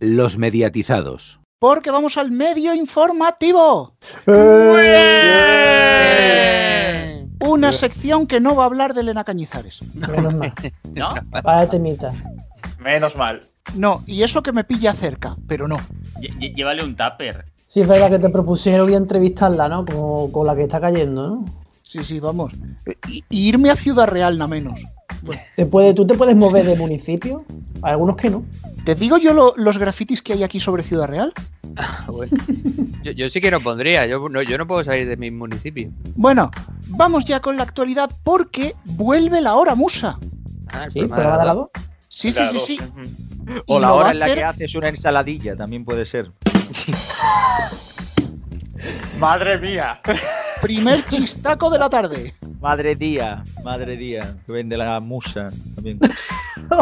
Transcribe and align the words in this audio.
Los 0.00 0.38
mediatizados. 0.38 1.40
Porque 1.58 1.90
vamos 1.90 2.18
al 2.18 2.30
medio 2.30 2.74
informativo. 2.74 3.96
Una 7.40 7.72
sección 7.72 8.26
que 8.26 8.40
no 8.40 8.54
va 8.54 8.64
a 8.64 8.66
hablar 8.66 8.94
de 8.94 9.00
Elena 9.02 9.24
Cañizares. 9.24 9.80
Menos 9.94 10.34
mal. 10.34 10.52
¿No? 10.94 11.14
Vaya 11.42 11.68
temita. 11.70 12.12
Menos 12.80 13.16
mal. 13.16 13.40
No, 13.74 14.02
y 14.06 14.22
eso 14.22 14.42
que 14.42 14.52
me 14.52 14.64
pilla 14.64 14.92
cerca, 14.92 15.36
pero 15.46 15.66
no. 15.68 15.78
Lle- 16.20 16.54
Llévale 16.54 16.82
un 16.84 16.94
tupper. 16.96 17.46
Sí, 17.68 17.80
es 17.80 17.88
verdad 17.88 18.10
que 18.10 18.18
te 18.18 18.28
propusieron 18.28 18.90
y 18.90 18.94
entrevistarla, 18.94 19.68
¿no? 19.68 19.84
Como 19.84 20.30
con 20.30 20.46
la 20.46 20.54
que 20.54 20.64
está 20.64 20.80
cayendo, 20.80 21.26
¿no? 21.28 21.44
Sí, 21.82 22.04
sí, 22.04 22.20
vamos. 22.20 22.52
Y, 23.08 23.24
y 23.28 23.48
irme 23.48 23.70
a 23.70 23.76
Ciudad 23.76 24.06
Real, 24.06 24.36
nada 24.38 24.48
menos. 24.48 24.80
¿Te 25.56 25.66
puede, 25.66 25.94
¿Tú 25.94 26.06
te 26.06 26.14
puedes 26.14 26.36
mover 26.36 26.64
de 26.66 26.76
municipio? 26.76 27.44
Hay 27.82 27.92
algunos 27.92 28.16
que 28.16 28.30
no. 28.30 28.44
¿Te 28.84 28.94
digo 28.94 29.18
yo 29.18 29.32
lo- 29.34 29.54
los 29.56 29.78
grafitis 29.78 30.22
que 30.22 30.34
hay 30.34 30.42
aquí 30.42 30.60
sobre 30.60 30.82
Ciudad 30.82 31.08
Real? 31.08 31.32
Bueno, 32.06 32.36
yo, 33.02 33.12
yo 33.12 33.28
sí 33.28 33.40
que 33.40 33.50
no 33.50 33.60
pondría, 33.60 34.06
yo 34.06 34.28
no, 34.28 34.42
yo 34.42 34.56
no 34.58 34.66
puedo 34.66 34.84
salir 34.84 35.08
de 35.08 35.16
mi 35.16 35.30
municipio. 35.30 35.90
Bueno, 36.14 36.50
vamos 36.90 37.24
ya 37.24 37.40
con 37.40 37.56
la 37.56 37.62
actualidad 37.64 38.10
porque 38.22 38.74
vuelve 38.84 39.40
la 39.40 39.54
hora 39.54 39.74
musa. 39.74 40.18
Ah, 40.72 40.86
¿Sí? 40.92 41.00
Sí, 42.08 42.30
sí, 42.32 42.42
sí, 42.52 42.60
sí. 42.60 42.78
O 43.66 43.80
la 43.80 43.92
hora 43.94 44.12
en 44.12 44.20
la 44.20 44.32
que 44.32 44.44
haces 44.44 44.74
una 44.76 44.88
ensaladilla, 44.88 45.56
también 45.56 45.84
puede 45.84 46.04
ser. 46.04 46.30
Madre 49.18 49.58
mía. 49.58 50.00
Primer 50.60 51.04
chistaco 51.06 51.70
de 51.70 51.78
la 51.78 51.88
tarde. 51.90 52.34
Madre 52.64 52.94
día, 52.94 53.44
madre 53.62 53.94
día, 53.94 54.36
que 54.46 54.52
vende 54.52 54.78
la 54.78 54.98
musa 54.98 55.48
también. 55.74 55.98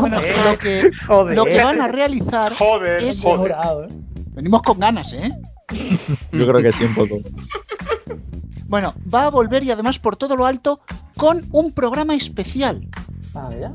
Bueno, 0.01 0.21
lo 0.21 0.57
que, 0.59 0.93
Joder. 1.09 1.37
lo 1.37 1.45
que 1.45 1.61
van 1.61 1.81
a 1.81 1.89
realizar 1.89 2.55
Joder, 2.55 3.03
es- 3.03 3.21
joder. 3.21 3.51
¿eh? 3.51 3.89
Venimos 4.29 4.63
con 4.63 4.79
ganas, 4.79 5.13
¿eh? 5.13 5.33
Yo 6.33 6.47
creo 6.47 6.63
que 6.63 6.73
sí, 6.73 6.85
un 6.85 6.95
poco. 6.95 7.17
Bueno, 8.69 8.95
va 9.13 9.27
a 9.27 9.31
volver 9.31 9.65
y 9.65 9.73
además 9.73 9.99
por 9.99 10.15
todo 10.15 10.37
lo 10.37 10.47
alto 10.47 10.81
con 11.17 11.45
un 11.51 11.73
programa 11.73 12.15
especial. 12.15 12.87
Ah, 13.35 13.51
¿ya? 13.61 13.75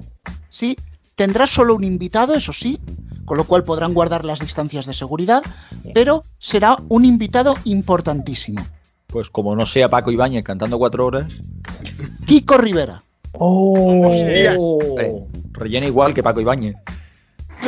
Sí, 0.49 0.77
tendrá 1.16 1.45
solo 1.45 1.75
un 1.75 1.83
invitado, 1.83 2.33
eso 2.36 2.53
sí, 2.53 2.80
con 3.25 3.38
lo 3.38 3.44
cual 3.44 3.66
podrán 3.66 3.94
guardar 3.94 4.23
las 4.23 4.39
distancias 4.39 4.86
de 4.86 4.94
seguridad, 4.94 5.44
pero 5.94 6.23
será 6.39 6.77
un 6.88 7.03
invitado 7.03 7.55
importantísimo. 7.66 8.66
Pues 9.08 9.30
como 9.30 9.55
no 9.55 9.66
sea 9.66 9.88
Paco 9.89 10.11
Ibáñez 10.11 10.44
cantando 10.44 10.77
cuatro 10.77 11.05
horas, 11.05 11.27
Kiko 12.25 12.58
Rivera. 12.58 13.02
¡Oh! 13.33 14.11
Rellena 15.53 15.86
igual 15.88 16.14
que 16.14 16.22
Paco 16.22 16.41
Ibáñez. 16.41 16.75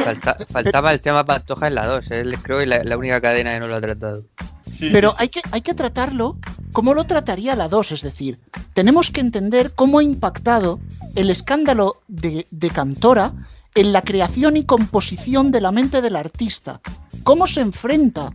Falta- 0.04 0.38
faltaba 0.52 0.92
el 0.92 1.00
tema 1.00 1.26
Pantoja 1.26 1.68
en 1.68 1.76
la 1.76 1.88
2, 1.88 2.12
es 2.12 2.38
creo 2.44 2.60
que 2.60 2.66
la, 2.66 2.84
la 2.84 2.98
única 2.98 3.22
cadena 3.22 3.54
que 3.54 3.60
no 3.62 3.68
lo 3.68 3.76
ha 3.78 3.82
tratado. 3.82 4.24
Sí, 4.72 4.90
Pero 4.92 5.16
hay 5.18 5.30
que, 5.30 5.42
hay 5.52 5.62
que 5.62 5.74
tratarlo 5.74 6.38
como 6.74 6.94
lo 6.94 7.06
trataría 7.06 7.56
la 7.56 7.68
2, 7.70 7.94
es 7.94 8.02
decir, 8.02 8.40
tenemos 8.74 9.10
que 9.10 9.22
entender 9.22 9.72
cómo 9.74 10.00
ha 10.00 10.04
impactado 10.04 10.80
el 11.16 11.30
escándalo 11.32 12.02
de, 12.08 12.46
de 12.52 12.70
Cantora 12.70 13.34
en 13.76 13.92
la 13.94 14.02
creación 14.04 14.58
y 14.58 14.66
composición 14.66 15.52
de 15.52 15.62
la 15.62 15.72
mente 15.72 16.02
del 16.02 16.16
artista, 16.16 16.82
cómo 17.24 17.48
se 17.48 17.62
enfrenta 17.62 18.32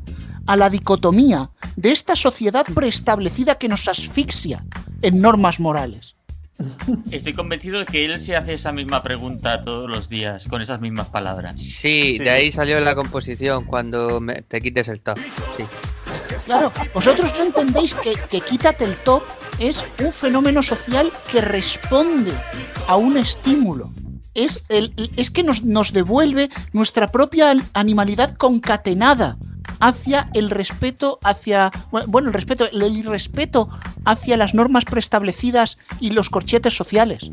a 0.47 0.57
la 0.57 0.71
dicotomía 0.71 1.51
de 1.77 1.93
esta 1.93 2.17
sociedad 2.17 2.67
preestablecida 2.75 3.57
que 3.57 3.69
nos 3.69 3.89
asfixia 3.89 4.65
en 5.03 5.21
normas 5.21 5.61
morales. 5.61 6.17
Estoy 7.11 7.33
convencido 7.33 7.81
de 7.81 7.87
que 7.87 8.05
él 8.05 8.21
se 8.21 8.37
hace 8.37 8.55
esa 8.55 8.71
misma 8.73 9.03
pregunta 9.03 9.61
todos 9.63 9.91
los 9.91 10.09
días, 10.09 10.45
con 10.47 10.63
esas 10.63 10.81
mismas 10.81 11.09
palabras. 11.09 11.61
Sí, 11.61 12.15
Sí. 12.17 12.19
de 12.19 12.31
ahí 12.31 12.53
salió 12.53 12.79
la 12.81 12.95
composición 12.95 13.65
cuando 13.65 14.21
me- 14.21 14.43
te 14.43 14.61
quites 14.61 14.87
el 14.89 15.01
top. 15.01 15.19
Sí. 15.57 15.65
Claro, 16.47 16.71
vosotros 16.95 17.35
no 17.37 17.45
entendéis 17.45 17.95
que, 17.95 18.15
que 18.31 18.41
Quítate 18.41 18.85
el 18.85 18.95
top 18.99 19.23
es 19.59 19.85
un 20.01 20.13
fenómeno 20.13 20.63
social 20.63 21.11
que 21.33 21.41
responde 21.41 22.33
a 22.87 22.97
un 22.97 23.17
estímulo. 23.17 23.91
Es, 24.35 24.67
el, 24.69 24.93
es 25.17 25.31
que 25.31 25.43
nos, 25.43 25.63
nos 25.65 25.93
devuelve 25.93 26.51
nuestra 26.73 27.11
propia 27.11 27.55
animalidad 27.73 28.35
concatenada 28.37 29.39
hacia 29.81 30.29
el 30.35 30.51
respeto, 30.51 31.19
hacia, 31.23 31.71
bueno, 32.07 32.29
el 32.29 32.35
respeto, 32.35 32.67
el 32.71 32.97
irrespeto 32.97 33.69
hacia 34.05 34.37
las 34.37 34.55
normas 34.55 34.85
preestablecidas 34.85 35.79
y 36.01 36.11
los 36.11 36.31
corchetes 36.31 36.75
sociales. 36.77 37.31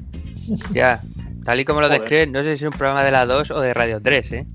Ya, 0.74 1.02
tal 1.46 1.60
y 1.60 1.66
como 1.66 1.82
lo 1.82 1.90
describes, 1.90 2.30
no 2.30 2.44
sé 2.44 2.58
si 2.58 2.66
es 2.66 2.72
un 2.72 2.78
programa 2.78 3.04
de 3.04 3.12
la 3.12 3.26
2 3.26 3.52
o 3.52 3.60
de 3.62 3.74
Radio 3.74 4.02
3, 4.02 4.32
¿eh? 4.34 4.48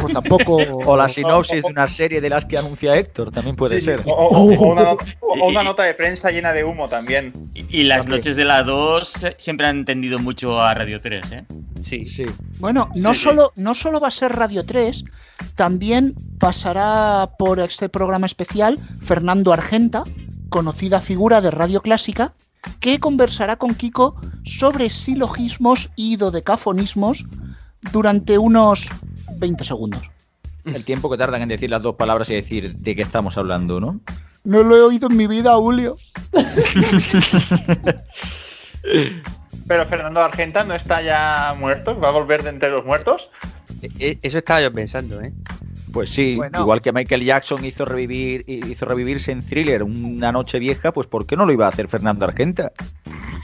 Pues 0.00 0.12
tampoco... 0.12 0.56
O 0.86 0.96
la 0.96 1.08
sinopsis 1.08 1.62
de 1.62 1.68
una 1.68 1.88
serie 1.88 2.20
de 2.20 2.28
las 2.28 2.44
que 2.44 2.58
anuncia 2.58 2.96
Héctor, 2.96 3.30
también 3.30 3.56
puede 3.56 3.80
Sí, 3.80 3.86
ser. 3.86 4.00
O, 4.04 4.10
o- 4.12 4.52
o 4.54 4.72
una, 4.72 4.82
not- 4.82 5.16
o 5.20 5.46
una 5.48 5.62
nota 5.62 5.82
de 5.84 5.94
prensa 5.94 6.30
llena 6.30 6.52
de 6.52 6.64
humo 6.64 6.88
también. 6.88 7.32
Y, 7.54 7.80
y 7.80 7.84
las 7.84 8.00
También. 8.00 8.18
noches 8.20 8.36
de 8.36 8.44
la 8.44 8.62
2 8.62 9.12
siempre 9.38 9.66
han 9.66 9.84
tendido 9.84 10.18
mucho 10.18 10.60
a 10.60 10.74
Radio 10.74 11.00
3, 11.00 11.32
¿eh? 11.32 11.44
Sí. 11.82 12.06
Sí. 12.06 12.24
Bueno, 12.58 12.90
no, 12.94 13.14
Sí, 13.14 13.18
sí. 13.20 13.24
solo, 13.24 13.52
no 13.56 13.74
solo 13.74 14.00
va 14.00 14.08
a 14.08 14.12
ser 14.12 14.32
Radio 14.32 14.64
3, 14.64 15.04
también 15.56 16.14
pasará 16.38 17.30
por 17.38 17.60
este 17.60 17.88
programa 17.88 18.26
especial 18.26 18.78
Fernando 19.02 19.52
Argenta, 19.52 20.04
conocida 20.48 21.00
figura 21.00 21.40
de 21.40 21.50
Radio 21.50 21.82
Clásica, 21.82 22.34
que 22.80 22.98
conversará 22.98 23.56
con 23.56 23.74
Kiko 23.74 24.16
sobre 24.44 24.90
silogismos 24.90 25.90
y 25.96 26.16
dodecafonismos 26.16 27.24
durante 27.92 28.38
unos 28.38 28.90
20 29.38 29.64
segundos. 29.64 30.10
El 30.64 30.84
tiempo 30.84 31.10
que 31.10 31.16
tardan 31.16 31.42
en 31.42 31.48
decir 31.48 31.70
las 31.70 31.82
dos 31.82 31.96
palabras 31.96 32.28
y 32.30 32.34
decir 32.34 32.74
de 32.76 32.96
qué 32.96 33.02
estamos 33.02 33.38
hablando, 33.38 33.80
¿no? 33.80 34.00
No 34.44 34.62
lo 34.62 34.76
he 34.76 34.82
oído 34.82 35.08
en 35.10 35.16
mi 35.16 35.26
vida, 35.26 35.54
Julio. 35.56 35.96
Pero 39.66 39.86
Fernando 39.86 40.20
Argenta 40.20 40.64
no 40.64 40.74
está 40.74 41.02
ya 41.02 41.54
muerto, 41.58 41.98
va 41.98 42.08
a 42.08 42.12
volver 42.12 42.42
de 42.42 42.50
entre 42.50 42.70
los 42.70 42.84
muertos. 42.84 43.30
E- 43.82 43.90
e- 43.98 44.18
Eso 44.22 44.38
estaba 44.38 44.60
yo 44.62 44.72
pensando, 44.72 45.20
¿eh? 45.20 45.32
Pues 45.92 46.10
sí, 46.10 46.36
Bueno. 46.36 46.60
igual 46.60 46.80
que 46.80 46.92
Michael 46.92 47.24
Jackson 47.24 47.64
hizo 47.64 47.84
revivir 47.84 48.44
hizo 48.46 48.84
revivirse 48.86 49.32
en 49.32 49.40
Thriller 49.40 49.82
una 49.82 50.30
noche 50.30 50.58
vieja, 50.58 50.92
pues 50.92 51.06
¿por 51.08 51.26
qué 51.26 51.36
no 51.36 51.46
lo 51.46 51.52
iba 51.52 51.66
a 51.66 51.70
hacer 51.70 51.88
Fernando 51.88 52.24
Argenta? 52.24 52.72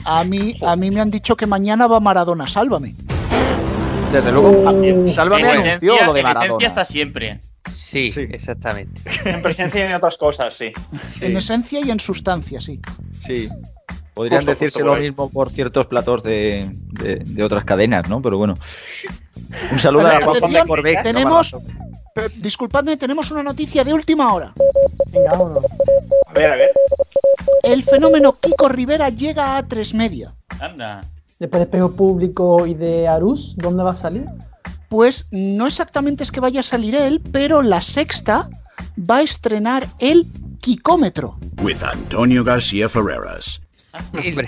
A 0.05 0.23
mí, 0.23 0.55
a 0.65 0.75
mí 0.77 0.89
me 0.91 1.01
han 1.01 1.11
dicho 1.11 1.35
que 1.35 1.45
mañana 1.45 1.87
va 1.87 1.99
Maradona, 1.99 2.47
sálvame. 2.47 2.95
Desde 4.11 4.31
luego, 4.31 4.63
Oh. 4.65 5.07
Sálvame 5.07 5.41
en 5.41 5.47
anunció 5.49 5.93
esencia, 5.93 6.05
lo 6.05 6.13
de 6.13 6.19
en 6.21 6.25
esencia 6.25 6.39
Maradona. 6.41 6.67
está 6.67 6.85
siempre. 6.85 7.39
Sí, 7.69 8.11
Sí. 8.11 8.21
exactamente. 8.31 9.01
En 9.25 9.41
presencia 9.41 9.83
y 9.83 9.87
en 9.89 9.95
otras 9.95 10.15
cosas, 10.17 10.53
sí. 10.53 10.71
En 11.19 11.35
esencia 11.35 11.81
y 11.85 11.91
en 11.91 11.99
sustancia, 11.99 12.61
sí. 12.61 12.79
Sí. 13.19 13.49
Podrían 14.13 14.39
Justo, 14.45 14.51
decirse 14.51 14.79
justo 14.79 14.95
lo 14.95 14.99
mismo 15.01 15.29
por 15.29 15.51
ciertos 15.51 15.85
platos 15.87 16.23
de, 16.23 16.71
de- 16.73 17.17
de 17.17 17.43
otras 17.43 17.65
cadenas, 17.65 18.07
¿no? 18.09 18.21
Pero 18.21 18.37
bueno. 18.37 18.55
Un 19.71 19.79
saludo 19.79 20.07
a 20.07 20.09
la 20.11 20.17
Atención, 20.17 20.39
guapa 20.51 20.59
de 20.61 20.67
Corbeck. 20.67 21.03
tenemos- 21.03 21.55
disculpadme, 22.37 22.97
tenemos 22.97 23.29
una 23.31 23.43
noticia 23.43 23.83
de 23.83 23.93
última 23.93 24.33
hora. 24.33 24.53
Venga, 25.11 25.31
vámonos. 25.31 25.63
A 26.27 26.33
ver, 26.33 26.51
a 26.51 26.55
ver. 26.55 26.71
El 27.63 27.83
fenómeno 27.83 28.39
Kiko 28.39 28.69
Rivera 28.69 29.09
llega 29.09 29.57
a 29.57 29.67
tres 29.67 29.93
media. 29.93 30.33
Anda. 30.59 31.01
Después 31.39 31.59
de 31.59 31.63
Espejo 31.65 31.91
Público 31.91 32.65
y 32.65 32.73
de 32.73 33.07
Arús, 33.07 33.53
¿dónde 33.57 33.83
va 33.83 33.91
a 33.91 33.95
salir? 33.95 34.25
Pues 34.89 35.27
no 35.31 35.67
exactamente 35.67 36.23
es 36.23 36.31
que 36.31 36.39
vaya 36.39 36.61
a 36.61 36.63
salir 36.63 36.95
él, 36.95 37.21
pero 37.31 37.61
la 37.61 37.81
sexta 37.81 38.49
va 38.97 39.17
a 39.17 39.21
estrenar 39.21 39.87
el 39.99 40.25
Kikómetro. 40.61 41.37
with 41.61 41.83
Antonio 41.83 42.43
García 42.43 42.89
Ferreras. 42.89 43.61
Hombre, 44.13 44.47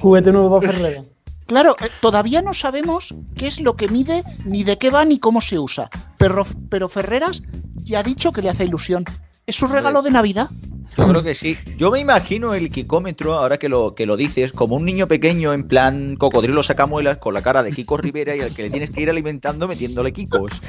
Juguete 0.00 0.32
nuevo 0.32 0.60
para 0.60 0.72
Ferrero. 0.72 1.04
Claro, 1.46 1.76
eh, 1.80 1.88
todavía 2.00 2.42
no 2.42 2.54
sabemos 2.54 3.14
qué 3.36 3.46
es 3.46 3.60
lo 3.60 3.76
que 3.76 3.88
mide, 3.88 4.22
ni 4.44 4.64
de 4.64 4.78
qué 4.78 4.90
va, 4.90 5.04
ni 5.04 5.18
cómo 5.18 5.40
se 5.40 5.58
usa. 5.58 5.90
Pero, 6.18 6.46
pero 6.68 6.88
Ferreras 6.88 7.42
ya 7.76 8.00
ha 8.00 8.02
dicho 8.02 8.32
que 8.32 8.42
le 8.42 8.50
hace 8.50 8.64
ilusión. 8.64 9.04
¿Es 9.46 9.56
su 9.56 9.66
regalo 9.66 10.02
de 10.02 10.10
Navidad? 10.10 10.48
Yo 10.96 11.08
creo 11.08 11.22
que 11.22 11.34
sí. 11.34 11.56
Yo 11.78 11.90
me 11.90 12.00
imagino 12.00 12.54
el 12.54 12.70
kikómetro, 12.70 13.34
ahora 13.34 13.58
que 13.58 13.68
lo, 13.68 13.94
que 13.94 14.04
lo 14.04 14.16
dices, 14.16 14.52
como 14.52 14.76
un 14.76 14.84
niño 14.84 15.06
pequeño 15.06 15.52
en 15.52 15.66
plan 15.66 16.16
cocodrilo 16.16 16.62
sacamuelas 16.62 17.16
con 17.18 17.32
la 17.32 17.42
cara 17.42 17.62
de 17.62 17.72
Kiko 17.72 17.96
Rivera 17.96 18.36
y 18.36 18.40
al 18.40 18.54
que 18.54 18.62
le 18.62 18.70
tienes 18.70 18.90
que 18.90 19.00
ir 19.00 19.10
alimentando 19.10 19.66
metiéndole 19.68 20.12
kikos. 20.12 20.52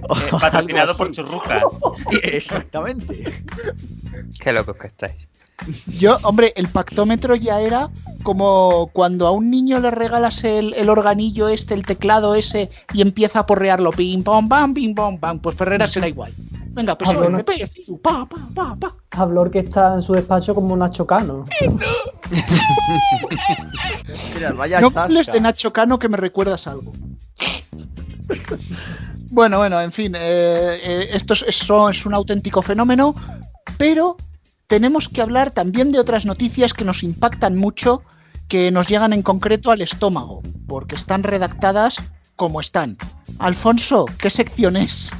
Eh, 0.00 0.30
patrocinado 0.30 0.96
por 0.96 1.12
Churruca. 1.12 1.62
Exactamente. 2.22 3.42
qué 4.40 4.50
locos 4.50 4.74
que 4.80 4.86
estáis. 4.86 5.28
Yo, 5.86 6.18
hombre, 6.22 6.52
el 6.56 6.68
pactómetro 6.68 7.34
ya 7.34 7.60
era 7.60 7.90
como 8.22 8.90
cuando 8.92 9.26
a 9.26 9.30
un 9.30 9.50
niño 9.50 9.78
le 9.80 9.90
regalas 9.90 10.44
el, 10.44 10.74
el 10.74 10.88
organillo 10.88 11.48
este, 11.48 11.74
el 11.74 11.84
teclado 11.84 12.34
ese, 12.34 12.70
y 12.92 13.02
empieza 13.02 13.40
a 13.40 13.46
porrearlo, 13.46 13.90
pim, 13.90 14.22
pam, 14.22 14.48
pam, 14.48 14.74
pim, 14.74 14.94
pam, 14.94 15.18
pam. 15.18 15.38
Pues 15.40 15.56
Ferreras 15.56 15.90
será 15.90 16.08
igual. 16.08 16.32
Venga, 16.72 16.96
pues 16.96 17.10
Ah, 17.10 17.14
bueno. 17.14 17.38
PP, 17.38 17.68
pa, 18.02 18.26
pa, 18.28 18.36
pa, 18.54 18.76
pa. 18.76 18.94
Hablor 19.10 19.50
que 19.50 19.58
está 19.60 19.94
en 19.94 20.02
su 20.02 20.12
despacho 20.12 20.54
como 20.54 20.76
Nacho 20.76 21.06
Cano. 21.06 21.44
Mira, 24.34 24.52
vaya 24.52 24.80
No 24.80 24.92
hables 24.94 25.26
de 25.32 25.40
Nacho 25.40 25.72
Cano 25.72 25.98
que 25.98 26.08
me 26.08 26.16
recuerdas 26.16 26.66
algo. 26.66 26.92
Bueno, 29.30 29.58
bueno, 29.58 29.80
en 29.80 29.92
fin, 29.92 30.14
eh, 30.14 30.78
eh, 30.82 31.08
esto 31.12 31.34
es, 31.34 31.42
eso 31.46 31.88
es 31.88 32.04
un 32.06 32.14
auténtico 32.14 32.62
fenómeno, 32.62 33.14
pero 33.78 34.16
tenemos 34.70 35.08
que 35.08 35.20
hablar 35.20 35.50
también 35.50 35.90
de 35.90 35.98
otras 35.98 36.26
noticias 36.26 36.72
que 36.74 36.84
nos 36.84 37.02
impactan 37.02 37.56
mucho, 37.56 38.04
que 38.46 38.70
nos 38.70 38.86
llegan 38.88 39.12
en 39.12 39.22
concreto 39.24 39.72
al 39.72 39.80
estómago, 39.82 40.42
porque 40.68 40.94
están 40.94 41.24
redactadas 41.24 41.96
como 42.36 42.60
están. 42.60 42.96
Alfonso, 43.40 44.06
¿qué 44.18 44.30
sección 44.30 44.76
es? 44.76 45.10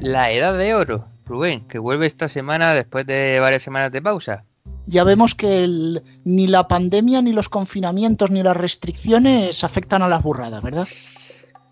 La 0.00 0.32
edad 0.32 0.58
de 0.58 0.74
oro, 0.74 1.04
Rubén, 1.26 1.60
que 1.68 1.78
vuelve 1.78 2.06
esta 2.08 2.28
semana 2.28 2.74
después 2.74 3.06
de 3.06 3.38
varias 3.40 3.62
semanas 3.62 3.92
de 3.92 4.02
pausa. 4.02 4.44
Ya 4.86 5.04
vemos 5.04 5.36
que 5.36 5.62
el- 5.62 6.02
ni 6.24 6.48
la 6.48 6.66
pandemia, 6.66 7.22
ni 7.22 7.32
los 7.32 7.48
confinamientos, 7.48 8.32
ni 8.32 8.42
las 8.42 8.56
restricciones 8.56 9.62
afectan 9.62 10.02
a 10.02 10.08
las 10.08 10.24
burradas, 10.24 10.60
¿verdad? 10.60 10.88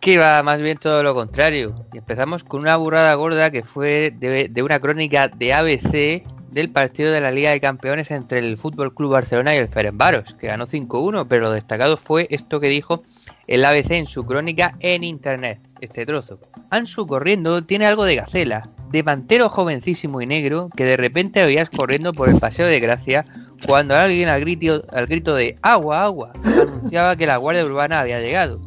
Que 0.00 0.17
va 0.17 0.44
más 0.44 0.61
bien 0.61 0.79
todo 0.79 1.02
lo 1.02 1.12
contrario. 1.12 1.75
Y 1.93 1.99
empezamos 1.99 2.44
con 2.44 2.61
una 2.61 2.76
burrada 2.76 3.12
gorda 3.14 3.50
que 3.50 3.64
fue 3.64 4.12
de, 4.17 4.49
de 4.49 4.62
una 4.62 4.79
crónica 4.79 5.26
de 5.26 5.52
ABC 5.52 6.25
del 6.56 6.70
partido 6.70 7.12
de 7.12 7.20
la 7.20 7.31
Liga 7.31 7.50
de 7.50 7.61
Campeones 7.61 8.11
entre 8.11 8.38
el 8.38 8.56
Fútbol 8.56 8.94
Club 8.94 9.12
Barcelona 9.12 9.55
y 9.55 9.58
el 9.58 9.69
Ferencváros, 9.69 10.32
que 10.41 10.47
ganó 10.47 10.67
5-1, 10.67 11.26
pero 11.29 11.43
lo 11.43 11.50
destacado 11.50 11.99
fue 11.99 12.29
esto 12.31 12.61
que 12.61 12.69
dijo 12.69 13.03
el 13.47 13.62
ABC 13.62 13.91
en 13.91 14.06
su 14.06 14.25
crónica 14.25 14.75
en 14.81 15.05
internet, 15.05 15.58
este 15.82 16.06
trozo. 16.06 16.38
Ansu 16.70 17.06
corriendo 17.06 17.62
tiene 17.62 17.85
algo 17.85 18.05
de 18.05 18.17
gacela, 18.17 18.70
delantero 18.91 19.50
jovencísimo 19.50 20.23
y 20.23 20.26
negro 20.26 20.70
que 20.75 20.87
de 20.87 20.97
repente 20.97 21.44
veías 21.44 21.69
corriendo 21.69 22.12
por 22.14 22.31
el 22.31 22.41
paseo 22.41 22.67
de 22.67 22.81
Gracia 22.81 23.23
cuando 23.67 23.94
alguien 23.94 24.31
al 24.31 24.41
grito, 24.41 24.82
al 24.93 25.06
grito 25.06 25.35
de 25.35 25.58
agua, 25.61 26.05
agua, 26.05 26.32
anunciaba 26.43 27.17
que 27.17 27.26
la 27.26 27.37
Guardia 27.37 27.67
Urbana 27.67 28.00
había 28.00 28.20
llegado. 28.20 28.61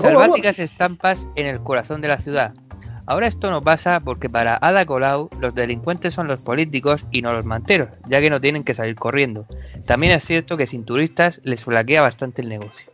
Salváticas 0.00 0.60
estampas 0.60 1.26
en 1.34 1.46
el 1.46 1.58
corazón 1.58 2.00
de 2.00 2.06
la 2.06 2.18
ciudad. 2.18 2.54
Ahora 3.08 3.26
esto 3.26 3.50
no 3.50 3.62
pasa 3.62 4.00
porque 4.00 4.28
para 4.28 4.58
Ada 4.60 4.84
Colau 4.84 5.30
los 5.40 5.54
delincuentes 5.54 6.12
son 6.12 6.28
los 6.28 6.42
políticos 6.42 7.06
y 7.10 7.22
no 7.22 7.32
los 7.32 7.46
manteros, 7.46 7.88
ya 8.06 8.20
que 8.20 8.28
no 8.28 8.38
tienen 8.38 8.64
que 8.64 8.74
salir 8.74 8.96
corriendo. 8.96 9.46
También 9.86 10.12
es 10.12 10.26
cierto 10.26 10.58
que 10.58 10.66
sin 10.66 10.84
turistas 10.84 11.40
les 11.42 11.64
flaquea 11.64 12.02
bastante 12.02 12.42
el 12.42 12.50
negocio. 12.50 12.92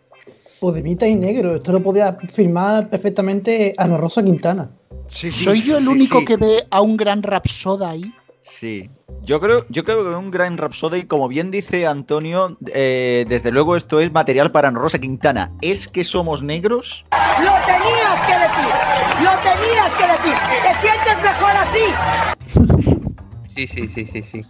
Podemita 0.61 1.09
y 1.09 1.17
negro. 1.17 1.57
Esto 1.57 1.73
lo 1.73 1.83
podía 1.83 2.13
firmar 2.33 2.89
perfectamente 2.89 3.75
Ana 3.77 3.97
Rosa 3.97 4.23
Quintana. 4.23 4.71
Sí, 5.09 5.33
sí, 5.33 5.43
¿Soy 5.43 5.63
yo 5.63 5.79
el 5.79 5.85
sí, 5.85 5.91
único 5.91 6.21
sí. 6.21 6.25
que 6.27 6.37
ve 6.37 6.65
a 6.71 6.81
un 6.81 6.97
gran 6.97 7.21
rapsoda 7.25 7.91
ahí? 7.91 8.05
Sí. 8.45 8.91
Yo 9.23 9.41
creo, 9.41 9.65
yo 9.71 9.85
creo 9.85 10.05
que 10.05 10.15
un 10.15 10.31
gran 10.31 10.59
Rhapsody, 10.59 11.05
como 11.05 11.29
bien 11.29 11.51
dice 11.51 11.87
Antonio, 11.87 12.59
eh, 12.67 13.25
desde 13.27 13.51
luego 13.51 13.75
esto 13.75 14.01
es 14.01 14.13
material 14.13 14.53
para 14.53 14.71
Rosa 14.71 14.99
Quintana. 14.99 15.51
¿Es 15.63 15.89
que 15.89 16.05
somos 16.05 16.43
negros? 16.43 17.05
¡Lo 17.11 17.53
tenías 17.65 18.21
que 18.27 18.33
decir! 18.45 19.25
¡Lo 19.25 19.31
tenías 19.41 19.91
que 19.97 20.07
decir! 20.13 20.35
¡Te 20.63 20.81
sientes 20.81 21.23
mejor 21.23 21.51
así! 21.57 22.95
Sí, 23.55 23.69
sí, 23.69 23.87
sí, 23.87 24.05
sí, 24.05 24.21
sí. 24.21 24.43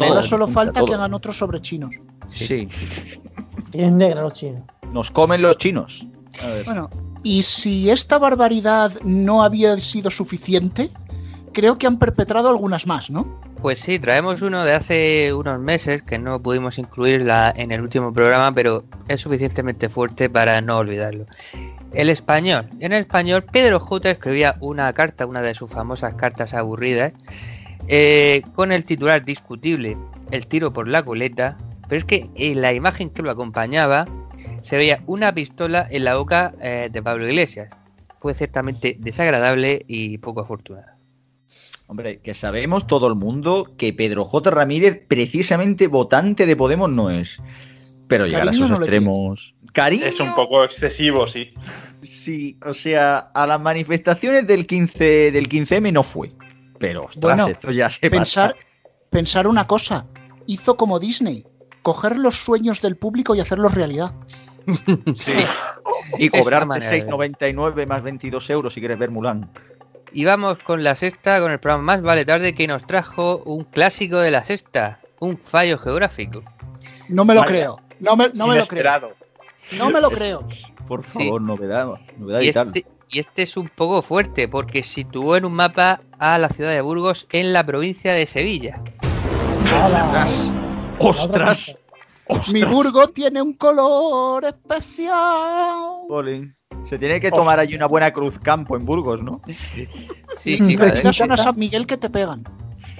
Ahora 0.00 0.22
solo 0.22 0.48
falta 0.48 0.82
que 0.82 0.94
hagan 0.94 1.12
otros 1.12 1.36
sobre 1.36 1.60
chinos. 1.60 1.90
Sí. 2.26 2.66
Y 3.72 3.82
es 3.82 3.92
negra 3.92 4.22
los 4.22 4.32
chinos. 4.32 4.62
Nos 4.94 5.10
comen 5.10 5.42
los 5.42 5.58
chinos. 5.58 6.02
A 6.42 6.46
ver. 6.46 6.64
Bueno, 6.64 6.88
y 7.22 7.42
si 7.42 7.90
esta 7.90 8.18
barbaridad 8.18 8.92
no 9.04 9.42
había 9.42 9.76
sido 9.76 10.10
suficiente, 10.10 10.90
creo 11.52 11.78
que 11.78 11.86
han 11.86 11.98
perpetrado 11.98 12.48
algunas 12.48 12.86
más, 12.86 13.10
¿no? 13.10 13.26
Pues 13.60 13.78
sí, 13.78 13.98
traemos 13.98 14.40
uno 14.40 14.64
de 14.64 14.72
hace 14.72 15.34
unos 15.34 15.60
meses 15.60 16.02
que 16.02 16.18
no 16.18 16.40
pudimos 16.40 16.78
incluirla 16.78 17.52
en 17.54 17.72
el 17.72 17.82
último 17.82 18.12
programa, 18.12 18.52
pero 18.52 18.84
es 19.08 19.20
suficientemente 19.20 19.88
fuerte 19.88 20.30
para 20.30 20.60
no 20.62 20.78
olvidarlo. 20.78 21.26
El 21.92 22.08
español. 22.08 22.64
En 22.80 22.92
español, 22.92 23.42
Pedro 23.42 23.80
J. 23.80 24.10
escribía 24.10 24.56
una 24.60 24.92
carta, 24.92 25.26
una 25.26 25.42
de 25.42 25.54
sus 25.54 25.70
famosas 25.70 26.14
cartas 26.14 26.54
aburridas, 26.54 27.12
eh, 27.88 28.42
con 28.54 28.72
el 28.72 28.84
titular 28.84 29.24
discutible, 29.24 29.96
El 30.30 30.46
tiro 30.46 30.72
por 30.72 30.86
la 30.86 31.02
coleta, 31.02 31.56
pero 31.88 31.98
es 31.98 32.04
que 32.04 32.28
en 32.36 32.62
la 32.62 32.72
imagen 32.72 33.10
que 33.10 33.22
lo 33.22 33.32
acompañaba 33.32 34.06
se 34.62 34.76
veía 34.76 35.00
una 35.06 35.34
pistola 35.34 35.86
en 35.90 36.04
la 36.04 36.16
boca 36.16 36.52
eh, 36.60 36.88
de 36.90 37.02
Pablo 37.02 37.26
Iglesias. 37.26 37.74
Fue 38.20 38.32
ciertamente 38.32 38.96
desagradable 39.00 39.84
y 39.88 40.18
poco 40.18 40.40
afortunado. 40.40 40.89
Hombre, 41.90 42.20
que 42.20 42.34
sabemos 42.34 42.86
todo 42.86 43.08
el 43.08 43.16
mundo 43.16 43.66
que 43.76 43.92
Pedro 43.92 44.24
J. 44.24 44.48
Ramírez, 44.50 45.02
precisamente 45.08 45.88
votante 45.88 46.46
de 46.46 46.54
Podemos, 46.54 46.88
no 46.88 47.10
es. 47.10 47.42
Pero 48.06 48.26
llegar 48.26 48.46
a 48.46 48.50
esos 48.52 48.70
no 48.70 48.76
extremos. 48.76 49.56
Cariño. 49.72 50.04
Es 50.06 50.20
un 50.20 50.32
poco 50.36 50.62
excesivo, 50.62 51.26
sí. 51.26 51.52
Sí, 52.04 52.56
o 52.64 52.74
sea, 52.74 53.18
a 53.18 53.44
las 53.44 53.60
manifestaciones 53.60 54.46
del 54.46 54.68
15 54.68 55.32
del 55.32 55.48
15M 55.48 55.92
no 55.92 56.04
fue. 56.04 56.30
Pero 56.78 57.06
ostras, 57.06 57.20
Bueno, 57.22 57.48
esto 57.48 57.72
ya 57.72 57.90
se 57.90 58.08
Pensar, 58.08 58.52
pasa. 58.52 58.64
pensar 59.10 59.46
una 59.48 59.66
cosa, 59.66 60.06
hizo 60.46 60.76
como 60.76 61.00
Disney, 61.00 61.44
coger 61.82 62.16
los 62.16 62.36
sueños 62.36 62.80
del 62.80 62.94
público 62.96 63.34
y 63.34 63.40
hacerlos 63.40 63.74
realidad. 63.74 64.12
Sí. 65.16 65.32
Y 66.18 66.28
cobrarte 66.28 66.66
manera 66.66 66.90
de- 66.92 67.02
6,99 67.02 67.84
más 67.86 68.02
22 68.04 68.48
euros 68.50 68.74
si 68.74 68.80
quieres 68.80 68.96
ver 68.98 69.10
Mulan. 69.10 69.50
Y 70.12 70.24
vamos 70.24 70.58
con 70.58 70.82
la 70.82 70.94
sexta, 70.96 71.40
con 71.40 71.52
el 71.52 71.60
programa 71.60 71.84
Más 71.84 72.02
Vale 72.02 72.24
Tarde 72.24 72.54
que 72.54 72.66
nos 72.66 72.84
trajo 72.86 73.42
un 73.44 73.64
clásico 73.64 74.16
de 74.18 74.30
la 74.30 74.44
sexta, 74.44 74.98
un 75.20 75.38
fallo 75.38 75.78
geográfico. 75.78 76.42
No 77.08 77.24
me 77.24 77.34
lo 77.34 77.42
creo, 77.42 77.80
no 78.00 78.16
me, 78.16 78.28
no 78.34 78.46
me 78.48 78.56
lo 78.56 78.66
creo, 78.66 79.12
no 79.78 79.90
me 79.90 80.00
lo 80.00 80.10
creo. 80.10 80.46
Por 80.88 81.06
Sí. 81.06 81.24
favor, 81.24 81.40
novedad, 81.42 81.86
novedad 82.18 82.40
Y 82.40 82.48
y, 82.48 82.52
tal. 82.52 82.66
este, 82.68 82.86
y 83.08 83.18
este 83.20 83.42
es 83.42 83.56
un 83.56 83.68
poco 83.68 84.02
fuerte 84.02 84.48
porque 84.48 84.82
situó 84.82 85.36
en 85.36 85.44
un 85.44 85.52
mapa 85.52 86.00
a 86.18 86.38
la 86.38 86.48
ciudad 86.48 86.70
de 86.70 86.80
Burgos 86.80 87.28
en 87.30 87.52
la 87.52 87.64
provincia 87.64 88.12
de 88.12 88.26
Sevilla. 88.26 88.80
¡Hala! 89.72 90.26
¡Ostras! 90.98 91.76
Mi 92.52 92.64
Burgo 92.64 93.08
tiene 93.08 93.42
un 93.42 93.54
color 93.54 94.44
especial. 94.44 95.14
Jolín. 96.08 96.54
Se 96.88 96.98
tiene 96.98 97.20
que 97.20 97.30
tomar 97.30 97.60
allí 97.60 97.74
una 97.74 97.86
buena 97.86 98.12
cruz 98.12 98.38
campo 98.38 98.76
en 98.76 98.84
Burgos, 98.84 99.22
¿no? 99.22 99.40
Sí, 99.46 99.86
sí, 100.38 100.76
joder. 100.76 100.94
quitas 100.96 101.20
una 101.20 101.36
San 101.36 101.56
Miguel 101.58 101.86
que 101.86 101.96
te 101.96 102.10
pegan. 102.10 102.44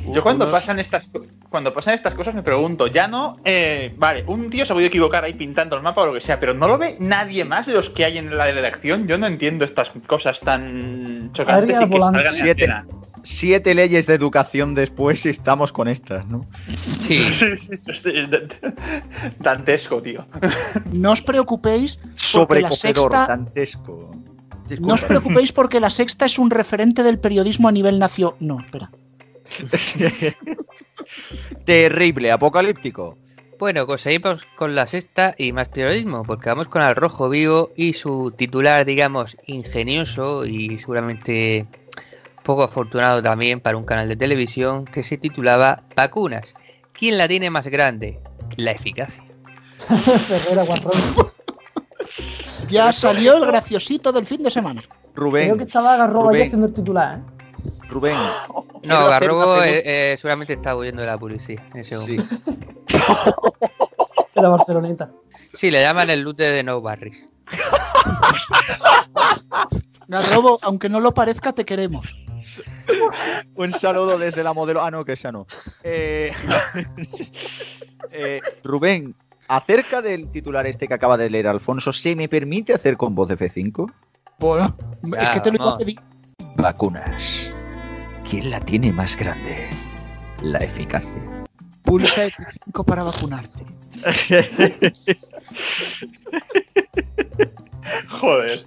Yo 0.06 0.22
cuando 0.22 0.46
Unos- 0.46 0.52
pasan 0.52 0.78
estas 0.78 1.10
cuando 1.50 1.74
pasan 1.74 1.94
estas 1.94 2.14
cosas 2.14 2.34
me 2.34 2.42
pregunto, 2.42 2.86
ya 2.86 3.06
no, 3.06 3.36
eh, 3.44 3.92
vale, 3.98 4.24
un 4.26 4.48
tío 4.48 4.64
se 4.64 4.72
ha 4.72 4.74
podido 4.74 4.88
equivocar 4.88 5.24
ahí 5.24 5.34
pintando 5.34 5.76
el 5.76 5.82
mapa 5.82 6.02
o 6.02 6.06
lo 6.06 6.14
que 6.14 6.20
sea, 6.20 6.40
pero 6.40 6.54
no 6.54 6.68
lo 6.68 6.78
ve 6.78 6.96
nadie 7.00 7.44
más 7.44 7.66
de 7.66 7.74
los 7.74 7.90
que 7.90 8.04
hay 8.06 8.16
en 8.16 8.34
la 8.36 8.50
redacción. 8.50 9.06
Yo 9.06 9.18
no 9.18 9.26
entiendo 9.26 9.64
estas 9.64 9.90
cosas 10.06 10.40
tan 10.40 11.30
chocantes 11.32 11.76
y 11.80 11.88
que 11.88 11.98
salgan 11.98 12.26
en 12.26 12.32
Siete. 12.32 12.68
Siete 13.22 13.74
leyes 13.74 14.06
de 14.06 14.14
educación 14.14 14.74
después 14.74 15.24
y 15.26 15.30
estamos 15.30 15.72
con 15.72 15.88
estas, 15.88 16.26
¿no? 16.26 16.46
Sí, 16.82 17.30
Dantesco, 19.40 20.00
tío. 20.02 20.24
No 20.92 21.12
os 21.12 21.22
preocupéis 21.22 22.00
Sobrecogedor, 22.14 23.10
sexta, 23.12 23.26
dantesco. 23.26 24.14
no 24.80 24.94
os 24.94 25.04
preocupéis 25.04 25.52
porque 25.52 25.80
la 25.80 25.90
sexta 25.90 26.26
es 26.26 26.38
un 26.38 26.50
referente 26.50 27.02
del 27.02 27.18
periodismo 27.18 27.68
a 27.68 27.72
nivel 27.72 27.98
nacional. 27.98 28.36
No, 28.40 28.60
espera. 28.60 28.90
Terrible, 31.64 32.30
apocalíptico. 32.30 33.18
Bueno, 33.60 33.86
pues 33.86 34.00
seguimos 34.00 34.46
con 34.56 34.74
la 34.74 34.86
sexta 34.86 35.34
y 35.36 35.52
más 35.52 35.68
periodismo, 35.68 36.24
porque 36.24 36.48
vamos 36.48 36.68
con 36.68 36.80
Al 36.80 36.96
Rojo 36.96 37.28
Vivo 37.28 37.70
y 37.76 37.92
su 37.92 38.32
titular, 38.34 38.86
digamos, 38.86 39.36
ingenioso 39.46 40.46
y 40.46 40.78
seguramente 40.78 41.66
poco 42.50 42.64
afortunado 42.64 43.22
también 43.22 43.60
para 43.60 43.76
un 43.76 43.84
canal 43.84 44.08
de 44.08 44.16
televisión 44.16 44.84
que 44.84 45.04
se 45.04 45.16
titulaba 45.16 45.84
Vacunas. 45.94 46.54
¿Quién 46.92 47.16
la 47.16 47.28
tiene 47.28 47.48
más 47.48 47.68
grande? 47.68 48.18
La 48.56 48.72
eficacia. 48.72 49.22
Ya 52.68 52.92
salió 52.92 53.36
el 53.36 53.46
graciosito 53.46 54.10
del 54.12 54.26
fin 54.26 54.42
de 54.42 54.50
semana. 54.50 54.82
Rubén, 55.14 55.44
Creo 55.46 55.56
que 55.58 55.64
estaba 55.64 55.94
ahí 55.94 56.10
Rubén. 56.10 56.42
haciendo 56.46 56.66
el 56.66 56.74
titular, 56.74 57.18
¿eh? 57.18 57.22
Rubén. 57.88 58.16
No, 58.82 59.06
Garrobo 59.06 59.62
eh, 59.62 59.82
eh, 59.84 60.16
seguramente 60.16 60.54
está 60.54 60.74
huyendo 60.74 61.02
de 61.02 61.06
la 61.06 61.18
policía 61.18 61.62
en 61.74 61.80
ese 61.80 61.96
Sí. 61.96 62.16
momento. 62.16 62.34
De 64.34 64.40
la 64.42 64.48
Barceloneta. 64.48 65.10
Sí, 65.52 65.70
le 65.70 65.82
llaman 65.82 66.08
el 66.10 66.22
lute 66.22 66.44
de 66.44 66.62
No 66.62 66.80
Barris. 66.80 67.26
Garrobo, 70.08 70.58
aunque 70.62 70.88
no 70.88 70.98
lo 71.00 71.12
parezca, 71.12 71.52
te 71.52 71.64
queremos. 71.66 72.14
Un 73.54 73.72
saludo 73.72 74.18
desde 74.18 74.42
la 74.42 74.52
modelo. 74.52 74.82
Ah, 74.82 74.90
no, 74.90 75.04
que 75.04 75.12
esa 75.12 75.32
no. 75.32 75.46
Eh, 75.82 76.32
eh, 78.12 78.40
Rubén, 78.64 79.14
acerca 79.48 80.02
del 80.02 80.30
titular 80.30 80.66
este 80.66 80.88
que 80.88 80.94
acaba 80.94 81.16
de 81.16 81.30
leer 81.30 81.46
Alfonso, 81.46 81.92
¿se 81.92 82.14
me 82.16 82.28
permite 82.28 82.74
hacer 82.74 82.96
con 82.96 83.14
voz 83.14 83.28
de 83.28 83.38
F5? 83.38 83.92
Bueno, 84.38 84.74
es 85.18 85.28
que 85.30 85.40
te 85.40 85.50
lo 85.50 85.56
iba 85.56 85.74
a 85.74 85.78
pedir. 85.78 85.98
Vacunas. 86.56 87.50
¿Quién 88.28 88.50
la 88.50 88.60
tiene 88.60 88.92
más 88.92 89.16
grande? 89.16 89.56
La 90.42 90.58
eficacia. 90.60 91.20
Pulsa 91.82 92.26
F5 92.26 92.84
para 92.84 93.02
vacunarte. 93.02 93.64
Joder. 98.08 98.60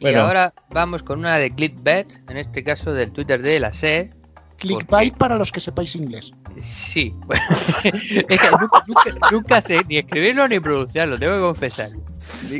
Y 0.00 0.14
ahora 0.14 0.52
vamos 0.70 1.02
con 1.02 1.18
una 1.20 1.36
de 1.36 1.50
clickbait, 1.50 2.08
en 2.28 2.36
este 2.38 2.64
caso 2.64 2.92
del 2.94 3.12
Twitter 3.12 3.40
de 3.42 3.60
la 3.60 3.72
SER. 3.72 4.10
Clickbait 4.58 5.14
para 5.16 5.36
los 5.36 5.52
que 5.52 5.60
sepáis 5.60 5.94
inglés. 5.96 6.32
Sí, 6.60 7.14
bueno, 7.26 7.42
es 7.84 8.02
que 8.40 8.50
nunca, 8.50 8.82
nunca- 8.86 9.28
nunca 9.30 9.60
sé 9.60 9.80
ni 9.88 9.98
escribirlo 9.98 10.46
ni 10.48 10.58
pronunciarlo, 10.60 11.18
tengo 11.18 11.34
que 11.34 11.40
confesar. 11.40 11.90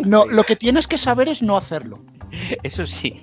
No, 0.06 0.26
lo 0.26 0.44
que 0.44 0.56
tienes 0.56 0.87
que 0.87 0.97
saber 0.99 1.28
es 1.28 1.42
no 1.42 1.56
hacerlo. 1.56 1.99
Eso 2.62 2.87
sí. 2.87 3.23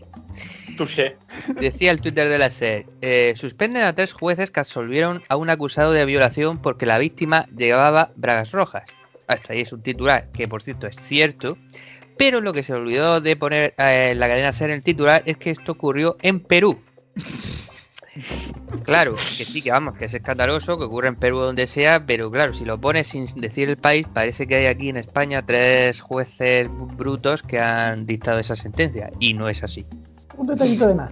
Touché. 0.78 1.18
Decía 1.60 1.90
el 1.92 2.02
Twitter 2.02 2.30
de 2.30 2.38
la 2.38 2.52
SER, 2.52 2.86
eh, 3.02 3.34
suspenden 3.36 3.84
a 3.84 3.94
tres 3.96 4.14
jueces 4.14 4.52
que 4.52 4.60
absolvieron 4.60 5.24
a 5.30 5.36
un 5.36 5.50
acusado 5.50 5.92
de 5.92 6.06
violación 6.06 6.60
porque 6.62 6.86
la 6.86 7.00
víctima 7.00 7.48
llevaba 7.58 8.12
bragas 8.16 8.52
rojas. 8.52 8.84
Hasta 9.28 9.54
ahí 9.54 9.62
es 9.62 9.74
un 9.74 9.82
titular, 9.82 10.30
que 10.32 10.48
por 10.48 10.62
cierto 10.62 10.86
es 10.88 10.96
cierto, 10.98 11.58
pero 12.18 12.42
lo 12.42 12.54
que 12.54 12.64
se 12.64 12.74
olvidó 12.74 13.22
de 13.22 13.36
poner 13.36 13.74
eh, 13.78 14.10
en 14.12 14.20
la 14.20 14.28
cadena 14.28 14.54
SER 14.54 14.70
en 14.70 14.78
el 14.78 14.84
titular 14.84 15.24
es 15.26 15.38
que 15.38 15.52
esto 15.52 15.74
ocurrió 15.74 16.18
en 16.22 16.40
Perú. 16.40 16.80
Claro, 18.84 19.16
que 19.16 19.46
sí, 19.46 19.62
que 19.62 19.72
vamos, 19.72 19.96
que 19.96 20.06
es 20.06 20.14
escandaloso, 20.14 20.78
que 20.78 20.86
ocurre 20.86 21.10
en 21.10 21.16
Perú 21.16 21.40
donde 21.40 21.68
sea, 21.68 22.06
pero 22.06 22.32
claro, 22.32 22.54
si 22.54 22.66
lo 22.66 22.80
pones 22.80 23.08
sin 23.08 23.26
decir 23.40 23.70
el 23.70 23.78
país, 23.78 24.08
parece 24.12 24.48
que 24.48 24.56
hay 24.56 24.66
aquí 24.66 24.90
en 24.90 24.98
España 24.98 25.46
tres 25.46 26.02
jueces 26.02 26.70
brutos 26.96 27.44
que 27.44 27.60
han 27.60 28.06
dictado 28.06 28.40
esa 28.40 28.56
sentencia, 28.56 29.12
y 29.20 29.34
no 29.34 29.50
es 29.50 29.64
así. 29.64 29.86
Un 30.36 30.48
detallito 30.48 30.88
de 30.88 30.96
más. 30.96 31.12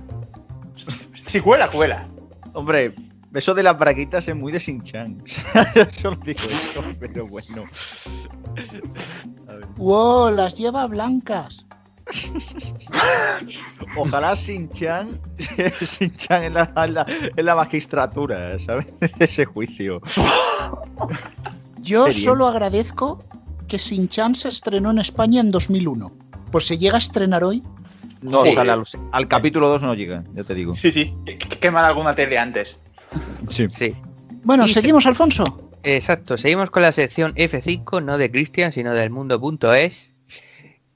Si 1.28 1.40
cuela, 1.42 1.70
cuela. 1.70 2.06
Hombre, 2.54 2.94
eso 3.36 3.54
de 3.54 3.64
las 3.64 3.78
braguitas 3.78 4.28
es 4.28 4.36
muy 4.36 4.52
de 4.52 4.60
Shin-Chan. 4.60 5.22
Yo 5.76 5.86
solo 6.02 6.18
digo 6.24 6.40
eso, 6.42 6.84
pero 7.00 7.28
bueno. 7.28 7.64
¡Wow! 9.78 10.32
Las 10.32 10.58
lleva 10.58 10.86
blancas. 10.88 11.66
Ojalá 13.98 14.36
Shin-Chan 14.36 15.20
Shin-Chan 15.82 16.44
en 16.46 16.54
la, 16.54 16.72
en, 16.86 16.94
la, 16.94 17.06
en 17.36 17.46
la 17.46 17.56
magistratura, 17.56 18.58
¿sabes? 18.60 18.88
Ese 19.20 19.46
juicio. 19.46 20.02
Yo 21.82 22.06
Qué 22.06 22.12
solo 22.14 22.48
agradezco 22.48 23.24
que 23.68 23.80
Sin-Chan 23.80 24.36
se 24.36 24.50
estrenó 24.50 24.92
en 24.92 25.00
España 25.00 25.42
en 25.42 25.52
2001. 25.52 26.12
Pues 26.52 26.68
se 26.68 26.78
llega 26.78 26.96
a 26.96 27.00
estrenar 27.00 27.44
hoy. 27.44 27.64
No, 28.22 28.44
Sí. 28.46 28.54
sale 28.54 28.72
al, 28.72 28.84
al 29.12 29.28
capítulo 29.28 29.68
2 29.70 29.84
no 29.84 29.94
llega, 29.94 30.24
ya 30.34 30.44
te 30.44 30.54
digo. 30.56 30.74
Sí, 30.76 30.92
sí. 30.92 31.14
Qu- 31.26 31.60
Queman 31.60 31.86
alguna 31.86 32.16
tele 32.16 32.38
antes. 32.40 32.76
Sí. 33.50 33.68
Sí. 33.70 33.96
Bueno, 34.44 34.66
Y 34.66 34.68
se- 34.70 34.76
seguimos, 34.82 35.06
Alfonso. 35.06 35.72
Exacto, 35.84 36.38
seguimos 36.38 36.70
con 36.72 36.82
la 36.82 36.92
sección 36.92 37.34
F5, 37.36 38.04
no 38.04 38.18
de 38.18 38.32
Christian, 38.32 38.72
sino 38.72 38.94
del 38.94 39.12
mundo.es, 39.12 40.12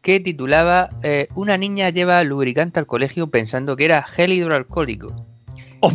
que 0.02 0.20
titulaba 0.20 0.90
eh, 1.04 1.28
Una 1.36 1.58
niña 1.58 1.90
lleva 1.90 2.24
lubricante 2.24 2.80
al 2.80 2.88
colegio 2.88 3.28
pensando 3.28 3.76
que 3.76 3.86
era 3.86 4.02
gel 4.04 4.34
hidroalcohólico. 4.34 5.14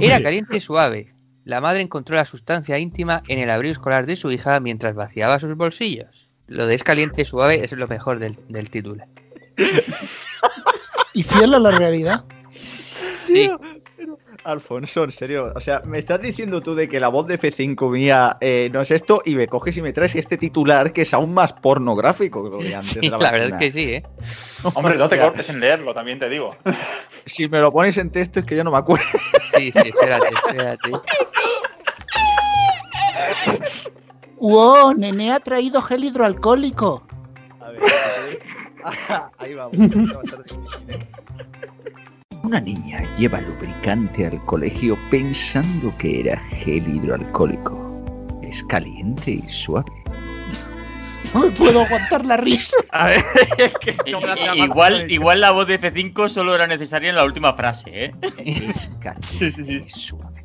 Era 0.00 0.22
caliente 0.22 0.56
y 0.58 0.60
suave. 0.60 1.08
La 1.44 1.60
madre 1.60 1.80
encontró 1.82 2.16
la 2.16 2.24
sustancia 2.24 2.78
íntima 2.78 3.22
en 3.28 3.38
el 3.38 3.50
abrigo 3.50 3.72
escolar 3.72 4.06
de 4.06 4.16
su 4.16 4.30
hija 4.30 4.60
mientras 4.60 4.94
vaciaba 4.94 5.38
sus 5.40 5.54
bolsillos. 5.56 6.26
Lo 6.46 6.66
de 6.66 6.74
es 6.74 6.84
caliente 6.84 7.22
y 7.22 7.24
suave 7.24 7.64
es 7.64 7.72
lo 7.72 7.88
mejor 7.88 8.18
del, 8.18 8.36
del 8.48 8.70
título. 8.70 9.04
Y 11.12 11.22
fiel 11.22 11.54
a 11.54 11.58
la 11.58 11.70
realidad. 11.70 12.24
Sí, 12.54 13.50
Alfonso, 14.44 15.04
en 15.04 15.10
serio, 15.10 15.52
o 15.54 15.60
sea, 15.60 15.80
me 15.84 15.98
estás 15.98 16.20
diciendo 16.20 16.60
tú 16.60 16.74
de 16.74 16.88
que 16.88 17.00
la 17.00 17.08
voz 17.08 17.26
de 17.26 17.38
F5 17.38 17.90
mía 17.90 18.36
eh, 18.40 18.68
no 18.72 18.82
es 18.82 18.90
esto 18.90 19.22
y 19.24 19.34
me 19.34 19.48
coges 19.48 19.76
y 19.78 19.82
me 19.82 19.92
traes 19.92 20.14
este 20.14 20.36
titular 20.36 20.92
que 20.92 21.02
es 21.02 21.14
aún 21.14 21.32
más 21.32 21.52
pornográfico 21.54 22.44
que 22.44 22.50
lo 22.50 22.62
de 22.62 22.74
antes. 22.74 22.90
sí, 22.90 23.00
de 23.00 23.08
la 23.10 23.30
verdad 23.30 23.48
es 23.48 23.54
que 23.54 23.70
sí, 23.70 23.94
¿eh? 23.94 24.02
Hombre, 24.74 24.96
no 24.96 25.08
te 25.08 25.18
cortes 25.18 25.48
en 25.48 25.60
leerlo, 25.60 25.94
también 25.94 26.18
te 26.18 26.28
digo. 26.28 26.54
Si 27.26 27.48
me 27.48 27.58
lo 27.58 27.72
pones 27.72 27.96
en 27.96 28.10
texto 28.10 28.40
es 28.40 28.44
que 28.44 28.54
ya 28.54 28.62
no 28.62 28.70
me 28.70 28.76
acuerdo. 28.76 29.06
Sí, 29.40 29.72
sí, 29.72 29.78
espérate, 29.78 30.28
espérate. 30.28 30.90
¡Wow! 34.36 34.92
Nene 34.92 35.32
ha 35.32 35.40
traído 35.40 35.80
gel 35.80 36.04
hidroalcohólico. 36.04 37.02
A 37.60 37.70
ver, 37.70 37.80
ah, 38.84 39.30
ahí 39.38 39.54
vamos. 39.54 39.78
va 39.78 40.20
a 40.20 40.24
ser 40.24 40.44
difícil, 40.44 40.90
¿eh? 40.90 40.98
Una 42.44 42.60
niña 42.60 43.02
lleva 43.16 43.40
lubricante 43.40 44.26
al 44.26 44.44
colegio 44.44 44.98
pensando 45.10 45.96
que 45.96 46.20
era 46.20 46.38
gel 46.50 46.86
hidroalcohólico. 46.86 48.38
Es 48.42 48.62
caliente 48.64 49.30
y 49.30 49.48
suave. 49.48 49.90
No 51.32 51.40
me 51.40 51.50
puedo 51.52 51.80
aguantar 51.80 52.22
la 52.26 52.36
risa. 52.36 52.76
A 52.90 53.06
ver, 53.06 53.24
es 53.56 53.72
que 53.78 53.96
igual, 54.56 55.10
igual 55.10 55.40
la 55.40 55.52
voz 55.52 55.66
de 55.66 55.80
F5 55.80 56.28
solo 56.28 56.54
era 56.54 56.66
necesaria 56.66 57.08
en 57.08 57.16
la 57.16 57.24
última 57.24 57.54
frase, 57.54 58.04
¿eh? 58.04 58.14
Es 58.36 58.90
caliente 59.00 59.82
y 59.86 59.88
suave. 59.88 60.44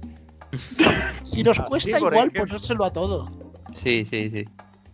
Si 1.24 1.44
nos 1.44 1.58
sí, 1.58 1.63
cuesta 1.68 1.98
igual 1.98 2.13
ejemplo. 2.15 2.46
ponérselo 2.46 2.86
a 2.86 2.94
todo. 2.94 3.29
Sí, 3.75 4.06
sí, 4.06 4.29
sí. 4.29 4.46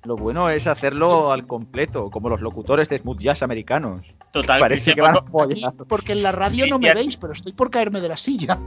Lo 0.05 0.15
bueno 0.17 0.49
es 0.49 0.65
hacerlo 0.65 1.31
al 1.31 1.45
completo, 1.45 2.09
como 2.09 2.29
los 2.29 2.41
locutores 2.41 2.89
de 2.89 2.97
smooth 2.97 3.19
jazz 3.19 3.43
americanos. 3.43 4.14
Total, 4.35 4.59
Parece 4.59 4.93
Cristian 4.93 4.95
que 4.95 5.01
va, 5.01 5.07
van 5.07 5.15
a 5.15 5.19
a 5.19 5.21
co- 5.23 5.31
follar. 5.31 5.57
Y- 5.57 5.83
porque 5.87 6.11
en 6.11 6.21
la 6.21 6.31
radio 6.33 6.67
no 6.67 6.77
me 6.77 6.93
veis, 6.93 7.15
pero 7.15 7.31
estoy 7.33 7.53
por 7.53 7.71
caerme 7.71 8.01
de 8.01 8.09
la 8.09 8.17
silla. 8.17 8.57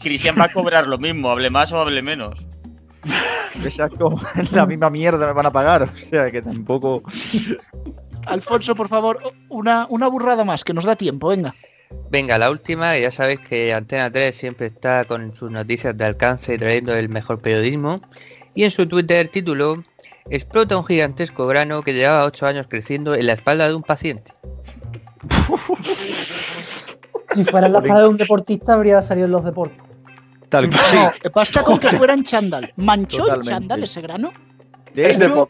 Cristian 0.00 0.34
va 0.38 0.44
a 0.46 0.52
cobrar 0.52 0.86
lo 0.86 0.96
mismo, 0.98 1.30
hable 1.30 1.50
más 1.50 1.70
o 1.72 1.80
hable 1.80 2.00
menos. 2.00 2.38
Exacto, 3.64 4.14
la 4.52 4.64
misma 4.66 4.88
mierda 4.90 5.26
me 5.26 5.32
van 5.32 5.46
a 5.46 5.50
pagar. 5.50 5.82
O 5.82 5.88
sea 6.10 6.30
que 6.30 6.40
tampoco. 6.42 7.02
Alfonso, 8.26 8.74
por 8.74 8.88
favor, 8.88 9.18
una, 9.48 9.86
una 9.90 10.08
burrada 10.08 10.44
más, 10.44 10.64
que 10.64 10.72
nos 10.72 10.84
da 10.84 10.96
tiempo, 10.96 11.28
venga. 11.28 11.54
Venga, 12.10 12.38
la 12.38 12.50
última, 12.50 12.96
ya 12.98 13.10
sabéis 13.10 13.40
que 13.40 13.72
Antena 13.74 14.10
3 14.10 14.34
siempre 14.34 14.66
está 14.68 15.04
con 15.04 15.34
sus 15.34 15.50
noticias 15.50 15.96
de 15.96 16.04
alcance 16.04 16.54
y 16.54 16.58
trayendo 16.58 16.94
el 16.94 17.08
mejor 17.08 17.40
periodismo. 17.40 18.00
Y 18.54 18.64
en 18.64 18.70
su 18.70 18.86
Twitter 18.86 19.28
tituló 19.28 19.82
Explota 20.28 20.76
un 20.76 20.84
gigantesco 20.84 21.46
grano 21.46 21.82
que 21.82 21.92
llevaba 21.94 22.24
8 22.24 22.46
años 22.46 22.66
creciendo 22.68 23.14
en 23.14 23.26
la 23.26 23.32
espalda 23.32 23.68
de 23.68 23.74
un 23.74 23.82
paciente. 23.82 24.32
Si 27.34 27.44
fuera 27.44 27.68
la 27.68 27.78
espada 27.78 28.02
de 28.02 28.08
un 28.08 28.16
deportista, 28.16 28.74
habría 28.74 29.00
salido 29.02 29.26
en 29.26 29.32
los 29.32 29.44
deportes. 29.44 29.78
Tal 30.48 30.72
sí. 30.82 30.96
No, 30.96 31.12
basta 31.32 31.62
con 31.62 31.78
que 31.78 31.88
fuera 31.90 32.12
en 32.12 32.24
chándal. 32.24 32.72
¿Manchó 32.76 33.32
el 33.32 33.40
chándal 33.40 33.84
ese 33.84 34.00
grano? 34.00 34.32
De 34.94 35.12
hecho, 35.12 35.48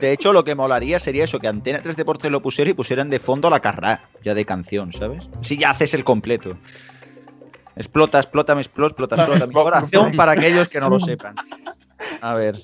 de 0.00 0.12
hecho, 0.12 0.32
lo 0.32 0.44
que 0.44 0.54
molaría 0.54 0.98
sería 0.98 1.24
eso, 1.24 1.38
que 1.38 1.48
Antena 1.48 1.80
3 1.80 1.96
Deportes 1.96 2.30
lo 2.30 2.40
pusiera 2.40 2.70
y 2.70 2.74
pusieran 2.74 3.08
de 3.10 3.18
fondo 3.18 3.50
la 3.50 3.60
carrera, 3.60 4.02
ya 4.24 4.34
de 4.34 4.44
canción, 4.44 4.92
¿sabes? 4.92 5.28
Si 5.42 5.56
ya 5.56 5.70
haces 5.70 5.94
el 5.94 6.04
completo. 6.04 6.56
Explota, 7.76 8.18
explota, 8.18 8.54
me 8.54 8.62
explota, 8.62 8.90
explota, 8.90 9.16
explota. 9.16 9.46
Mi 9.46 9.52
corazón 9.52 10.12
para 10.16 10.32
aquellos 10.32 10.68
que 10.68 10.80
no 10.80 10.90
lo 10.90 10.98
sepan. 10.98 11.36
A 12.20 12.34
ver. 12.34 12.60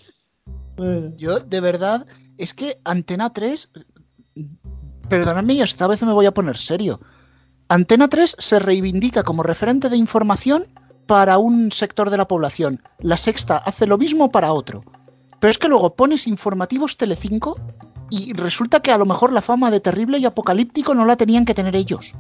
Yo, 1.17 1.38
de 1.41 1.61
verdad, 1.61 2.07
es 2.38 2.55
que 2.55 2.76
Antena 2.85 3.33
3. 3.33 3.71
Perdonadme, 5.09 5.55
y 5.55 5.63
esta 5.63 5.87
vez 5.87 6.03
me 6.03 6.13
voy 6.13 6.27
a 6.27 6.35
poner 6.35 6.57
serio. 6.57 7.01
Antena 7.69 8.09
3 8.09 8.37
se 8.39 8.59
reivindica 8.59 9.23
como 9.23 9.43
referente 9.43 9.89
de 9.89 9.97
información 9.97 10.65
para 11.07 11.39
un 11.39 11.71
sector 11.73 12.11
de 12.11 12.17
la 12.17 12.29
población. 12.29 12.83
La 12.99 13.17
sexta 13.17 13.59
hace 13.59 13.87
lo 13.87 13.99
mismo 13.99 14.31
para 14.33 14.53
otro. 14.53 14.83
Pero 15.41 15.51
es 15.51 15.59
que 15.59 15.69
luego 15.69 15.95
pones 15.95 16.27
informativos 16.27 16.97
Telecinco 16.97 17.57
y 18.11 18.33
resulta 18.33 18.81
que 18.81 18.93
a 18.93 18.99
lo 18.99 19.07
mejor 19.07 19.33
la 19.33 19.43
fama 19.43 19.71
de 19.71 19.81
terrible 19.81 20.19
y 20.19 20.27
apocalíptico 20.27 20.95
no 20.95 21.05
la 21.05 21.17
tenían 21.17 21.45
que 21.45 21.55
tener 21.55 21.77
ellos. 21.77 22.13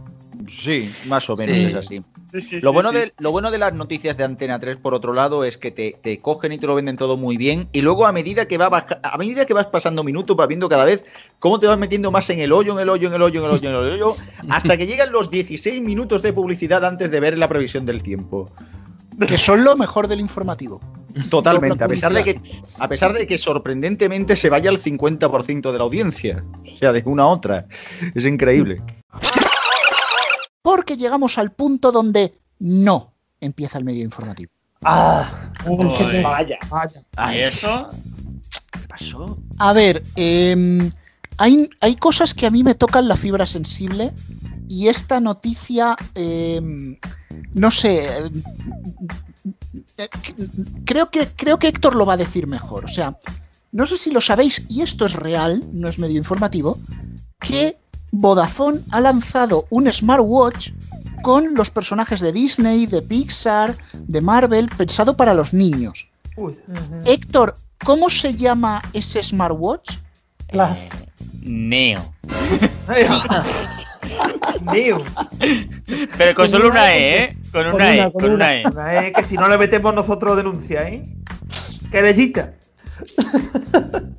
Sí, 0.48 0.92
más 1.06 1.28
o 1.30 1.36
menos 1.36 1.56
Sí. 1.56 1.64
es 1.66 1.74
así. 1.74 2.00
Sí, 2.32 2.40
sí, 2.40 2.60
Lo 2.60 2.70
sí, 2.70 2.74
bueno, 2.74 2.90
sí. 2.90 2.96
de, 2.96 3.12
lo 3.18 3.30
bueno 3.32 3.50
de 3.50 3.58
las 3.58 3.72
noticias 3.74 4.16
de 4.16 4.24
Antena 4.24 4.58
3, 4.58 4.76
por 4.76 4.94
otro 4.94 5.12
lado, 5.12 5.44
es 5.44 5.56
que 5.58 5.70
te, 5.70 5.94
te 6.02 6.18
cogen 6.18 6.52
y 6.52 6.58
te 6.58 6.66
lo 6.66 6.74
venden 6.74 6.96
todo 6.96 7.16
muy 7.16 7.36
bien. 7.36 7.68
Y 7.72 7.80
luego, 7.82 8.06
a 8.06 8.12
medida 8.12 8.46
que 8.46 8.58
va 8.58 8.68
baja- 8.68 8.98
a 9.02 9.16
medida 9.18 9.44
que 9.46 9.54
vas 9.54 9.66
pasando 9.66 10.02
minutos, 10.04 10.36
vas 10.36 10.48
viendo 10.48 10.68
cada 10.68 10.84
vez 10.84 11.04
cómo 11.38 11.58
te 11.60 11.66
vas 11.66 11.78
metiendo 11.78 12.10
más 12.10 12.28
en 12.30 12.40
el 12.40 12.52
hoyo, 12.52 12.72
en 12.74 12.80
el 12.80 12.88
hoyo, 12.88 13.08
en 13.08 13.14
el 13.14 13.22
hoyo, 13.22 13.40
en 13.40 13.46
el 13.46 13.52
hoyo, 13.56 13.68
en 13.70 13.74
el 13.76 14.02
hoyo, 14.02 14.14
hasta 14.50 14.76
que 14.76 14.86
llegan 14.86 15.12
los 15.12 15.30
16 15.30 15.80
minutos 15.82 16.22
de 16.22 16.32
publicidad 16.32 16.84
antes 16.84 17.10
de 17.10 17.20
ver 17.20 17.38
la 17.38 17.48
previsión 17.48 17.86
del 17.86 18.02
tiempo. 18.02 18.50
Que 19.26 19.38
son 19.38 19.64
lo 19.64 19.76
mejor 19.76 20.08
del 20.08 20.20
informativo. 20.20 20.78
Totalmente, 21.30 21.82
a 21.82 21.88
pesar 21.88 22.12
de 22.12 22.22
que, 22.22 22.38
a 22.78 22.86
pesar 22.86 23.14
de 23.14 23.26
que 23.26 23.38
sorprendentemente 23.38 24.36
se 24.36 24.50
vaya 24.50 24.68
al 24.68 24.78
50% 24.78 25.72
de 25.72 25.78
la 25.78 25.84
audiencia. 25.84 26.44
O 26.70 26.76
sea, 26.76 26.92
de 26.92 27.02
una 27.06 27.22
a 27.22 27.26
otra. 27.28 27.64
Es 28.14 28.26
increíble. 28.26 28.82
Porque 30.66 30.96
llegamos 30.96 31.38
al 31.38 31.52
punto 31.52 31.92
donde 31.92 32.40
no 32.58 33.12
empieza 33.40 33.78
el 33.78 33.84
medio 33.84 34.02
informativo. 34.02 34.50
Ah, 34.82 35.52
Joder. 35.64 36.24
Vaya. 36.24 36.58
¿Y 37.32 37.38
eso? 37.38 37.86
¿Qué 38.72 38.80
pasó? 38.88 39.38
A 39.58 39.72
ver, 39.72 40.02
em, 40.16 40.90
hay, 41.38 41.70
hay 41.80 41.94
cosas 41.94 42.34
que 42.34 42.46
a 42.46 42.50
mí 42.50 42.64
me 42.64 42.74
tocan 42.74 43.06
la 43.06 43.16
fibra 43.16 43.46
sensible 43.46 44.12
y 44.68 44.88
esta 44.88 45.20
noticia, 45.20 45.94
em, 46.16 46.98
no 47.54 47.70
sé, 47.70 48.04
em, 48.16 48.42
eh, 49.98 50.08
creo 50.84 51.12
que, 51.12 51.28
creo 51.28 51.60
que 51.60 51.68
Héctor 51.68 51.94
lo 51.94 52.06
va 52.06 52.14
a 52.14 52.16
decir 52.16 52.48
mejor. 52.48 52.86
O 52.86 52.88
sea, 52.88 53.16
no 53.70 53.86
sé 53.86 53.98
si 53.98 54.10
lo 54.10 54.20
sabéis, 54.20 54.66
y 54.68 54.82
esto 54.82 55.06
es 55.06 55.12
real, 55.12 55.62
no 55.72 55.86
es 55.86 56.00
medio 56.00 56.18
informativo, 56.18 56.76
que 57.38 57.78
Vodafone 58.12 58.80
ha 58.90 59.00
lanzado 59.00 59.66
un 59.70 59.92
smartwatch 59.92 60.70
con 61.22 61.54
los 61.54 61.70
personajes 61.70 62.20
de 62.20 62.32
Disney, 62.32 62.86
de 62.86 63.02
Pixar, 63.02 63.76
de 63.92 64.20
Marvel, 64.20 64.68
pensado 64.76 65.16
para 65.16 65.34
los 65.34 65.52
niños. 65.52 66.08
Uy. 66.36 66.56
Héctor, 67.04 67.56
¿cómo 67.84 68.10
se 68.10 68.34
llama 68.34 68.82
ese 68.92 69.22
smartwatch? 69.22 69.96
Plus. 70.48 70.78
Neo. 71.42 72.12
Neo. 74.72 75.04
Pero 76.16 76.34
con 76.34 76.48
solo 76.48 76.68
una 76.68 76.94
E, 76.94 77.24
¿eh? 77.24 77.38
Con 77.52 77.64
Con 77.64 77.74
una 77.74 77.96
E, 77.96 78.12
con 78.12 78.22
con 78.22 78.30
una. 78.32 78.54
E. 78.54 78.64
Una, 78.66 79.06
eh, 79.06 79.12
que 79.12 79.24
si 79.24 79.36
no 79.36 79.48
le 79.48 79.58
metemos 79.58 79.94
nosotros 79.94 80.36
denuncia, 80.36 80.88
¿eh? 80.88 81.02
Querellita. 81.90 82.52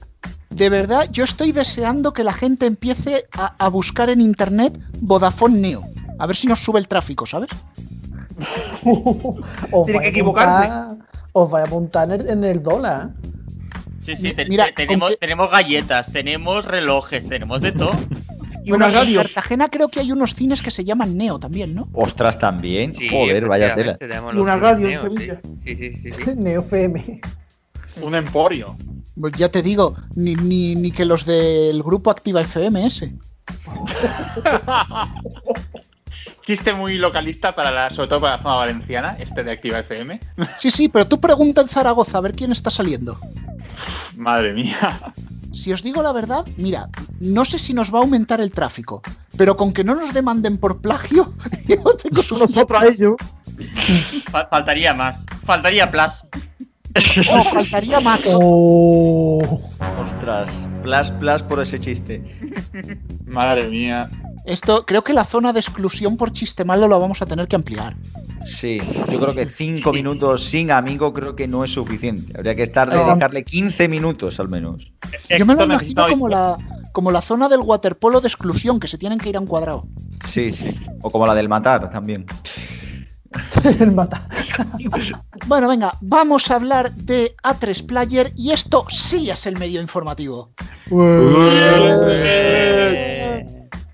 De 0.57 0.69
verdad, 0.69 1.07
yo 1.11 1.23
estoy 1.23 1.51
deseando 1.51 2.13
que 2.13 2.23
la 2.23 2.33
gente 2.33 2.65
empiece 2.65 3.25
a, 3.31 3.53
a 3.63 3.69
buscar 3.69 4.09
en 4.09 4.19
internet 4.21 4.77
Vodafone 5.01 5.59
Neo. 5.59 5.83
A 6.19 6.25
ver 6.25 6.35
si 6.35 6.47
nos 6.47 6.59
sube 6.59 6.79
el 6.79 6.87
tráfico, 6.87 7.25
¿sabes? 7.25 7.49
Tiene 9.85 9.99
que 10.01 10.07
equivocarse. 10.07 10.97
Os 11.33 11.49
vais 11.51 11.65
a 11.65 11.67
apuntar 11.67 12.11
en 12.11 12.43
el, 12.43 12.55
en 12.55 12.63
dólar. 12.63 13.09
Sí, 14.03 14.15
sí, 14.15 14.33
te- 14.33 14.45
Mira, 14.45 14.65
te- 14.67 14.73
tenemos, 14.73 15.11
que- 15.11 15.17
tenemos 15.17 15.51
galletas, 15.51 16.11
tenemos 16.11 16.65
relojes, 16.65 17.27
tenemos 17.27 17.61
de 17.61 17.71
todo. 17.73 17.91
Y 18.63 18.71
una 18.71 18.87
en 18.87 18.93
radio. 18.93 19.21
Cartagena 19.21 19.69
creo 19.69 19.87
que 19.89 19.99
hay 19.99 20.11
unos 20.11 20.33
cines 20.33 20.61
que 20.61 20.71
se 20.71 20.83
llaman 20.83 21.15
Neo 21.15 21.39
también, 21.39 21.73
¿no? 21.75 21.87
Ostras, 21.93 22.39
también. 22.39 22.95
Sí, 22.95 23.07
Joder, 23.09 23.47
vaya 23.47 23.75
tela. 23.75 23.97
Y 24.33 24.37
una 24.37 24.55
radio 24.55 24.89
en 24.89 24.99
Sevilla. 25.01 25.39
Sí, 25.63 25.75
sí, 25.75 25.95
sí, 25.97 26.11
sí. 26.11 26.31
Neo 26.35 26.61
FM. 26.61 27.21
Un 28.01 28.15
emporio. 28.15 28.75
Pues 29.19 29.33
ya 29.37 29.49
te 29.49 29.61
digo, 29.63 29.95
ni, 30.15 30.35
ni, 30.35 30.75
ni 30.75 30.91
que 30.91 31.05
los 31.05 31.25
del 31.25 31.81
grupo 31.83 32.11
Activa 32.11 32.41
FM 32.41 32.85
ese. 32.85 33.15
Chiste 36.45 36.73
muy 36.73 36.97
localista 36.97 37.53
para 37.55 37.71
la, 37.71 37.89
sobre 37.89 38.07
todo 38.07 38.21
para 38.21 38.37
la 38.37 38.41
zona 38.43 38.55
valenciana, 38.55 39.17
este 39.19 39.43
de 39.43 39.51
Activa 39.51 39.79
FM. 39.79 40.19
Sí, 40.57 40.71
sí, 40.71 40.87
pero 40.89 41.05
tú 41.07 41.19
pregunta 41.19 41.61
en 41.61 41.67
Zaragoza 41.67 42.17
a 42.17 42.21
ver 42.21 42.33
quién 42.33 42.51
está 42.51 42.69
saliendo. 42.69 43.17
Madre 44.15 44.53
mía. 44.53 45.13
Si 45.53 45.73
os 45.73 45.81
digo 45.83 46.01
la 46.03 46.11
verdad, 46.11 46.45
mira, 46.57 46.89
no 47.19 47.43
sé 47.43 47.57
si 47.59 47.73
nos 47.73 47.93
va 47.93 47.99
a 47.99 48.01
aumentar 48.01 48.39
el 48.39 48.51
tráfico, 48.51 49.01
pero 49.37 49.57
con 49.57 49.73
que 49.73 49.83
no 49.83 49.95
nos 49.95 50.13
demanden 50.13 50.57
por 50.57 50.79
plagio, 50.81 51.33
yo 51.67 51.77
tengo 51.95 52.21
Nosotros 52.39 52.81
a 52.81 52.85
ellos. 52.87 53.15
Fa- 54.31 54.47
faltaría 54.47 54.93
más. 54.93 55.25
Faltaría 55.45 55.89
plus. 55.91 56.23
Oh, 56.97 57.43
faltaría 57.43 57.99
Max. 57.99 58.29
Oh. 58.33 59.61
Ostras, 60.05 60.49
plus, 60.83 61.11
plus 61.11 61.43
por 61.43 61.61
ese 61.61 61.79
chiste. 61.79 62.23
Madre 63.25 63.69
mía. 63.69 64.09
Esto, 64.45 64.85
creo 64.85 65.03
que 65.03 65.13
la 65.13 65.25
zona 65.25 65.51
de 65.53 65.59
exclusión 65.59 66.15
por 66.17 66.31
chiste 66.31 66.63
malo 66.63 66.87
lo 66.87 66.99
vamos 66.99 67.21
a 67.21 67.25
tener 67.25 67.47
que 67.47 67.55
ampliar. 67.57 67.95
Sí, 68.45 68.79
yo 69.11 69.19
creo 69.19 69.35
que 69.35 69.45
5 69.45 69.91
minutos 69.91 70.45
sin 70.45 70.71
amigo 70.71 71.11
creo 71.11 71.35
que 71.35 71.47
no 71.47 71.65
es 71.65 71.71
suficiente. 71.71 72.31
Habría 72.37 72.55
que 72.55 72.63
estar 72.63 72.87
No. 72.93 73.05
dedicarle 73.05 73.43
15 73.43 73.87
minutos 73.89 74.39
al 74.39 74.47
menos. 74.47 74.89
Yo 75.37 75.45
me 75.45 75.53
lo 75.55 75.65
imagino 75.65 76.07
como 76.07 76.29
la, 76.29 76.57
como 76.93 77.11
la 77.11 77.21
zona 77.21 77.49
del 77.49 77.59
waterpolo 77.59 78.21
de 78.21 78.29
exclusión, 78.29 78.79
que 78.79 78.87
se 78.87 78.97
tienen 78.97 79.19
que 79.19 79.29
ir 79.29 79.35
a 79.35 79.41
un 79.41 79.47
cuadrado. 79.47 79.85
Sí, 80.29 80.53
sí. 80.53 80.73
O 81.01 81.11
como 81.11 81.27
la 81.27 81.35
del 81.35 81.49
matar 81.49 81.89
también. 81.89 82.25
el 83.79 83.91
mata. 83.91 84.27
Bueno, 85.45 85.69
venga, 85.69 85.95
vamos 86.01 86.51
a 86.51 86.55
hablar 86.55 86.91
de 86.91 87.35
A3 87.41 87.85
Player 87.85 88.33
y 88.35 88.51
esto 88.51 88.85
sí 88.89 89.29
es 89.29 89.45
el 89.45 89.57
medio 89.57 89.79
informativo. 89.79 90.49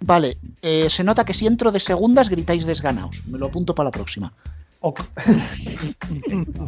Vale, 0.02 0.38
eh, 0.62 0.90
se 0.90 1.04
nota 1.04 1.24
que 1.24 1.34
si 1.34 1.46
entro 1.46 1.72
de 1.72 1.80
segundas 1.80 2.30
gritáis 2.30 2.66
desganaos. 2.66 3.28
Me 3.28 3.38
lo 3.38 3.48
apunto 3.48 3.76
para 3.76 3.88
la 3.88 3.92
próxima. 3.92 4.34
Ok. 4.82 5.02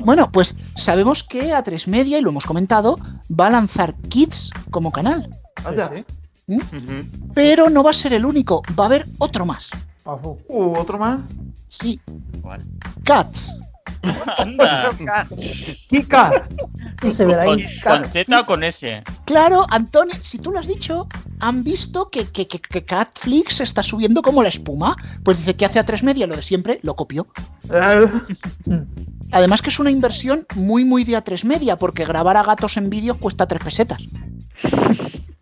Bueno, 0.06 0.32
pues 0.32 0.56
sabemos 0.76 1.24
que 1.24 1.52
A3 1.52 1.88
Media, 1.88 2.20
y 2.20 2.22
lo 2.22 2.30
hemos 2.30 2.46
comentado, 2.46 3.00
va 3.28 3.48
a 3.48 3.50
lanzar 3.50 3.96
Kids 4.10 4.52
como 4.70 4.92
canal. 4.92 5.30
¿Mm? 6.46 6.60
Pero 7.34 7.72
no 7.72 7.82
va 7.84 7.90
a 7.90 7.94
ser 7.94 8.14
el 8.14 8.24
único, 8.24 8.62
va 8.78 8.84
a 8.84 8.88
haber 8.88 9.06
otro 9.18 9.46
más. 9.46 9.72
Pafu. 10.06 10.38
Uh, 10.48 10.78
otro 10.78 11.00
más. 11.00 11.20
Sí, 11.68 12.00
¿Cuál? 12.42 12.62
Cats. 13.04 13.60
Anda. 14.38 14.92
Kika. 15.90 16.48
Y 17.02 17.10
se 17.12 17.26
verá 17.26 17.46
¿Con, 17.46 17.58
ahí. 17.60 17.80
con 17.82 18.10
Z 18.10 18.40
o 18.40 18.46
con 18.46 18.64
S? 18.64 19.04
Claro, 19.26 19.66
Antonio, 19.72 20.14
si 20.22 20.38
tú 20.38 20.52
lo 20.52 20.60
has 20.60 20.68
dicho, 20.68 21.08
han 21.40 21.64
visto 21.64 22.10
que, 22.12 22.26
que, 22.28 22.48
que, 22.48 22.60
que 22.62 22.86
Catflix 22.86 23.56
se 23.56 23.64
está 23.64 23.82
subiendo 23.82 24.22
como 24.22 24.44
la 24.44 24.50
espuma. 24.50 24.96
Pues 25.24 25.40
dice 25.40 25.56
que 25.56 25.66
hace 25.66 25.80
A3 25.84 26.04
Media 26.04 26.28
lo 26.28 26.36
de 26.36 26.44
siempre, 26.44 26.80
lo 26.84 26.96
copió. 26.96 27.26
Además 29.32 29.62
que 29.64 29.70
es 29.70 29.80
una 29.80 29.90
inversión 29.90 30.46
muy 30.54 30.86
muy 30.86 31.04
de 31.04 31.14
A3 31.18 31.44
Media, 31.46 31.78
porque 31.78 32.06
grabar 32.06 32.38
a 32.38 32.44
gatos 32.44 32.78
en 32.78 32.92
vídeo 32.92 33.18
cuesta 33.18 33.48
3 33.48 33.60
pesetas. 33.64 34.04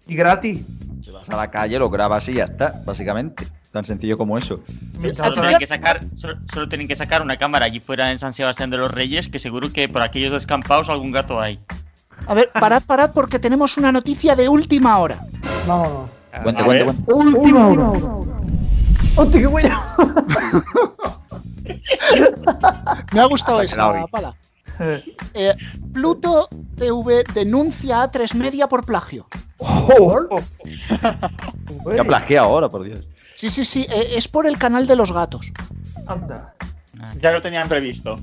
y 0.07 0.15
gratis. 0.15 0.65
Te 1.03 1.11
vas 1.11 1.29
a 1.29 1.35
la 1.35 1.51
calle, 1.51 1.77
lo 1.77 1.89
grabas 1.89 2.29
y 2.29 2.35
ya 2.35 2.45
está, 2.45 2.81
básicamente. 2.85 3.45
Tan 3.73 3.83
sencillo 3.85 4.17
como 4.19 4.37
eso. 4.37 4.59
Solo 5.15 5.33
tienen, 5.33 5.57
que 5.57 5.65
sacar, 5.65 6.01
solo, 6.15 6.37
solo 6.45 6.69
tienen 6.69 6.87
que 6.87 6.95
sacar 6.95 7.23
una 7.23 7.37
cámara 7.37 7.65
allí 7.65 7.79
fuera 7.79 8.11
en 8.11 8.19
San 8.19 8.31
Sebastián 8.31 8.69
de 8.69 8.77
los 8.77 8.91
Reyes, 8.91 9.29
que 9.29 9.39
seguro 9.39 9.73
que 9.73 9.89
por 9.89 10.03
aquellos 10.03 10.31
descampados 10.31 10.89
algún 10.89 11.11
gato 11.11 11.41
hay. 11.41 11.59
A 12.27 12.35
ver, 12.35 12.51
parad, 12.53 12.83
parad, 12.83 13.09
porque 13.15 13.39
tenemos 13.39 13.75
una 13.79 13.91
noticia 13.91 14.35
de 14.35 14.47
última 14.47 14.99
hora. 14.99 15.17
Vámonos. 15.65 16.07
Cuente, 16.43 16.63
cuente, 16.63 16.85
cuente. 16.85 17.13
Última 17.13 17.67
hora. 17.67 17.91
¡Hostia, 19.15 19.41
qué 19.41 19.47
bueno! 19.47 19.83
Me 23.11 23.21
ha 23.21 23.25
gustado 23.25 23.63
esa 23.63 24.05
pala. 24.05 24.35
Eh, 25.33 25.53
Pluto 25.91 26.47
TV 26.77 27.23
denuncia 27.33 28.03
a 28.03 28.11
A3 28.11 28.35
Media 28.35 28.67
por 28.67 28.85
plagio. 28.85 29.25
joder. 29.57 30.27
¿Qué 31.91 31.99
ha 31.99 32.03
plagiado 32.03 32.47
ahora, 32.47 32.69
por 32.69 32.83
Dios? 32.83 33.07
Sí, 33.33 33.49
sí, 33.49 33.65
sí, 33.65 33.85
eh, 33.89 34.13
es 34.15 34.27
por 34.27 34.47
el 34.47 34.57
canal 34.57 34.87
de 34.87 34.95
los 34.95 35.11
gatos. 35.11 35.51
Anda. 36.07 36.53
Ya 37.19 37.31
lo 37.31 37.41
tenían 37.41 37.67
previsto. 37.67 38.19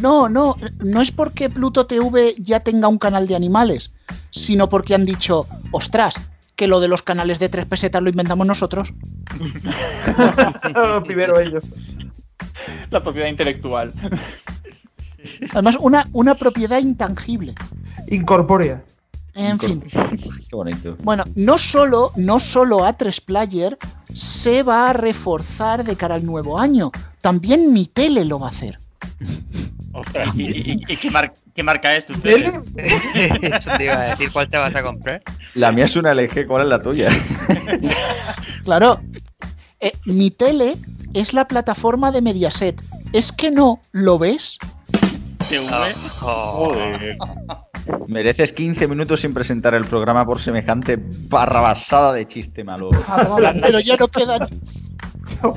No, 0.00 0.28
no, 0.28 0.56
no 0.80 1.00
es 1.00 1.12
porque 1.12 1.48
Pluto 1.48 1.86
TV 1.86 2.34
ya 2.38 2.60
tenga 2.60 2.88
un 2.88 2.98
canal 2.98 3.26
de 3.26 3.36
animales, 3.36 3.92
sino 4.30 4.68
porque 4.68 4.94
han 4.94 5.06
dicho, 5.06 5.46
ostras, 5.72 6.20
que 6.56 6.66
lo 6.66 6.80
de 6.80 6.88
los 6.88 7.02
canales 7.02 7.38
de 7.38 7.48
tres 7.48 7.66
pesetas 7.66 8.02
lo 8.02 8.10
inventamos 8.10 8.46
nosotros. 8.46 8.92
Primero 11.06 11.38
ellos. 11.40 11.64
La 12.90 13.02
propiedad 13.02 13.28
intelectual. 13.28 13.92
Además, 15.52 15.76
una, 15.80 16.06
una 16.12 16.34
propiedad 16.34 16.80
intangible. 16.80 17.54
Incorpórea. 18.08 18.84
En 19.38 19.58
fin. 19.58 19.82
Qué 19.82 20.56
bonito. 20.56 20.96
Bueno, 21.02 21.24
no 21.36 21.58
solo, 21.58 22.10
no 22.16 22.40
solo 22.40 22.80
A3 22.80 23.24
Player 23.24 23.78
se 24.12 24.62
va 24.62 24.90
a 24.90 24.92
reforzar 24.92 25.84
de 25.84 25.96
cara 25.96 26.16
al 26.16 26.24
nuevo 26.26 26.58
año, 26.58 26.90
también 27.20 27.72
mi 27.72 27.86
tele 27.86 28.24
lo 28.24 28.38
va 28.40 28.48
a 28.48 28.50
hacer. 28.50 28.78
Ostras. 29.92 30.28
¿Y, 30.34 30.42
y- 30.42 30.82
y- 30.88 30.92
y 30.92 30.96
qué, 30.96 31.10
mar- 31.10 31.32
qué 31.54 31.62
marca 31.62 31.96
es 31.96 32.06
tu 32.06 32.14
tele? 32.14 32.48
Eso 32.74 33.70
te 33.76 33.84
iba 33.84 33.94
a 34.00 34.08
decir 34.08 34.30
cuál 34.32 34.48
te 34.48 34.56
vas 34.56 34.74
a 34.74 34.82
comprar. 34.82 35.22
La 35.54 35.70
mía 35.72 35.84
es 35.86 35.96
una 35.96 36.12
LG, 36.14 36.46
¿cuál 36.46 36.62
es 36.62 36.68
la 36.68 36.82
tuya? 36.82 37.08
Claro, 38.64 39.00
eh, 39.80 39.92
mi 40.04 40.30
tele 40.30 40.76
es 41.14 41.32
la 41.32 41.46
plataforma 41.48 42.10
de 42.12 42.20
Mediaset. 42.20 42.82
¿Es 43.12 43.32
que 43.32 43.50
no 43.50 43.80
lo 43.92 44.18
ves? 44.18 44.58
TV. 45.48 45.94
Oh, 46.22 46.72
Joder. 46.74 47.16
Mereces 48.06 48.52
15 48.52 48.86
minutos 48.88 49.20
sin 49.20 49.32
presentar 49.32 49.74
el 49.74 49.84
programa 49.84 50.24
por 50.26 50.40
semejante 50.40 50.98
barrabasada 51.28 52.12
de 52.12 52.26
chiste 52.28 52.64
malo. 52.64 52.90
Pero 53.62 53.80
ya 53.80 53.96
no 53.96 54.08
quedan. 54.08 54.48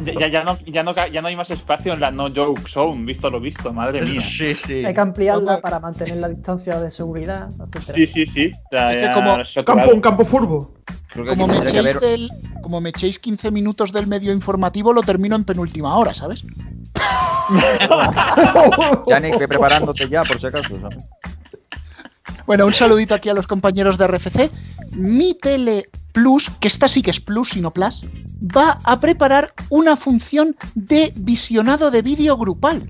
Ya, 0.03 0.13
ya, 0.19 0.27
ya 0.27 0.43
no, 0.43 0.57
ya, 0.65 0.83
no, 0.83 0.93
ca- 0.93 1.07
ya 1.07 1.21
no 1.21 1.27
hay 1.29 1.35
más 1.35 1.49
espacio 1.49 1.93
en 1.93 2.01
la 2.01 2.11
no 2.11 2.27
joke 2.33 2.61
zone, 2.67 3.05
visto 3.05 3.29
lo 3.29 3.39
visto, 3.39 3.71
madre 3.73 4.01
mía. 4.05 4.21
Sí, 4.21 4.53
sí. 4.53 4.85
Hay 4.85 4.93
que 4.93 4.99
ampliarla 4.99 5.59
para 5.61 5.79
mantener 5.79 6.17
la 6.17 6.29
distancia 6.29 6.79
de 6.79 6.91
seguridad, 6.91 7.49
etcétera. 7.73 7.95
Sí, 7.95 8.05
sí, 8.07 8.25
sí. 8.25 8.51
O 8.53 8.69
sea, 8.69 8.93
Es 8.93 9.07
que 9.07 9.13
como-. 9.13 9.37
Campo, 9.65 9.93
un 9.95 10.01
campo 10.01 10.25
furbo. 10.25 10.73
Creo 11.13 11.25
que 11.25 11.29
Como 11.31 11.47
me, 11.47 11.57
echéis 11.57 11.75
haber- 11.95 11.99
del, 11.99 12.29
como 12.61 12.79
me 12.81 12.89
echéis 12.89 13.19
15 13.19 13.51
minutos 13.51 13.91
del 13.91 14.07
medio 14.07 14.31
informativo, 14.33 14.93
lo 14.93 15.01
termino 15.01 15.35
en 15.35 15.43
penúltima 15.45 15.97
hora, 15.97 16.13
¿sabes? 16.13 16.45
Yannick, 19.07 19.39
ve 19.39 19.47
preparándote 19.47 20.07
ya, 20.09 20.23
por 20.23 20.39
si 20.39 20.47
acaso. 20.47 20.79
Bueno, 22.45 22.65
un 22.65 22.73
saludito 22.73 23.15
aquí 23.15 23.29
a 23.29 23.33
los 23.33 23.47
compañeros 23.47 23.97
de 23.97 24.07
RFC. 24.07 24.51
Mi 24.93 25.35
Tele 25.35 25.89
Plus, 26.11 26.49
que 26.59 26.67
esta 26.67 26.87
sí 26.89 27.01
que 27.01 27.11
es 27.11 27.19
Plus 27.19 27.55
y 27.55 27.61
no 27.61 27.71
Plus, 27.71 28.03
va 28.41 28.79
a 28.83 28.99
preparar 28.99 29.53
una 29.69 29.95
función 29.95 30.55
de 30.75 31.13
visionado 31.15 31.91
de 31.91 32.01
vídeo 32.01 32.37
grupal. 32.37 32.89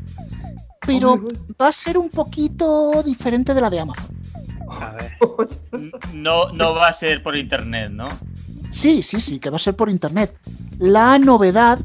Pero 0.86 1.14
Hombre, 1.14 1.38
va 1.62 1.68
a 1.68 1.74
ser 1.74 1.98
un 1.98 2.10
poquito 2.10 3.04
diferente 3.04 3.54
de 3.54 3.62
la 3.62 3.70
de 3.70 3.80
Amazon. 3.80 4.18
a 4.70 4.92
ver. 4.92 5.12
No, 6.14 6.50
no 6.50 6.74
va 6.74 6.88
a 6.90 6.94
ser 6.94 7.22
por 7.24 7.36
internet, 7.36 7.92
¿no? 7.92 8.08
Sí, 8.70 9.04
sí, 9.04 9.20
sí, 9.22 9.40
que 9.40 9.50
va 9.50 9.58
a 9.58 9.60
ser 9.60 9.76
por 9.76 9.90
internet. 9.90 10.36
La 10.80 11.20
novedad 11.20 11.80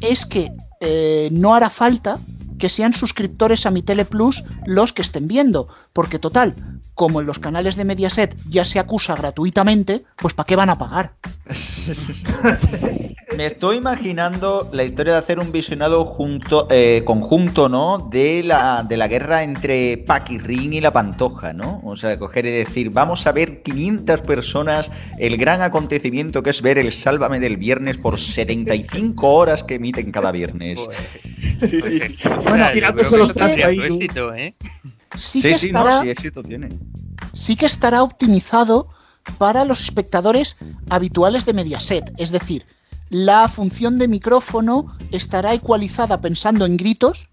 es 0.00 0.26
que 0.26 0.50
eh, 0.80 1.28
no 1.32 1.54
hará 1.54 1.70
falta 1.70 2.18
que 2.58 2.68
sean 2.68 2.94
suscriptores 2.94 3.66
a 3.66 3.70
mi 3.70 3.82
Tele 3.82 4.04
Plus 4.04 4.42
los 4.66 4.92
que 4.92 5.02
estén 5.02 5.26
viendo, 5.26 5.68
porque 5.92 6.18
total, 6.18 6.54
como 6.96 7.20
en 7.20 7.26
los 7.26 7.38
canales 7.38 7.76
de 7.76 7.84
Mediaset 7.84 8.34
ya 8.48 8.64
se 8.64 8.78
acusa 8.80 9.14
gratuitamente, 9.14 10.02
pues 10.16 10.32
¿para 10.32 10.46
qué 10.46 10.56
van 10.56 10.70
a 10.70 10.78
pagar? 10.78 11.12
Me 13.36 13.44
estoy 13.44 13.76
imaginando 13.76 14.68
la 14.72 14.82
historia 14.82 15.12
de 15.12 15.18
hacer 15.18 15.38
un 15.38 15.52
visionado 15.52 16.06
junto, 16.06 16.68
eh, 16.70 17.02
conjunto, 17.04 17.68
¿no? 17.68 17.98
De 18.10 18.42
la, 18.42 18.82
de 18.82 18.96
la 18.96 19.08
guerra 19.08 19.42
entre 19.42 19.98
Paquirrín 19.98 20.72
y 20.72 20.80
la 20.80 20.90
Pantoja, 20.90 21.52
¿no? 21.52 21.82
O 21.84 21.96
sea, 21.96 22.18
coger 22.18 22.46
y 22.46 22.50
decir, 22.50 22.88
vamos 22.90 23.26
a 23.26 23.32
ver 23.32 23.62
500 23.62 24.22
personas 24.22 24.90
el 25.18 25.36
gran 25.36 25.60
acontecimiento 25.60 26.42
que 26.42 26.48
es 26.50 26.62
ver 26.62 26.78
el 26.78 26.92
Sálvame 26.92 27.38
del 27.38 27.58
viernes 27.58 27.98
por 27.98 28.18
75 28.18 29.34
horas 29.34 29.64
que 29.64 29.74
emiten 29.74 30.10
cada 30.12 30.32
viernes. 30.32 30.78
Sí, 31.60 31.82
sí. 31.82 32.00
Bueno, 32.42 32.64
ahí- 32.64 32.78
¿eh? 34.34 34.54
Sí, 35.14 35.40
Sí, 35.40 35.42
que 35.42 35.58
sí, 35.58 35.66
estará, 35.68 35.96
no, 35.96 36.02
sí, 36.02 36.10
éxito 36.10 36.42
tiene. 36.42 36.68
sí 37.32 37.56
que 37.56 37.66
estará 37.66 38.02
optimizado 38.02 38.88
para 39.38 39.64
los 39.64 39.80
espectadores 39.80 40.56
habituales 40.90 41.44
de 41.46 41.52
Mediaset. 41.52 42.12
Es 42.18 42.30
decir, 42.30 42.64
la 43.10 43.48
función 43.48 43.98
de 43.98 44.08
micrófono 44.08 44.96
estará 45.12 45.54
ecualizada 45.54 46.20
pensando 46.20 46.66
en 46.66 46.76
gritos 46.76 47.28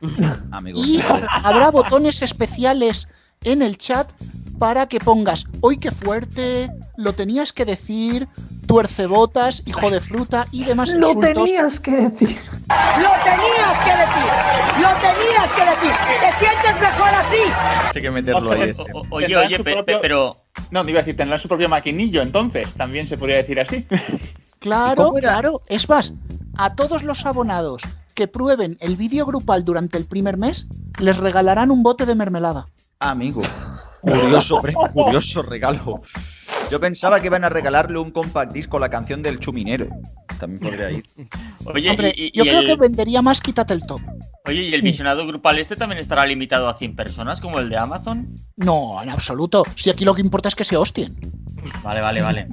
y 0.74 1.00
habrá 1.42 1.70
botones 1.70 2.22
especiales 2.22 3.08
en 3.42 3.62
el 3.62 3.76
chat 3.76 4.10
para 4.58 4.86
que 4.86 5.00
pongas, 5.00 5.46
hoy 5.60 5.76
qué 5.76 5.90
fuerte, 5.90 6.70
lo 6.96 7.12
tenías 7.12 7.52
que 7.52 7.64
decir, 7.66 8.26
tuercebotas, 8.66 9.62
hijo 9.66 9.90
de 9.90 10.00
fruta 10.00 10.46
y 10.52 10.64
demás 10.64 10.90
Lo 10.90 11.08
insultos. 11.08 11.44
tenías 11.44 11.80
que 11.80 11.90
decir. 11.90 12.38
Lo 12.68 13.10
tenías 13.24 13.78
que 13.84 13.90
decir. 14.02 14.82
Lo 14.82 14.88
tenías 15.00 15.48
que 15.54 15.64
decir. 15.64 15.92
¿Te 16.20 16.38
sientes 16.44 16.80
mejor 16.80 17.08
así? 17.08 17.94
Hay 17.94 18.02
que 18.02 18.10
meterlo 18.10 18.52
ahí. 18.52 18.72
Oye, 19.10 19.36
oye, 19.36 19.58
pe- 19.60 19.72
propio- 19.74 19.98
pero 20.02 20.36
No, 20.70 20.82
no 20.82 20.90
iba 20.90 21.00
a 21.00 21.02
decir, 21.02 21.16
tendrán 21.16 21.38
su 21.40 21.48
propio 21.48 21.68
maquinillo, 21.68 22.22
entonces, 22.22 22.68
también 22.74 23.08
se 23.08 23.16
podría 23.16 23.36
decir 23.36 23.60
así. 23.60 23.86
Claro, 24.58 25.12
claro. 25.12 25.62
Es 25.68 25.88
más, 25.88 26.14
a 26.56 26.74
todos 26.74 27.02
los 27.04 27.24
abonados 27.26 27.82
que 28.14 28.26
prueben 28.26 28.78
el 28.80 28.96
vídeo 28.96 29.24
grupal 29.26 29.64
durante 29.64 29.96
el 29.98 30.06
primer 30.06 30.38
mes, 30.38 30.66
les 30.98 31.18
regalarán 31.18 31.70
un 31.70 31.82
bote 31.84 32.04
de 32.06 32.14
mermelada. 32.16 32.66
Amigo. 32.98 33.42
Curioso, 34.00 34.58
curioso 34.92 35.42
regalo. 35.42 36.00
Yo 36.70 36.80
pensaba 36.80 37.20
que 37.20 37.26
iban 37.26 37.44
a 37.44 37.48
regalarle 37.48 37.98
un 37.98 38.10
compact 38.10 38.52
disc 38.52 38.68
con 38.68 38.80
la 38.80 38.88
canción 38.88 39.22
del 39.22 39.38
chuminero. 39.38 39.86
También 40.40 40.60
podría 40.60 40.90
ir. 40.90 41.04
Oye, 41.64 41.90
Hombre, 41.90 42.12
y, 42.16 42.24
y- 42.26 42.30
yo 42.36 42.44
y 42.44 42.48
creo 42.48 42.60
el, 42.60 42.66
que 42.66 42.76
vendería 42.76 43.22
más 43.22 43.40
quítate 43.40 43.72
el 43.74 43.86
top. 43.86 44.00
oye, 44.44 44.62
¿y 44.62 44.74
el 44.74 44.82
visionado 44.82 45.26
grupal 45.26 45.58
este 45.58 45.76
también 45.76 46.00
estará 46.00 46.26
limitado 46.26 46.68
a 46.68 46.74
100 46.74 46.94
personas 46.96 47.40
como 47.40 47.58
el 47.60 47.68
de 47.68 47.76
Amazon? 47.76 48.28
No, 48.56 49.00
en 49.02 49.10
absoluto. 49.10 49.64
Si 49.76 49.90
aquí 49.90 50.04
lo 50.04 50.14
que 50.14 50.20
importa 50.22 50.48
es 50.48 50.54
que 50.54 50.64
se 50.64 50.76
hostien. 50.76 51.16
Vale, 51.82 52.00
vale, 52.00 52.20
vale. 52.20 52.48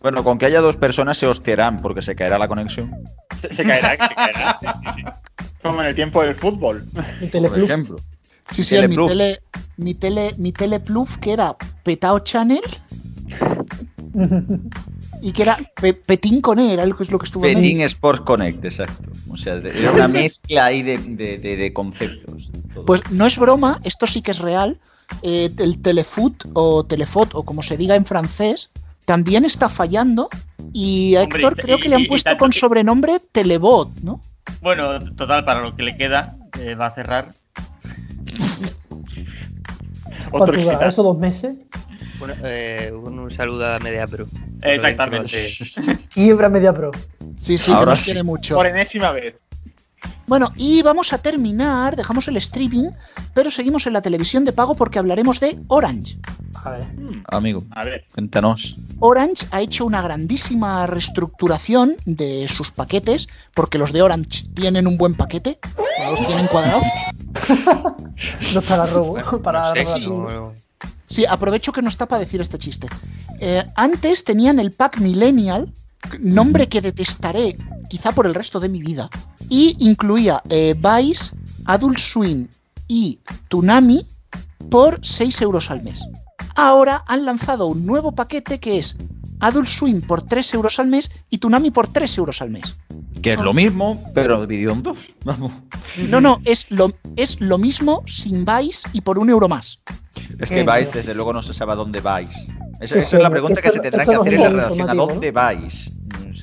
Bueno, 0.00 0.22
con 0.24 0.36
que 0.38 0.46
haya 0.46 0.60
dos 0.60 0.76
personas 0.76 1.16
se 1.16 1.26
hostiarán 1.26 1.80
porque 1.80 2.02
se 2.02 2.14
caerá 2.16 2.38
la 2.38 2.48
conexión. 2.48 2.92
Se, 3.40 3.52
se 3.52 3.64
caerá, 3.64 3.92
se 4.08 4.14
caerá. 4.14 4.56
Sí, 4.60 4.66
sí, 4.66 4.90
sí. 4.96 5.02
Como 5.62 5.80
en 5.80 5.86
el 5.88 5.94
tiempo 5.94 6.22
del 6.22 6.34
fútbol. 6.34 6.84
Por 7.32 7.58
ejemplo. 7.58 7.96
Sí, 8.50 8.62
sí, 8.64 8.74
mi 8.74 8.80
Telepluf. 8.82 9.08
tele, 9.10 9.40
mi 9.78 9.94
tele, 9.94 10.34
mi 10.38 10.52
telepluf 10.52 11.16
que 11.18 11.32
era 11.32 11.56
Petao 11.82 12.18
Channel 12.20 12.60
y 15.22 15.32
que 15.32 15.42
era 15.42 15.58
Pe- 15.80 15.94
Petín 15.94 16.40
con 16.40 16.58
E, 16.58 16.72
era 16.72 16.86
lo 16.86 16.96
que 16.96 17.04
es 17.04 17.10
lo 17.10 17.18
que 17.18 17.26
estuvo 17.26 17.42
Penin 17.42 17.80
Sports 17.82 18.20
Connect, 18.20 18.64
exacto. 18.64 19.10
O 19.30 19.36
sea, 19.36 19.54
era 19.54 19.92
una 19.92 20.08
mezcla 20.08 20.66
ahí 20.66 20.82
de, 20.82 20.98
de- 20.98 21.38
de- 21.38 21.56
de 21.56 21.72
conceptos. 21.72 22.50
todo. 22.72 22.84
Pues 22.84 23.00
no 23.10 23.26
es 23.26 23.38
broma, 23.38 23.80
esto 23.84 24.06
sí 24.06 24.22
que 24.22 24.30
es 24.32 24.38
real. 24.38 24.78
Eh, 25.22 25.50
el 25.58 25.80
Telefoot 25.82 26.44
o 26.54 26.84
Telefot 26.84 27.34
o 27.34 27.42
como 27.44 27.62
se 27.62 27.76
diga 27.76 27.94
en 27.94 28.06
francés 28.06 28.70
también 29.04 29.44
está 29.44 29.68
fallando 29.68 30.28
y 30.72 31.14
a 31.16 31.22
Hombre, 31.22 31.40
Héctor 31.40 31.58
y- 31.58 31.62
creo 31.62 31.78
que 31.78 31.86
y- 31.86 31.88
le 31.90 31.96
han 31.96 32.06
puesto 32.06 32.36
con 32.38 32.50
que- 32.50 32.58
sobrenombre 32.58 33.20
Telebot, 33.32 33.90
¿no? 34.02 34.20
Bueno, 34.62 34.98
total, 35.14 35.44
para 35.44 35.60
lo 35.62 35.74
que 35.76 35.82
le 35.82 35.96
queda, 35.96 36.36
eh, 36.60 36.74
va 36.74 36.86
a 36.86 36.90
cerrar. 36.90 37.34
¿Cuánto. 40.30 40.52
¿Eso 40.52 41.02
dos 41.02 41.18
meses? 41.18 41.54
Un, 42.20 42.32
eh, 42.44 42.92
un- 42.94 43.18
un 43.18 43.30
saludo 43.30 43.66
a 43.74 43.78
Media 43.78 44.06
Pro. 44.06 44.26
Exactamente. 44.62 45.52
Quiebra 46.12 46.48
Media 46.48 46.72
Pro. 46.72 46.90
Sí, 47.38 47.58
sí, 47.58 47.70
Ahora 47.72 47.84
que 47.84 47.90
nos 47.90 47.98
sí. 48.00 48.04
quiere 48.06 48.22
mucho. 48.22 48.54
Por 48.54 48.66
enésima 48.66 49.12
vez. 49.12 49.36
Bueno, 50.26 50.52
y 50.56 50.82
vamos 50.82 51.12
a 51.12 51.18
terminar, 51.18 51.96
dejamos 51.96 52.28
el 52.28 52.36
streaming, 52.38 52.90
pero 53.34 53.50
seguimos 53.50 53.86
en 53.86 53.92
la 53.94 54.00
televisión 54.02 54.44
de 54.44 54.52
pago 54.52 54.74
porque 54.74 54.98
hablaremos 54.98 55.38
de 55.40 55.58
Orange. 55.68 56.18
A 56.54 56.70
ver. 56.70 56.86
Amigo, 57.28 57.64
A 57.72 57.84
ver. 57.84 58.06
cuéntanos. 58.14 58.76
Orange 59.00 59.46
ha 59.50 59.60
hecho 59.60 59.84
una 59.84 60.00
grandísima 60.02 60.86
reestructuración 60.86 61.96
de 62.06 62.48
sus 62.48 62.70
paquetes, 62.70 63.28
porque 63.54 63.76
los 63.76 63.92
de 63.92 64.00
Orange 64.02 64.44
tienen 64.54 64.86
un 64.86 64.96
buen 64.96 65.14
paquete, 65.14 65.58
los 66.10 66.26
tienen 66.26 66.46
cuadrados. 66.46 66.84
No 68.54 68.60
está 68.60 68.76
la 68.76 68.86
robo. 68.86 69.14
para 69.42 69.72
no- 70.08 70.52
Sí, 71.06 71.24
aprovecho 71.26 71.72
que 71.72 71.82
no 71.82 71.88
está 71.88 72.06
para 72.06 72.20
decir 72.20 72.40
este 72.40 72.58
chiste. 72.58 72.88
Eh, 73.40 73.64
antes 73.76 74.24
tenían 74.24 74.58
el 74.58 74.72
pack 74.72 74.98
Millennial, 75.00 75.72
nombre 76.18 76.68
que 76.68 76.80
detestaré 76.80 77.56
quizá 77.88 78.12
por 78.12 78.26
el 78.26 78.34
resto 78.34 78.58
de 78.60 78.68
mi 78.68 78.80
vida, 78.80 79.10
y 79.48 79.76
incluía 79.78 80.42
eh, 80.48 80.74
Vice, 80.76 81.34
Adult 81.66 81.98
Swim 81.98 82.48
y 82.88 83.20
Toonami 83.48 84.06
por 84.70 84.98
6 85.04 85.40
euros 85.42 85.70
al 85.70 85.82
mes. 85.82 86.04
Ahora 86.56 87.04
han 87.06 87.24
lanzado 87.24 87.66
un 87.66 87.84
nuevo 87.86 88.12
paquete 88.12 88.58
que 88.58 88.78
es 88.78 88.96
Adult 89.44 89.68
Swim 89.68 90.00
por 90.00 90.22
3 90.22 90.54
euros 90.54 90.78
al 90.78 90.86
mes 90.86 91.10
y 91.28 91.36
Toonami 91.38 91.70
por 91.70 91.86
3 91.88 92.18
euros 92.18 92.40
al 92.40 92.50
mes. 92.50 92.76
Que 93.22 93.34
es 93.34 93.38
lo 93.38 93.52
mismo, 93.52 94.02
pero 94.14 94.46
dividido 94.46 94.72
en 94.72 94.82
dos. 94.82 94.98
Vamos. 95.24 95.52
No, 96.08 96.20
no, 96.20 96.40
es 96.44 96.70
lo, 96.70 96.90
es 97.16 97.40
lo 97.40 97.58
mismo 97.58 98.02
sin 98.06 98.44
Vice 98.46 98.88
y 98.94 99.02
por 99.02 99.18
un 99.18 99.28
euro 99.28 99.46
más. 99.48 99.80
Es 100.38 100.48
que 100.48 100.62
vais, 100.62 100.88
pero- 100.88 100.98
desde 101.00 101.14
luego 101.14 101.32
no 101.32 101.42
se 101.42 101.52
sabe 101.52 101.72
a 101.72 101.76
dónde 101.76 102.00
vais. 102.00 102.30
Esa, 102.80 102.98
es 102.98 103.12
la 103.12 103.30
pregunta 103.30 103.60
que 103.60 103.70
se 103.70 103.80
tendrá 103.80 104.04
que 104.04 104.14
hacer 104.14 104.34
en 104.34 104.42
la 104.42 104.48
redacción. 104.48 104.90
¿A 104.90 104.94
dónde 104.94 105.30
vais? 105.30 105.90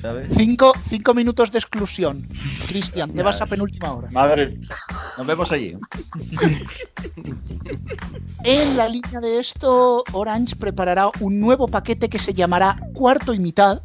¿Sabes? 0.02 0.32
Cinco, 0.36 0.72
cinco 0.88 1.14
minutos 1.14 1.52
de 1.52 1.58
exclusión. 1.60 2.26
Cristian, 2.66 3.12
te 3.12 3.22
vas 3.22 3.40
a 3.40 3.46
penúltima 3.46 3.92
hora. 3.92 4.08
Madre. 4.10 4.58
Nos 5.16 5.26
vemos 5.26 5.52
allí. 5.52 5.76
En 8.44 8.76
la 8.76 8.88
línea 8.88 9.20
de 9.20 9.38
esto, 9.38 10.02
Orange 10.12 10.56
preparará 10.56 11.10
un 11.20 11.38
nuevo 11.38 11.68
paquete 11.68 12.08
que 12.08 12.18
se 12.18 12.34
llamará 12.34 12.80
Cuarto 12.92 13.32
y 13.32 13.38
Mitad, 13.38 13.82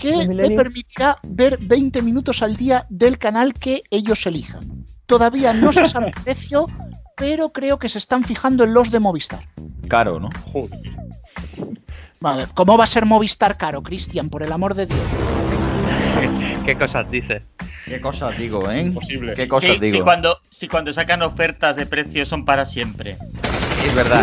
que 0.00 0.10
¿De 0.10 0.16
le 0.16 0.28
Millennium? 0.28 0.56
permitirá 0.56 1.18
ver 1.22 1.58
20 1.60 2.02
minutos 2.02 2.42
al 2.42 2.56
día 2.56 2.86
del 2.90 3.18
canal 3.18 3.54
que 3.54 3.82
ellos 3.90 4.26
elijan. 4.26 4.84
Todavía 5.06 5.52
no 5.52 5.72
se 5.72 5.86
sabe 5.88 6.06
el 6.08 6.22
precio, 6.24 6.66
pero 7.16 7.50
creo 7.50 7.78
que 7.78 7.88
se 7.88 7.98
están 7.98 8.24
fijando 8.24 8.64
en 8.64 8.74
los 8.74 8.90
de 8.90 8.98
Movistar. 8.98 9.44
Caro, 9.88 10.18
¿no? 10.18 10.28
Joder. 10.52 10.80
Vale, 12.20 12.46
¿cómo 12.54 12.76
va 12.76 12.84
a 12.84 12.86
ser 12.86 13.06
Movistar 13.06 13.56
caro, 13.56 13.82
Cristian? 13.82 14.28
Por 14.28 14.42
el 14.42 14.52
amor 14.52 14.74
de 14.74 14.84
Dios. 14.86 15.00
¿Qué 16.66 16.76
cosas 16.76 17.10
dices? 17.10 17.42
¿Qué 17.86 17.98
cosas 18.00 18.36
digo, 18.36 18.70
eh? 18.70 18.82
Imposible. 18.82 19.34
¿Qué 19.34 19.48
cosas 19.48 19.70
Sí, 19.72 19.78
digo? 19.80 19.96
sí, 19.96 20.02
cuando, 20.02 20.36
sí, 20.50 20.68
cuando 20.68 20.92
sacan 20.92 21.22
ofertas 21.22 21.76
de 21.76 21.86
precios 21.86 22.28
son 22.28 22.44
para 22.44 22.66
siempre. 22.66 23.16
Es 23.86 23.94
verdad. 23.94 24.22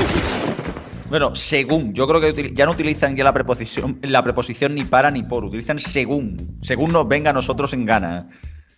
Bueno, 1.10 1.34
según. 1.36 1.94
Yo 1.94 2.08
creo 2.08 2.22
que 2.22 2.54
ya 2.54 2.66
no 2.66 2.72
utilizan 2.74 3.16
ya 3.16 3.24
la 3.24 3.34
preposición, 3.34 3.98
la 4.04 4.22
preposición 4.24 4.76
ni 4.76 4.84
para 4.84 5.10
ni 5.10 5.24
por. 5.24 5.44
Utilizan 5.44 5.80
según. 5.80 6.60
Según 6.62 6.92
nos 6.92 7.08
venga 7.08 7.32
a 7.32 7.34
nosotros 7.34 7.74
en 7.74 7.86
gana. 7.86 8.30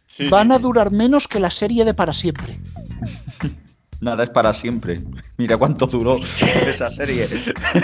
Sí, 0.07 0.27
Van 0.29 0.47
sí. 0.47 0.53
a 0.53 0.59
durar 0.59 0.91
menos 0.91 1.27
que 1.27 1.39
la 1.41 1.51
serie 1.51 1.83
de 1.83 1.93
para 1.93 2.13
siempre. 2.13 2.57
Nada 4.01 4.23
es 4.23 4.29
para 4.29 4.53
siempre. 4.53 5.01
Mira 5.37 5.57
cuánto 5.57 5.85
duró 5.87 6.15
esa 6.67 6.89
serie. 6.89 7.25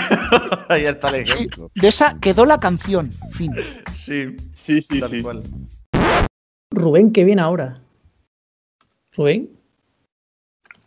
Ahí 0.70 0.86
está 0.86 1.10
el 1.10 1.16
ejemplo. 1.16 1.70
de 1.76 1.88
esa 1.88 2.18
quedó 2.20 2.46
la 2.46 2.58
canción. 2.58 3.12
Fin. 3.32 3.52
Sí, 3.94 4.36
Sí, 4.54 4.82
sí, 4.82 5.00
tal 5.00 5.10
sí. 5.10 5.22
cual. 5.22 5.44
Rubén, 6.72 7.12
¿qué 7.12 7.24
viene 7.24 7.42
ahora? 7.42 7.82
¿Rubén? 9.16 9.50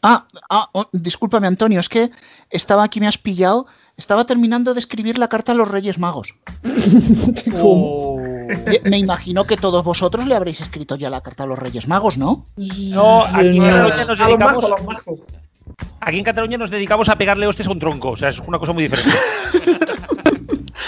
Ah, 0.03 0.27
ah, 0.49 0.69
oh, 0.73 0.87
discúlpame, 0.93 1.47
Antonio, 1.47 1.81
es 1.81 1.89
que 1.89 2.11
estaba 2.51 2.85
aquí, 2.85 3.01
me 3.01 3.07
has 3.09 3.19
pillado. 3.19 3.67
Estaba 3.99 4.25
terminando 4.25 4.73
de 4.75 4.81
escribir 4.81 5.19
la 5.19 5.29
carta 5.29 5.53
a 5.53 5.55
los 5.57 5.69
Reyes 5.69 5.99
Magos. 5.99 6.35
Eh, 8.51 8.81
Me 8.85 8.97
imagino 8.99 9.45
que 9.47 9.59
todos 9.59 9.85
vosotros 9.85 10.27
le 10.27 10.35
habréis 10.35 10.63
escrito 10.63 10.97
ya 10.97 11.11
la 11.11 11.21
carta 11.21 11.43
a 11.43 11.47
los 11.47 11.59
Reyes 11.59 11.87
Magos, 11.87 12.17
¿no? 12.17 12.45
No, 12.57 13.25
aquí 13.25 13.59
en. 13.59 13.63
Cataluña 13.63 14.05
nos 14.07 14.21
A 14.21 14.29
los 14.29 14.39
dedicamos. 14.39 14.65
a 14.65 14.69
los. 14.69 14.81
Aquí 16.01 16.19
en 16.19 16.25
Cataluña 16.25 16.57
nos 16.57 16.71
dedicamos 16.71 17.09
a 17.11 17.17
pegarle 17.17 17.47
hostias 17.47 17.69
a 17.69 17.73
un 17.73 17.79
tronco. 17.79 18.11
O 18.13 18.17
sea, 18.17 18.31
es 18.31 18.39
una 18.39 18.59
cosa 18.59 18.73
muy 18.73 18.85
diferente. 18.85 19.11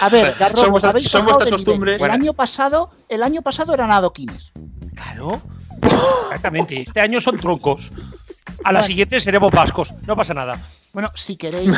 A 0.01 0.09
ver, 0.09 0.35
vuestras- 0.71 0.85
habéis 0.85 1.09
son 1.11 1.27
vuestras 1.27 1.51
costumbres. 1.51 2.01
El 2.01 2.11
año 2.11 2.33
pasado, 2.33 2.91
el 3.11 3.23
año 3.23 3.43
pasado 3.43 3.75
eran 3.75 3.91
adoquines. 3.91 4.53
Claro. 4.95 5.43
Exactamente. 5.83 6.81
Este 6.81 7.01
año 7.01 7.21
son 7.21 7.37
trucos. 7.39 7.93
A 8.65 8.73
la 8.73 8.79
Bueno. 8.81 8.87
siguiente 8.87 9.21
seremos 9.21 9.53
vascos. 9.53 9.93
No 10.07 10.17
pasa 10.17 10.33
nada. 10.33 10.59
Bueno, 10.95 11.11
si 11.15 11.37
queréis, 11.37 11.77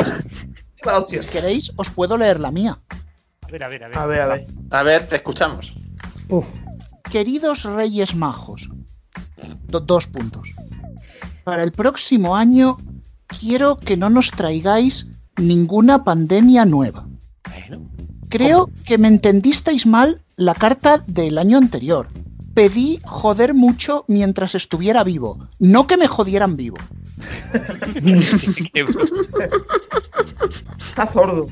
si 1.09 1.21
queréis, 1.27 1.73
os 1.77 1.90
puedo 1.90 2.16
leer 2.16 2.40
la 2.40 2.51
mía. 2.51 2.79
A 3.42 3.47
ver, 3.51 3.64
a 3.64 3.68
ver, 3.68 3.85
a 3.85 3.88
ver. 3.88 3.99
A 3.99 4.07
ver, 4.07 4.21
a 4.21 4.27
ver. 4.29 4.47
A 4.71 4.83
ver, 4.83 5.07
te 5.09 5.16
escuchamos. 5.16 5.75
Queridos 7.11 7.64
Reyes 7.64 8.14
Majos, 8.14 8.71
do- 9.68 9.81
dos 9.81 10.07
puntos. 10.07 10.49
Para 11.45 11.62
el 11.62 11.73
próximo 11.73 12.37
año 12.37 12.79
quiero 13.27 13.77
que 13.77 13.97
no 13.97 14.09
nos 14.09 14.31
traigáis 14.31 15.09
ninguna 15.37 16.05
pandemia 16.05 16.64
nueva. 16.64 17.07
Bueno, 17.51 17.88
Creo 18.29 18.71
que 18.87 18.97
me 18.97 19.09
entendisteis 19.09 19.85
mal 19.85 20.23
la 20.37 20.55
carta 20.55 21.03
del 21.07 21.37
año 21.37 21.59
anterior. 21.59 22.09
Pedí 22.55 22.99
joder 23.05 23.53
mucho 23.55 24.05
mientras 24.09 24.55
estuviera 24.55 25.05
vivo, 25.05 25.49
no 25.59 25.87
que 25.87 25.97
me 25.99 26.07
jodieran 26.07 26.57
vivo. 26.57 26.79
Está 30.89 31.13
sordo. 31.13 31.49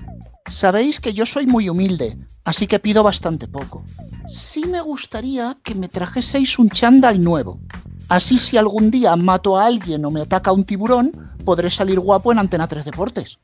Sabéis 0.50 1.00
que 1.00 1.12
yo 1.12 1.26
soy 1.26 1.46
muy 1.46 1.68
humilde, 1.68 2.18
así 2.44 2.66
que 2.66 2.80
pido 2.80 3.02
bastante 3.02 3.46
poco. 3.46 3.84
Sí 4.26 4.64
me 4.66 4.80
gustaría 4.80 5.56
que 5.62 5.74
me 5.74 5.88
trajeseis 5.88 6.58
un 6.58 6.70
chándal 6.70 7.22
nuevo. 7.22 7.60
Así 8.08 8.38
si 8.38 8.56
algún 8.56 8.90
día 8.90 9.14
mato 9.14 9.56
a 9.56 9.66
alguien 9.66 10.04
o 10.04 10.10
me 10.10 10.22
ataca 10.22 10.50
un 10.50 10.64
tiburón, 10.64 11.12
podré 11.44 11.70
salir 11.70 12.00
guapo 12.00 12.32
en 12.32 12.40
Antena 12.40 12.66
3 12.66 12.84
Deportes. 12.84 13.38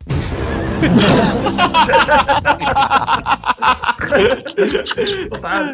Total. 5.31 5.73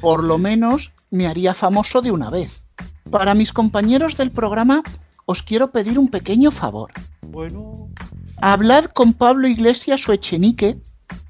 Por 0.00 0.24
lo 0.24 0.38
menos 0.38 0.92
me 1.10 1.26
haría 1.26 1.54
famoso 1.54 2.02
de 2.02 2.10
una 2.10 2.30
vez. 2.30 2.62
Para 3.10 3.34
mis 3.34 3.52
compañeros 3.52 4.16
del 4.16 4.30
programa, 4.30 4.82
os 5.26 5.42
quiero 5.42 5.70
pedir 5.70 5.98
un 5.98 6.08
pequeño 6.08 6.50
favor. 6.50 6.92
bueno. 7.22 7.90
Hablad 8.40 8.86
con 8.86 9.12
Pablo 9.12 9.48
Iglesias 9.48 10.08
o 10.08 10.12
Echenique 10.12 10.78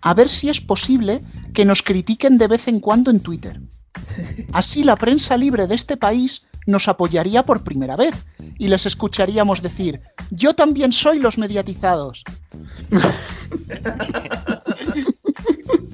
a 0.02 0.14
ver 0.14 0.28
si 0.28 0.48
es 0.48 0.60
posible 0.60 1.20
que 1.54 1.64
nos 1.64 1.82
critiquen 1.82 2.38
de 2.38 2.48
vez 2.48 2.68
en 2.68 2.80
cuando 2.80 3.10
en 3.10 3.20
Twitter. 3.20 3.60
Así 4.52 4.84
la 4.84 4.96
prensa 4.96 5.36
libre 5.36 5.66
de 5.66 5.74
este 5.74 5.96
país 5.96 6.46
nos 6.66 6.88
apoyaría 6.88 7.44
por 7.44 7.64
primera 7.64 7.96
vez 7.96 8.26
y 8.58 8.68
les 8.68 8.86
escucharíamos 8.86 9.62
decir, 9.62 10.00
yo 10.30 10.54
también 10.54 10.92
soy 10.92 11.18
los 11.18 11.38
mediatizados. 11.38 12.24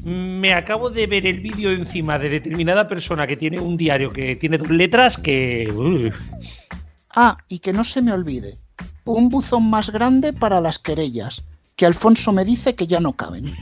Me 0.05 0.53
acabo 0.55 0.91
de 0.91 1.07
ver 1.07 1.27
el 1.27 1.41
vídeo 1.41 1.71
encima 1.71 2.19
de 2.19 2.29
determinada 2.29 2.89
persona 2.89 3.27
que 3.27 3.37
tiene 3.37 3.61
un 3.61 3.77
diario 3.77 4.13
que 4.13 4.35
tiene 4.37 4.59
dos 4.59 4.71
letras 4.71 5.17
que. 5.17 6.13
Ah, 7.15 7.39
y 7.49 7.59
que 7.59 7.73
no 7.73 7.85
se 7.85 8.01
me 8.01 8.13
olvide, 8.13 8.57
un 9.05 9.29
buzón 9.29 9.69
más 9.69 9.91
grande 9.91 10.33
para 10.33 10.61
las 10.61 10.79
querellas, 10.79 11.45
que 11.77 11.87
Alfonso 11.87 12.33
me 12.33 12.45
dice 12.45 12.75
que 12.75 12.87
ya 12.87 13.01
no 13.01 13.15
caben. 13.15 13.55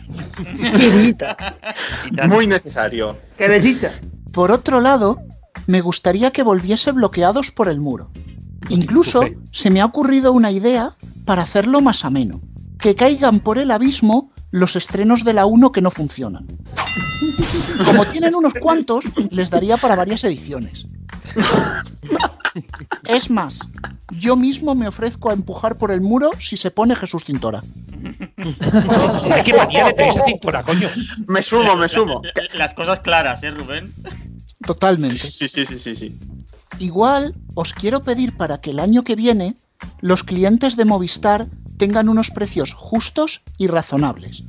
Muy 2.29 2.47
necesario. 2.47 3.17
¡Qué 3.37 3.49
bellita! 3.49 3.93
Por 4.33 4.51
otro 4.51 4.81
lado, 4.81 5.21
me 5.67 5.81
gustaría 5.81 6.31
que 6.31 6.43
volviese 6.43 6.93
bloqueados 6.93 7.51
por 7.51 7.69
el 7.69 7.81
muro. 7.81 8.11
Incluso 8.69 9.23
se 9.51 9.71
me 9.71 9.81
ha 9.81 9.87
ocurrido 9.87 10.33
una 10.33 10.53
idea 10.53 10.97
para 11.25 11.43
hacerlo 11.43 11.81
más 11.81 12.05
ameno. 12.05 12.41
Que 12.79 12.95
caigan 12.95 13.41
por 13.41 13.59
el 13.59 13.71
abismo 13.71 14.33
los 14.51 14.77
estrenos 14.77 15.25
de 15.25 15.33
la 15.35 15.47
1 15.47 15.73
que 15.73 15.83
no 15.83 15.91
funcionan. 15.91 16.47
Como 17.85 18.05
tienen 18.07 18.35
unos 18.35 18.55
cuantos, 18.55 19.05
les 19.31 19.51
daría 19.51 19.77
para 19.77 19.97
varias 19.97 20.25
ediciones. 20.25 20.87
Es 23.07 23.31
más, 23.31 23.61
yo 24.11 24.37
mismo 24.37 24.75
me 24.75 24.89
ofrezco 24.89 25.31
a 25.31 25.33
empujar 25.33 25.77
por 25.77 25.91
el 25.91 26.01
muro 26.01 26.33
si 26.39 26.57
se 26.57 26.71
pone 26.71 26.97
Jesús 26.97 27.25
Cintora. 27.25 27.63
Hay 29.33 29.43
que 29.45 29.55
manía 29.55 29.93
de 29.93 30.09
esa 30.09 30.25
cintura, 30.25 30.63
coño. 30.63 30.89
Me 31.29 31.43
sumo, 31.43 31.77
me 31.77 31.89
sumo. 31.89 32.23
Las 32.55 32.75
cosas 32.75 33.01
claras, 33.01 33.43
¿eh, 33.43 33.51
Rubén? 33.51 33.93
Totalmente. 34.67 35.17
Sí, 35.17 35.49
sí, 35.49 35.65
sí, 35.65 35.79
sí, 35.79 35.95
sí. 35.95 36.19
Igual 36.79 37.35
os 37.55 37.73
quiero 37.73 38.03
pedir 38.03 38.37
para 38.37 38.61
que 38.61 38.71
el 38.71 38.81
año 38.81 39.05
que 39.05 39.17
viene 39.17 39.55
los 40.01 40.25
clientes 40.25 40.77
de 40.77 40.85
Movistar 40.85 41.47
tengan 41.79 42.09
unos 42.09 42.31
precios 42.31 42.75
justos 42.75 43.43
y 43.59 43.67
razonables. 43.69 44.45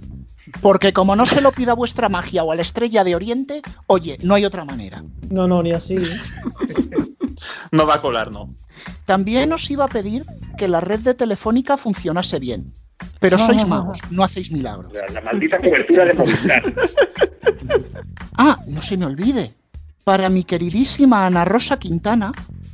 Porque 0.61 0.93
como 0.93 1.15
no 1.15 1.25
se 1.25 1.41
lo 1.41 1.51
pida 1.51 1.73
vuestra 1.73 2.09
magia 2.09 2.43
o 2.43 2.51
a 2.51 2.55
la 2.55 2.61
estrella 2.61 3.03
de 3.03 3.15
Oriente, 3.15 3.61
oye, 3.87 4.17
no 4.21 4.35
hay 4.35 4.45
otra 4.45 4.65
manera. 4.65 5.03
No, 5.29 5.47
no, 5.47 5.63
ni 5.63 5.71
así. 5.71 5.95
No 7.71 7.87
va 7.87 7.95
a 7.95 8.01
colar, 8.01 8.31
no. 8.31 8.53
También 9.05 9.51
os 9.53 9.69
iba 9.71 9.85
a 9.85 9.87
pedir 9.87 10.23
que 10.57 10.67
la 10.67 10.81
red 10.81 10.99
de 10.99 11.13
Telefónica 11.13 11.75
funcionase 11.77 12.37
bien. 12.37 12.73
Pero 13.19 13.37
sois 13.37 13.65
magos, 13.65 13.99
no 14.11 14.23
hacéis 14.23 14.51
milagros. 14.51 14.91
La 15.11 15.21
maldita 15.21 15.57
cobertura 15.57 16.05
de 16.05 16.13
Movistar. 16.13 16.63
Ah, 18.37 18.57
no 18.65 18.81
se 18.81 18.97
me 18.97 19.05
olvide. 19.05 19.53
Para 20.03 20.29
mi 20.29 20.43
queridísima 20.43 21.27
Ana 21.27 21.45
Rosa 21.45 21.77
Quintana, 21.77 22.31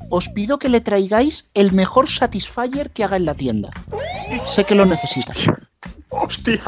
os 0.10 0.30
pido 0.30 0.60
que 0.60 0.70
le 0.70 0.80
traigáis 0.80 1.50
el 1.54 1.74
mejor 1.74 2.10
Satisfyer 2.10 2.92
que 2.92 3.04
haga 3.04 3.18
en 3.18 3.26
la 3.26 3.34
tienda. 3.34 3.72
Sé 4.46 4.64
que 4.64 4.76
lo 4.76 4.86
necesita. 4.86 5.34
Hostia. 6.10 6.62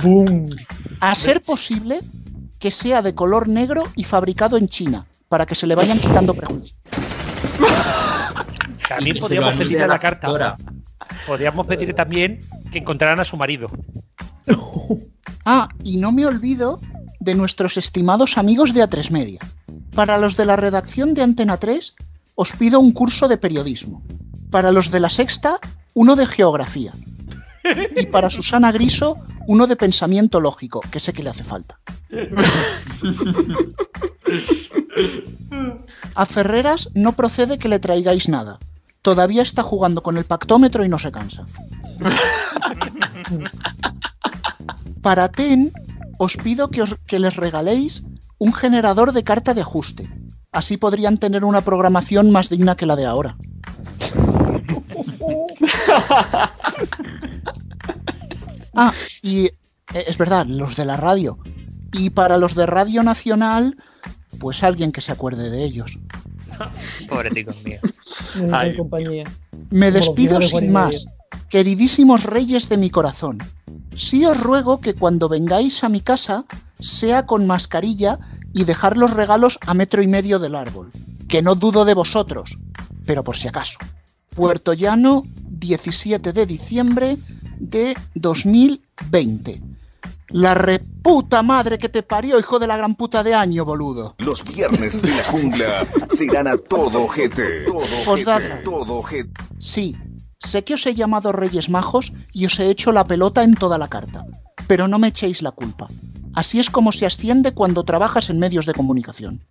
¡Boom! 0.00 0.48
A 1.00 1.14
ser 1.14 1.42
posible 1.42 2.00
que 2.58 2.70
sea 2.70 3.02
de 3.02 3.14
color 3.14 3.48
negro 3.48 3.84
y 3.96 4.04
fabricado 4.04 4.56
en 4.56 4.68
China, 4.68 5.06
para 5.28 5.46
que 5.46 5.54
se 5.54 5.66
le 5.66 5.74
vayan 5.74 5.98
quitando 5.98 6.32
prejuicios. 6.34 6.78
También 8.88 9.18
podríamos 9.18 9.54
pedirle 9.54 9.82
a 9.82 9.86
la 9.88 9.98
carta. 9.98 10.28
cintura. 10.28 10.56
Podríamos 11.26 11.66
pedirle 11.66 11.94
también 11.94 12.40
que 12.70 12.78
encontraran 12.78 13.20
a 13.20 13.24
su 13.24 13.36
marido. 13.36 13.68
Ah, 15.44 15.68
y 15.82 15.96
no 15.96 16.12
me 16.12 16.24
olvido 16.24 16.80
de 17.18 17.34
nuestros 17.34 17.76
estimados 17.76 18.38
amigos 18.38 18.72
de 18.72 18.80
A3 18.84 19.10
Media. 19.10 19.40
Para 19.92 20.16
los 20.16 20.36
de 20.36 20.46
la 20.46 20.54
redacción 20.54 21.14
de 21.14 21.22
Antena 21.22 21.56
3, 21.56 21.96
os 22.36 22.52
pido 22.52 22.78
un 22.78 22.92
curso 22.92 23.26
de 23.26 23.38
periodismo. 23.38 24.04
Para 24.52 24.70
los 24.70 24.92
de 24.92 25.00
la 25.00 25.10
Sexta, 25.10 25.58
uno 25.94 26.14
de 26.14 26.26
geografía. 26.26 26.92
Y 27.96 28.06
para 28.06 28.30
Susana 28.30 28.72
Griso, 28.72 29.16
uno 29.46 29.66
de 29.66 29.76
pensamiento 29.76 30.40
lógico, 30.40 30.80
que 30.90 31.00
sé 31.00 31.12
que 31.12 31.22
le 31.22 31.30
hace 31.30 31.44
falta. 31.44 31.78
A 36.14 36.26
Ferreras 36.26 36.90
no 36.94 37.12
procede 37.12 37.58
que 37.58 37.68
le 37.68 37.78
traigáis 37.78 38.28
nada. 38.28 38.58
Todavía 39.02 39.42
está 39.42 39.62
jugando 39.62 40.02
con 40.02 40.16
el 40.16 40.24
pactómetro 40.24 40.84
y 40.84 40.88
no 40.88 40.98
se 40.98 41.10
cansa. 41.12 41.44
Para 45.02 45.28
TEN, 45.30 45.72
os 46.18 46.36
pido 46.36 46.68
que, 46.70 46.82
os- 46.82 46.96
que 47.06 47.18
les 47.18 47.36
regaléis 47.36 48.02
un 48.38 48.52
generador 48.52 49.12
de 49.12 49.22
carta 49.24 49.54
de 49.54 49.60
ajuste. 49.62 50.08
Así 50.52 50.76
podrían 50.76 51.18
tener 51.18 51.44
una 51.44 51.62
programación 51.62 52.30
más 52.30 52.48
digna 52.48 52.76
que 52.76 52.86
la 52.86 52.94
de 52.96 53.06
ahora. 53.06 53.36
Ah, 58.74 58.92
y 59.22 59.46
eh, 59.46 59.52
es 60.06 60.16
verdad, 60.18 60.46
los 60.46 60.76
de 60.76 60.84
la 60.84 60.96
radio. 60.96 61.38
Y 61.92 62.10
para 62.10 62.38
los 62.38 62.54
de 62.54 62.66
Radio 62.66 63.02
Nacional, 63.02 63.76
pues 64.38 64.62
alguien 64.62 64.92
que 64.92 65.00
se 65.00 65.12
acuerde 65.12 65.50
de 65.50 65.64
ellos. 65.64 65.98
Pobreticos 67.08 67.62
míos. 67.64 67.82
En 68.36 68.54
Ay, 68.54 68.76
compañía. 68.76 69.24
Me 69.70 69.90
despido 69.90 70.38
de 70.38 70.48
sin 70.48 70.72
más, 70.72 71.06
queridísimos 71.48 72.24
reyes 72.24 72.68
de 72.68 72.76
mi 72.76 72.90
corazón. 72.90 73.38
Sí 73.94 74.24
os 74.24 74.40
ruego 74.40 74.80
que 74.80 74.94
cuando 74.94 75.28
vengáis 75.28 75.84
a 75.84 75.88
mi 75.88 76.00
casa 76.00 76.44
sea 76.80 77.26
con 77.26 77.46
mascarilla 77.46 78.18
y 78.54 78.64
dejar 78.64 78.96
los 78.96 79.10
regalos 79.10 79.58
a 79.66 79.74
metro 79.74 80.02
y 80.02 80.06
medio 80.06 80.38
del 80.38 80.54
árbol. 80.54 80.90
Que 81.28 81.42
no 81.42 81.54
dudo 81.54 81.84
de 81.84 81.94
vosotros, 81.94 82.56
pero 83.04 83.22
por 83.22 83.36
si 83.36 83.48
acaso. 83.48 83.78
Puerto 84.34 84.72
Llano, 84.72 85.24
17 85.36 86.32
de 86.32 86.46
diciembre 86.46 87.18
de 87.62 87.96
2020. 88.14 89.62
La 90.28 90.54
reputa 90.54 91.42
madre 91.42 91.78
que 91.78 91.88
te 91.88 92.02
parió, 92.02 92.38
hijo 92.38 92.58
de 92.58 92.66
la 92.66 92.76
gran 92.76 92.96
puta 92.96 93.22
de 93.22 93.34
año, 93.34 93.64
boludo. 93.64 94.14
Los 94.18 94.44
viernes 94.44 95.00
de 95.00 95.14
la 95.14 95.24
jungla 95.24 95.88
serán 96.08 96.48
a 96.48 96.56
todo 96.56 97.04
ojete. 97.04 97.64
Todo 97.64 97.80
Postdata. 98.04 98.46
ojete. 98.46 98.62
Todo 98.64 98.94
ojete. 98.96 99.30
Sí, 99.58 99.96
sé 100.40 100.64
que 100.64 100.74
os 100.74 100.86
he 100.86 100.94
llamado 100.94 101.32
Reyes 101.32 101.68
Majos 101.68 102.12
y 102.32 102.46
os 102.46 102.58
he 102.58 102.70
hecho 102.70 102.92
la 102.92 103.06
pelota 103.06 103.44
en 103.44 103.54
toda 103.54 103.78
la 103.78 103.88
carta, 103.88 104.24
pero 104.66 104.88
no 104.88 104.98
me 104.98 105.08
echéis 105.08 105.42
la 105.42 105.52
culpa. 105.52 105.86
Así 106.34 106.58
es 106.58 106.70
como 106.70 106.92
se 106.92 107.06
asciende 107.06 107.52
cuando 107.52 107.84
trabajas 107.84 108.30
en 108.30 108.38
medios 108.38 108.66
de 108.66 108.72
comunicación. 108.72 109.44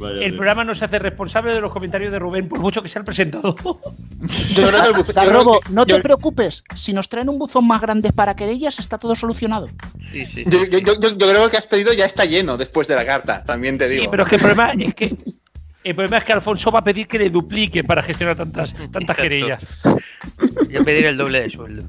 el 0.08 0.34
programa 0.34 0.64
no 0.64 0.74
se 0.74 0.84
hace 0.84 0.98
responsable 0.98 1.52
de 1.52 1.60
los 1.60 1.72
comentarios 1.72 2.10
de 2.12 2.18
Rubén, 2.18 2.48
por 2.48 2.58
mucho 2.60 2.82
que 2.82 2.88
sea 2.88 3.00
el 3.00 3.04
presentador. 3.06 3.54
Yo 3.62 4.66
creo 4.68 4.82
que 4.82 4.88
el 4.88 4.94
buzón- 4.94 5.06
yo 5.08 5.14
Garrobo, 5.14 5.60
creo 5.60 5.68
que- 5.68 5.74
no 5.74 5.86
te 5.86 5.92
yo- 5.94 6.02
preocupes. 6.02 6.64
Si 6.76 6.92
nos 6.92 7.08
traen 7.08 7.28
un 7.28 7.38
buzón 7.38 7.66
más 7.66 7.80
grande 7.80 8.12
para 8.12 8.36
querellas, 8.36 8.78
está 8.78 8.98
todo 8.98 9.16
solucionado. 9.16 9.68
Sí, 10.10 10.26
sí. 10.26 10.44
Yo, 10.46 10.64
yo- 10.64 10.78
yo- 10.78 10.94
yo 11.00 11.16
creo 11.16 11.50
que 11.50 11.56
has 11.56 11.66
pedido 11.66 11.92
ya 11.92 12.06
está 12.06 12.24
lleno 12.24 12.56
después 12.56 12.86
de 12.88 12.94
la 12.94 13.04
carta, 13.04 13.42
también 13.44 13.78
te 13.78 13.86
Sí, 13.88 13.96
digo. 13.96 14.10
pero 14.10 14.22
es 14.24 14.28
que 14.28 14.36
el 14.36 14.40
problema 14.42 14.72
es 14.78 14.94
que. 14.94 15.16
El 15.84 15.94
problema 15.96 16.18
es 16.18 16.24
que 16.24 16.32
Alfonso 16.32 16.70
va 16.70 16.78
a 16.78 16.84
pedir 16.84 17.08
que 17.08 17.18
le 17.18 17.28
dupliquen 17.28 17.84
para 17.84 18.02
gestionar 18.04 18.36
tantas, 18.36 18.72
tantas 18.74 19.02
Exacto. 19.02 19.22
querellas. 19.22 19.62
Yo 20.70 20.84
pediré 20.84 21.08
el 21.08 21.16
doble 21.16 21.40
de 21.40 21.50
sueldo. 21.50 21.82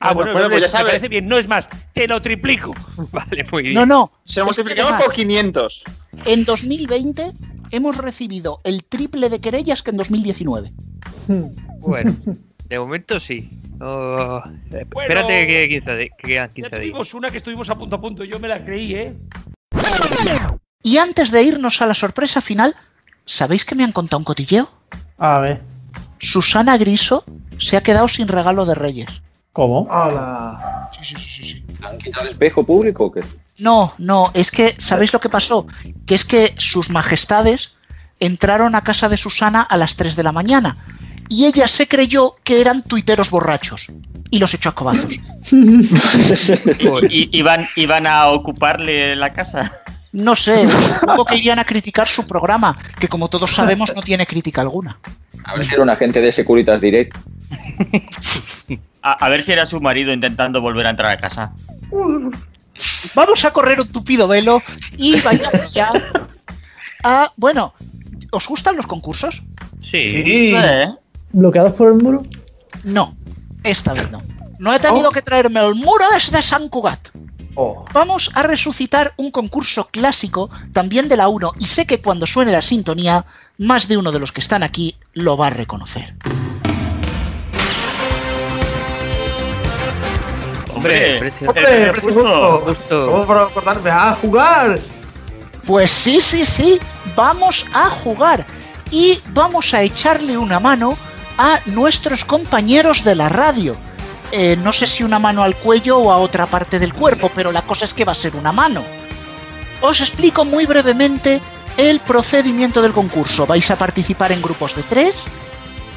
Ah, 0.00 0.12
Bueno, 0.12 0.14
bueno, 0.14 0.32
bueno, 0.32 0.40
no, 0.42 0.50
pues 0.50 0.60
ya 0.62 0.66
me 0.66 0.68
sabe. 0.68 0.84
parece 0.90 1.08
bien. 1.08 1.28
No 1.28 1.38
es 1.38 1.46
más, 1.48 1.68
te 1.92 2.06
lo 2.08 2.20
triplico. 2.22 2.74
Vale, 3.12 3.44
muy 3.50 3.62
bien. 3.62 3.74
No, 3.74 3.86
no. 3.86 4.12
Se 4.24 4.42
multiplicamos 4.42 5.00
por 5.02 5.12
500. 5.12 5.84
En 6.24 6.44
2020 6.44 7.32
hemos 7.70 7.96
recibido 7.96 8.60
el 8.64 8.84
triple 8.84 9.28
de 9.30 9.40
querellas 9.40 9.82
que 9.82 9.90
en 9.90 9.96
2019. 9.96 10.72
Bueno, 11.78 12.14
de 12.68 12.78
momento 12.78 13.18
sí. 13.20 13.48
Oh, 13.80 14.42
Bueno. 14.70 15.00
espérate 15.02 15.46
que, 15.46 15.68
15 15.68 15.90
de- 15.92 16.10
que 16.18 16.28
quedan 16.28 16.48
Ya 16.48 16.54
15 16.54 16.68
días. 16.70 16.80
tuvimos 16.82 17.14
una 17.14 17.30
que 17.30 17.38
estuvimos 17.38 17.70
a 17.70 17.74
punto 17.76 17.96
a 17.96 18.00
punto. 18.00 18.24
Yo 18.24 18.38
me 18.38 18.48
la 18.48 18.62
creí, 18.64 18.94
¿eh? 18.94 19.16
Y 20.82 20.98
antes 20.98 21.30
de 21.30 21.42
irnos 21.42 21.80
a 21.82 21.86
la 21.86 21.94
sorpresa 21.94 22.40
final, 22.40 22.74
¿sabéis 23.24 23.64
que 23.64 23.74
me 23.74 23.84
han 23.84 23.92
contado 23.92 24.18
un 24.18 24.24
cotilleo? 24.24 24.70
A 25.18 25.38
ver, 25.40 25.62
Susana 26.18 26.76
Griso 26.76 27.24
se 27.58 27.76
ha 27.76 27.82
quedado 27.82 28.08
sin 28.08 28.28
regalo 28.28 28.66
de 28.66 28.74
Reyes. 28.74 29.22
¿Cómo? 29.52 29.82
Hola. 29.82 30.88
Sí, 30.92 31.04
sí, 31.04 31.14
sí, 31.16 31.30
sí, 31.30 31.44
sí. 31.44 31.64
¿Han 31.82 31.98
quitado 31.98 32.26
el 32.26 32.32
espejo 32.32 32.64
público 32.64 33.06
o 33.06 33.12
qué? 33.12 33.20
No, 33.58 33.92
no, 33.98 34.30
es 34.34 34.50
que, 34.50 34.74
¿sabéis 34.78 35.12
lo 35.12 35.20
que 35.20 35.28
pasó? 35.28 35.66
Que 36.06 36.14
es 36.14 36.24
que 36.24 36.54
sus 36.56 36.90
majestades 36.90 37.76
entraron 38.18 38.74
a 38.74 38.82
casa 38.82 39.08
de 39.08 39.16
Susana 39.16 39.62
a 39.62 39.76
las 39.76 39.96
3 39.96 40.16
de 40.16 40.22
la 40.22 40.32
mañana 40.32 40.76
y 41.28 41.46
ella 41.46 41.68
se 41.68 41.86
creyó 41.86 42.36
que 42.42 42.60
eran 42.60 42.82
tuiteros 42.82 43.30
borrachos 43.30 43.92
y 44.30 44.38
los 44.38 44.52
echó 44.54 44.70
a 44.70 44.74
cobazos. 44.74 45.18
Y, 47.10 47.36
iban, 47.36 47.66
iban 47.74 48.06
a 48.06 48.28
ocuparle 48.28 49.16
la 49.16 49.32
casa. 49.32 49.80
No 50.12 50.36
sé, 50.36 50.68
supongo 50.68 51.24
que 51.24 51.36
irían 51.36 51.58
a 51.58 51.64
criticar 51.64 52.06
su 52.06 52.26
programa, 52.26 52.78
que 52.98 53.08
como 53.08 53.28
todos 53.28 53.50
sabemos 53.50 53.92
no 53.94 54.02
tiene 54.02 54.26
crítica 54.26 54.60
alguna. 54.60 54.98
A 55.44 55.56
ver 55.56 55.66
si 55.66 55.74
era 55.74 55.82
un 55.82 55.90
agente 55.90 56.20
de 56.20 56.30
Securitas 56.30 56.80
Direct. 56.80 57.16
A, 59.02 59.12
a 59.12 59.28
ver 59.28 59.42
si 59.42 59.52
era 59.52 59.66
su 59.66 59.80
marido 59.80 60.12
intentando 60.12 60.60
volver 60.60 60.86
a 60.86 60.90
entrar 60.90 61.10
a 61.10 61.16
casa. 61.16 61.52
Vamos 63.14 63.44
a 63.44 63.52
correr 63.52 63.80
un 63.80 63.88
tupido 63.88 64.28
velo 64.28 64.62
y 64.96 65.20
vayamos 65.20 65.72
ya 65.72 65.90
a... 67.02 67.30
Bueno, 67.36 67.74
¿os 68.30 68.46
gustan 68.46 68.76
los 68.76 68.86
concursos? 68.86 69.42
Sí. 69.82 70.22
Sí. 70.24 70.54
¿Eh? 70.54 70.88
¿Bloqueados 71.32 71.74
por 71.74 71.88
el 71.88 71.98
muro? 72.02 72.24
No, 72.84 73.14
esta 73.64 73.92
vez 73.92 74.10
no. 74.10 74.22
No 74.58 74.74
he 74.74 74.78
tenido 74.78 75.10
que 75.10 75.22
traerme 75.22 75.60
el 75.60 75.74
muro 75.74 76.04
desde 76.12 76.42
San 76.42 76.68
Cugat. 76.68 77.08
Oh. 77.54 77.84
Vamos 77.92 78.30
a 78.34 78.42
resucitar 78.42 79.12
un 79.16 79.30
concurso 79.30 79.88
clásico, 79.90 80.50
también 80.72 81.08
de 81.08 81.16
la 81.16 81.28
1, 81.28 81.54
y 81.58 81.66
sé 81.66 81.86
que 81.86 82.00
cuando 82.00 82.26
suene 82.26 82.52
la 82.52 82.62
sintonía, 82.62 83.24
más 83.58 83.88
de 83.88 83.96
uno 83.96 84.12
de 84.12 84.20
los 84.20 84.32
que 84.32 84.40
están 84.40 84.62
aquí 84.62 84.96
lo 85.14 85.36
va 85.36 85.48
a 85.48 85.50
reconocer. 85.50 86.14
Hombre, 90.80 91.18
precio. 91.18 91.48
Hombre, 91.48 91.82
El 91.84 91.90
precio 91.92 92.12
justo. 92.12 92.62
justo. 92.66 93.06
¿Cómo 93.10 93.26
para 93.26 93.42
acordarme? 93.42 93.90
¡A 93.90 94.12
jugar! 94.14 94.78
Pues 95.66 95.90
sí, 95.90 96.20
sí, 96.20 96.46
sí, 96.46 96.80
vamos 97.14 97.66
a 97.74 97.90
jugar 97.90 98.46
y 98.90 99.20
vamos 99.34 99.74
a 99.74 99.82
echarle 99.82 100.38
una 100.38 100.58
mano 100.58 100.96
a 101.36 101.60
nuestros 101.66 102.24
compañeros 102.24 103.04
de 103.04 103.14
la 103.14 103.28
radio. 103.28 103.76
Eh, 104.32 104.56
no 104.62 104.72
sé 104.72 104.86
si 104.86 105.02
una 105.04 105.18
mano 105.18 105.42
al 105.42 105.56
cuello 105.56 105.98
o 105.98 106.10
a 106.12 106.16
otra 106.16 106.46
parte 106.46 106.78
del 106.78 106.94
cuerpo, 106.94 107.30
pero 107.34 107.52
la 107.52 107.62
cosa 107.62 107.84
es 107.84 107.94
que 107.94 108.04
va 108.04 108.12
a 108.12 108.14
ser 108.16 108.36
una 108.36 108.52
mano. 108.52 108.82
Os 109.82 110.00
explico 110.00 110.44
muy 110.44 110.66
brevemente 110.66 111.40
el 111.76 112.00
procedimiento 112.00 112.80
del 112.82 112.92
concurso. 112.92 113.46
Vais 113.46 113.70
a 113.70 113.76
participar 113.76 114.32
en 114.32 114.42
grupos 114.42 114.74
de 114.76 114.82
tres. 114.82 115.24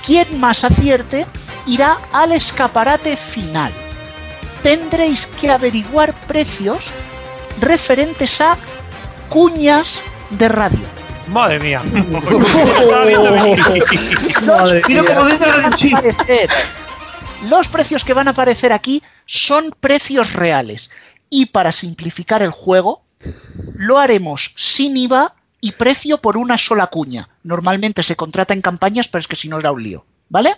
Quien 0.05 0.39
más 0.39 0.63
acierte 0.63 1.25
irá 1.67 1.97
al 2.11 2.33
escaparate 2.33 3.15
final. 3.15 3.71
Tendréis 4.63 5.27
que 5.27 5.49
averiguar 5.49 6.13
precios 6.21 6.85
referentes 7.59 8.41
a 8.41 8.57
cuñas 9.29 10.01
de 10.31 10.47
radio. 10.47 10.79
Madre 11.27 11.59
mía. 11.59 11.81
Los 17.49 17.67
precios 17.67 18.05
que 18.05 18.13
van 18.13 18.27
a 18.29 18.31
aparecer 18.31 18.71
aquí 18.71 19.03
son 19.25 19.71
precios 19.79 20.33
reales. 20.33 20.91
Y 21.29 21.47
para 21.47 21.71
simplificar 21.71 22.41
el 22.41 22.51
juego, 22.51 23.03
lo 23.75 23.99
haremos 23.99 24.53
sin 24.55 24.95
IVA 24.95 25.35
y 25.61 25.73
precio 25.73 26.19
por 26.19 26.37
una 26.37 26.57
sola 26.57 26.87
cuña. 26.87 27.29
Normalmente 27.43 28.03
se 28.03 28.15
contrata 28.15 28.53
en 28.53 28.61
campañas, 28.61 29.07
pero 29.07 29.19
es 29.21 29.27
que 29.27 29.35
si 29.35 29.49
no 29.49 29.59
era 29.59 29.71
un 29.71 29.83
lío. 29.83 30.05
¿Vale? 30.29 30.55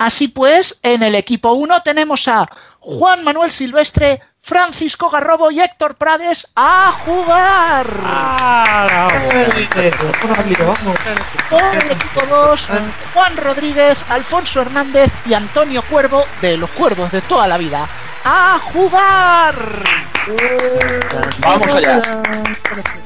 Así 0.00 0.28
pues, 0.28 0.80
en 0.82 1.02
el 1.02 1.14
equipo 1.14 1.52
1 1.52 1.82
tenemos 1.82 2.26
a 2.26 2.48
Juan 2.78 3.22
Manuel 3.22 3.50
Silvestre, 3.50 4.18
Francisco 4.42 5.10
Garrobo 5.10 5.50
y 5.50 5.60
Héctor 5.60 5.96
Prades 5.96 6.50
a 6.56 6.92
jugar. 7.04 7.86
Ah. 8.02 9.08
Por 11.50 11.62
el 11.74 11.90
equipo 11.92 12.22
2, 12.30 12.66
Juan 13.12 13.36
Rodríguez, 13.36 14.02
Alfonso 14.08 14.62
Hernández 14.62 15.12
y 15.26 15.34
Antonio 15.34 15.82
Cuervo, 15.82 16.24
de 16.40 16.56
los 16.56 16.70
cuervos 16.70 17.12
de 17.12 17.20
toda 17.20 17.46
la 17.46 17.58
vida. 17.58 17.86
¡A 18.24 18.58
jugar! 18.72 19.54
Vamos 21.40 21.74
allá. 21.74 22.22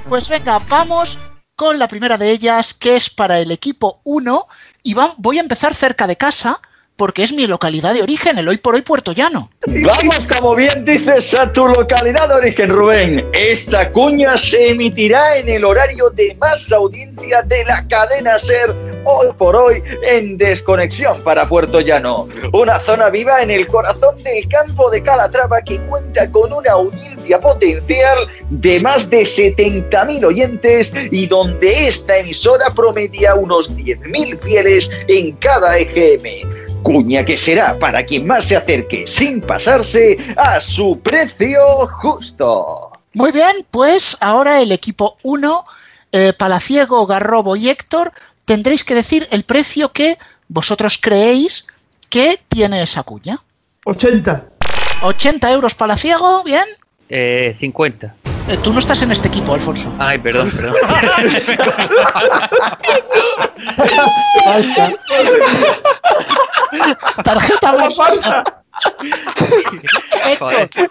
Pues 0.08 0.28
venga, 0.28 0.60
vamos 0.68 1.18
con 1.56 1.76
la 1.76 1.88
primera 1.88 2.16
de 2.18 2.30
ellas, 2.30 2.72
que 2.72 2.94
es 2.96 3.10
para 3.10 3.40
el 3.40 3.50
equipo 3.50 4.00
1. 4.04 4.46
Y 4.84 4.94
va- 4.94 5.14
voy 5.16 5.38
a 5.38 5.42
empezar 5.42 5.74
cerca 5.74 6.06
de 6.06 6.16
casa, 6.16 6.60
porque 6.96 7.24
es 7.24 7.32
mi 7.32 7.46
localidad 7.46 7.94
de 7.94 8.02
origen, 8.02 8.38
el 8.38 8.48
hoy 8.48 8.58
por 8.58 8.74
hoy 8.74 8.82
Puerto 8.82 9.12
Llano. 9.12 9.50
Vamos, 9.66 10.26
como 10.26 10.54
bien 10.54 10.84
dices, 10.84 11.34
a 11.34 11.52
tu 11.52 11.66
localidad 11.66 12.28
de 12.28 12.34
origen, 12.34 12.68
Rubén. 12.68 13.26
Esta 13.32 13.90
cuña 13.90 14.38
se 14.38 14.70
emitirá 14.70 15.36
en 15.36 15.48
el 15.48 15.64
horario 15.64 16.10
de 16.10 16.36
más 16.40 16.70
audiencia 16.72 17.42
de 17.42 17.64
la 17.64 17.86
cadena 17.88 18.38
Ser 18.38 18.70
hoy 19.04 19.26
por 19.36 19.56
hoy 19.56 19.82
en 20.06 20.36
Desconexión 20.36 21.20
para 21.22 21.48
Puerto 21.48 21.80
Llano. 21.80 22.28
Una 22.52 22.78
zona 22.80 23.10
viva 23.10 23.42
en 23.42 23.50
el 23.50 23.66
corazón 23.66 24.22
del 24.22 24.48
campo 24.48 24.90
de 24.90 25.02
Calatrava 25.02 25.62
que 25.62 25.78
cuenta 25.80 26.30
con 26.30 26.52
una 26.52 26.72
audiencia 26.72 27.40
potencial 27.40 28.18
de 28.50 28.80
más 28.80 29.10
de 29.10 29.22
70.000 29.22 30.24
oyentes 30.24 30.92
y 31.10 31.26
donde 31.26 31.88
esta 31.88 32.18
emisora 32.18 32.66
promedia 32.74 33.34
unos 33.34 33.76
10.000 33.76 34.38
fieles 34.40 34.90
en 35.08 35.32
cada 35.32 35.78
EGM. 35.78 36.63
Cuña 36.84 37.24
que 37.24 37.36
será 37.36 37.78
para 37.78 38.04
quien 38.04 38.26
más 38.26 38.44
se 38.44 38.56
acerque 38.56 39.06
sin 39.08 39.40
pasarse 39.40 40.16
a 40.36 40.60
su 40.60 41.00
precio 41.00 41.60
justo. 42.00 42.92
Muy 43.14 43.32
bien, 43.32 43.66
pues 43.70 44.18
ahora 44.20 44.60
el 44.60 44.70
equipo 44.70 45.16
1, 45.22 45.64
eh, 46.12 46.32
Palaciego, 46.34 47.06
Garrobo 47.06 47.56
y 47.56 47.70
Héctor, 47.70 48.12
tendréis 48.44 48.84
que 48.84 48.94
decir 48.94 49.26
el 49.30 49.44
precio 49.44 49.92
que 49.92 50.18
vosotros 50.48 50.98
creéis 51.00 51.66
que 52.10 52.38
tiene 52.48 52.82
esa 52.82 53.02
cuña. 53.02 53.38
80. 53.86 54.44
80 55.02 55.52
euros 55.52 55.74
Palaciego, 55.74 56.42
bien. 56.44 56.64
Eh, 57.08 57.56
50. 57.60 58.14
Eh, 58.48 58.58
tú 58.62 58.72
no 58.72 58.78
estás 58.78 59.00
en 59.02 59.12
este 59.12 59.28
equipo, 59.28 59.54
Alfonso. 59.54 59.92
Ay, 59.98 60.18
perdón, 60.18 60.50
perdón. 60.50 60.74
Tarjeta. 67.24 68.44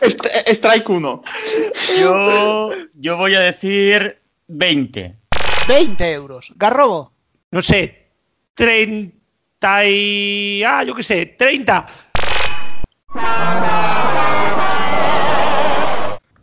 Est- 0.02 0.48
Strike 0.48 0.90
1. 0.90 1.24
Yo, 2.00 2.72
yo 2.94 3.18
voy 3.18 3.36
a 3.36 3.40
decir 3.42 4.22
20. 4.48 5.16
20 5.68 6.12
euros. 6.14 6.54
Garrobo. 6.56 7.14
No 7.52 7.62
sé. 7.62 8.10
30 8.56 9.86
y. 9.86 10.64
Ah, 10.66 10.84
yo 10.84 10.96
qué 10.96 11.04
sé. 11.04 11.26
30. 11.38 11.88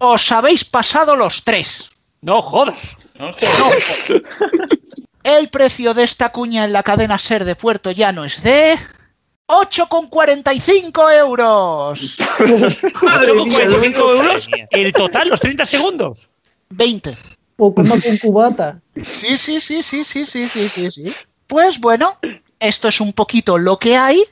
Os 0.00 0.32
habéis 0.32 0.64
pasado 0.64 1.14
los 1.14 1.44
tres. 1.44 1.90
No 2.22 2.40
jodas. 2.40 2.96
El 5.22 5.48
precio 5.50 5.92
de 5.92 6.04
esta 6.04 6.32
cuña 6.32 6.64
en 6.64 6.72
la 6.72 6.82
cadena 6.82 7.18
Ser 7.18 7.44
de 7.44 7.54
Puerto 7.54 7.90
Llano 7.90 8.24
es 8.24 8.42
de 8.42 8.78
8,45 9.46 11.18
euros. 11.18 12.16
Madre 13.02 13.26
Son 13.26 13.44
mía, 13.44 13.66
45 13.66 14.14
euros 14.14 14.48
el 14.70 14.92
total, 14.94 15.28
los 15.28 15.40
30 15.40 15.66
segundos. 15.66 16.30
20. 16.70 17.14
O 17.58 17.74
con 17.74 17.86
cubata. 18.22 18.80
Sí, 19.02 19.36
sí, 19.36 19.60
sí, 19.60 19.82
sí, 19.82 20.02
sí, 20.02 20.24
sí, 20.24 20.48
sí, 20.48 20.68
sí, 20.70 20.90
sí. 20.90 21.12
Pues 21.46 21.78
bueno, 21.78 22.16
esto 22.58 22.88
es 22.88 23.02
un 23.02 23.12
poquito 23.12 23.58
lo 23.58 23.76
que 23.76 23.98
hay, 23.98 24.24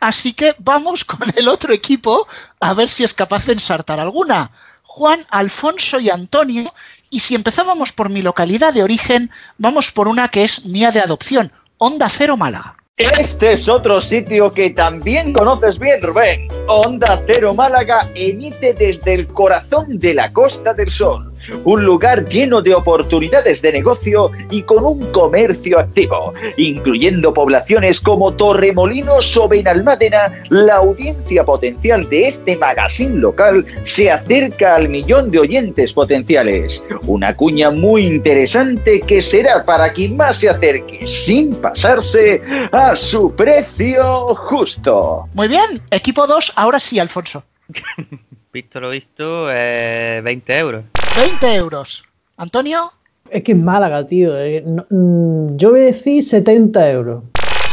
así 0.00 0.32
que 0.32 0.56
vamos 0.58 1.04
con 1.04 1.20
el 1.36 1.46
otro 1.46 1.72
equipo 1.72 2.26
a 2.58 2.74
ver 2.74 2.88
si 2.88 3.04
es 3.04 3.14
capaz 3.14 3.46
de 3.46 3.52
ensartar 3.52 4.00
alguna. 4.00 4.50
Juan, 4.94 5.20
Alfonso 5.30 6.00
y 6.00 6.10
Antonio, 6.10 6.70
y 7.08 7.20
si 7.20 7.34
empezábamos 7.34 7.92
por 7.92 8.10
mi 8.10 8.20
localidad 8.20 8.74
de 8.74 8.82
origen, 8.82 9.30
vamos 9.56 9.90
por 9.90 10.06
una 10.06 10.28
que 10.28 10.42
es 10.44 10.66
mía 10.66 10.90
de 10.90 11.00
adopción, 11.00 11.50
Onda 11.78 12.10
Cero 12.10 12.36
Málaga. 12.36 12.76
Este 12.98 13.54
es 13.54 13.70
otro 13.70 14.02
sitio 14.02 14.52
que 14.52 14.68
también 14.68 15.32
conoces 15.32 15.78
bien, 15.78 16.02
Rubén. 16.02 16.46
Onda 16.68 17.22
Cero 17.26 17.54
Málaga 17.54 18.06
emite 18.14 18.74
desde 18.74 19.14
el 19.14 19.28
corazón 19.28 19.96
de 19.96 20.12
la 20.12 20.30
Costa 20.30 20.74
del 20.74 20.90
Sol. 20.90 21.31
Un 21.64 21.84
lugar 21.84 22.26
lleno 22.28 22.62
de 22.62 22.74
oportunidades 22.74 23.62
de 23.62 23.72
negocio 23.72 24.30
y 24.50 24.62
con 24.62 24.84
un 24.84 25.12
comercio 25.12 25.78
activo, 25.78 26.34
incluyendo 26.56 27.34
poblaciones 27.34 28.00
como 28.00 28.34
Torremolinos 28.34 29.36
o 29.36 29.48
Benalmádena. 29.48 30.42
La 30.48 30.76
audiencia 30.76 31.44
potencial 31.44 32.08
de 32.08 32.28
este 32.28 32.56
magazine 32.56 33.18
local 33.18 33.64
se 33.84 34.10
acerca 34.10 34.76
al 34.76 34.88
millón 34.88 35.30
de 35.30 35.40
oyentes 35.40 35.92
potenciales. 35.92 36.84
Una 37.06 37.34
cuña 37.34 37.70
muy 37.70 38.06
interesante 38.06 39.00
que 39.00 39.22
será 39.22 39.64
para 39.64 39.92
quien 39.92 40.16
más 40.16 40.38
se 40.38 40.48
acerque, 40.48 41.06
sin 41.06 41.54
pasarse, 41.60 42.42
a 42.72 42.94
su 42.96 43.34
precio 43.34 44.34
justo. 44.34 45.26
Muy 45.34 45.48
bien, 45.48 45.62
equipo 45.90 46.26
2, 46.26 46.52
ahora 46.56 46.80
sí, 46.80 46.98
Alfonso. 46.98 47.44
Visto 48.52 48.80
lo 48.80 48.90
visto, 48.90 49.46
eh, 49.50 50.20
20 50.22 50.58
euros. 50.58 50.84
20 51.16 51.54
euros. 51.54 52.04
Antonio, 52.36 52.92
Es 53.30 53.42
que 53.44 53.52
es 53.52 53.58
Málaga, 53.58 54.06
tío. 54.06 54.36
eh, 54.38 54.62
no- 54.66 54.84
mm, 54.90 55.56
yo 55.56 55.70
voy 55.70 55.80
a 55.80 55.84
decir 55.84 56.22
70 56.22 56.90
euros. 56.90 57.24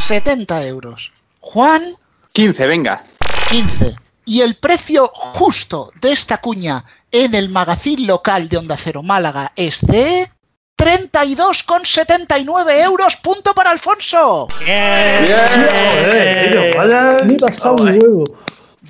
70 0.06 0.64
euros. 0.66 1.12
Juan, 1.40 1.82
15, 2.32 2.66
venga. 2.66 3.04
15. 3.50 3.94
Y 4.24 4.40
el 4.40 4.54
precio 4.54 5.06
justo 5.08 5.92
de 6.00 6.12
esta 6.12 6.38
cuña 6.38 6.82
en 7.12 7.34
el 7.34 7.50
magazine 7.50 8.06
local 8.06 8.48
de 8.48 8.56
Onda 8.56 8.76
Cero 8.78 9.02
Málaga 9.02 9.52
es 9.56 9.82
de 9.82 10.30
32,79 10.78 12.82
euros. 12.82 13.16
Punto 13.18 13.52
para 13.52 13.70
Alfonso. 13.70 14.48
Ni 17.26 17.36
pasado 17.36 17.76
un 17.82 17.88
huevo. 18.00 18.24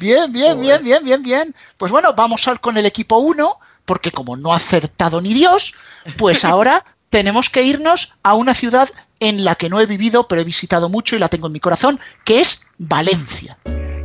Bien, 0.00 0.32
bien, 0.32 0.58
bien, 0.58 0.82
bien, 0.82 1.04
bien, 1.04 1.22
bien. 1.22 1.54
Pues 1.76 1.92
bueno, 1.92 2.14
vamos 2.14 2.48
al 2.48 2.58
con 2.58 2.78
el 2.78 2.86
equipo 2.86 3.18
1, 3.18 3.58
porque 3.84 4.10
como 4.10 4.34
no 4.34 4.54
ha 4.54 4.56
acertado 4.56 5.20
ni 5.20 5.34
Dios, 5.34 5.74
pues 6.16 6.44
ahora 6.46 6.86
tenemos 7.10 7.50
que 7.50 7.62
irnos 7.64 8.14
a 8.22 8.32
una 8.32 8.54
ciudad 8.54 8.88
en 9.20 9.44
la 9.44 9.56
que 9.56 9.68
no 9.68 9.78
he 9.78 9.84
vivido, 9.84 10.26
pero 10.26 10.40
he 10.40 10.44
visitado 10.44 10.88
mucho 10.88 11.16
y 11.16 11.18
la 11.18 11.28
tengo 11.28 11.48
en 11.48 11.52
mi 11.52 11.60
corazón, 11.60 12.00
que 12.24 12.40
es 12.40 12.66
Valencia. 12.78 13.58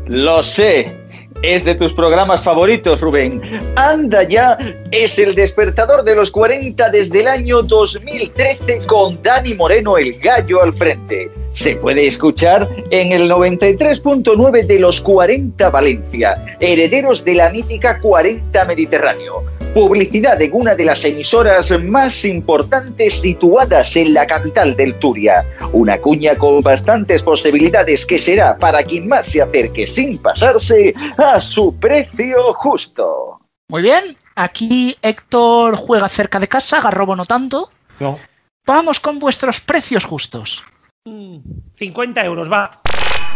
Lo 0.08 0.44
sé. 0.44 1.05
Es 1.46 1.64
de 1.64 1.76
tus 1.76 1.94
programas 1.94 2.42
favoritos, 2.42 3.02
Rubén. 3.02 3.40
Anda 3.76 4.24
ya 4.24 4.58
es 4.90 5.20
el 5.20 5.36
despertador 5.36 6.04
de 6.04 6.16
los 6.16 6.32
40 6.32 6.90
desde 6.90 7.20
el 7.20 7.28
año 7.28 7.62
2013 7.62 8.88
con 8.88 9.22
Dani 9.22 9.54
Moreno 9.54 9.96
el 10.00 10.18
gallo 10.18 10.64
al 10.64 10.74
frente. 10.74 11.30
Se 11.54 11.76
puede 11.76 12.08
escuchar 12.08 12.68
en 12.90 13.12
el 13.12 13.30
93.9 13.30 14.66
de 14.66 14.80
los 14.80 15.00
40 15.02 15.70
Valencia, 15.70 16.58
herederos 16.60 17.24
de 17.24 17.36
la 17.36 17.52
mítica 17.52 18.00
40 18.02 18.66
Mediterráneo. 18.66 19.44
Publicidad 19.76 20.42
en 20.42 20.52
una 20.54 20.74
de 20.74 20.86
las 20.86 21.04
emisoras 21.04 21.70
más 21.84 22.24
importantes 22.24 23.20
situadas 23.20 23.94
en 23.98 24.14
la 24.14 24.26
capital 24.26 24.74
del 24.74 24.98
Turia. 25.00 25.46
Una 25.74 25.98
cuña 25.98 26.38
con 26.38 26.62
bastantes 26.62 27.22
posibilidades 27.22 28.06
que 28.06 28.18
será 28.18 28.56
para 28.56 28.84
quien 28.84 29.06
más 29.06 29.28
se 29.28 29.42
acerque 29.42 29.86
sin 29.86 30.18
pasarse 30.20 30.94
a 31.18 31.42
su 31.42 31.78
precio 31.78 32.54
justo. 32.54 33.42
Muy 33.68 33.82
bien, 33.82 34.02
aquí 34.38 34.96
Héctor 35.02 35.76
juega 35.76 36.08
cerca 36.08 36.40
de 36.40 36.48
casa, 36.48 36.80
Garrobo 36.80 37.18
no 37.18 37.26
tanto. 37.26 37.70
No. 38.00 38.18
Vamos 38.66 39.02
con 39.02 39.20
vuestros 39.20 39.60
precios 39.60 40.06
justos. 40.06 40.64
50 41.04 42.24
euros, 42.24 42.50
va. 42.50 42.80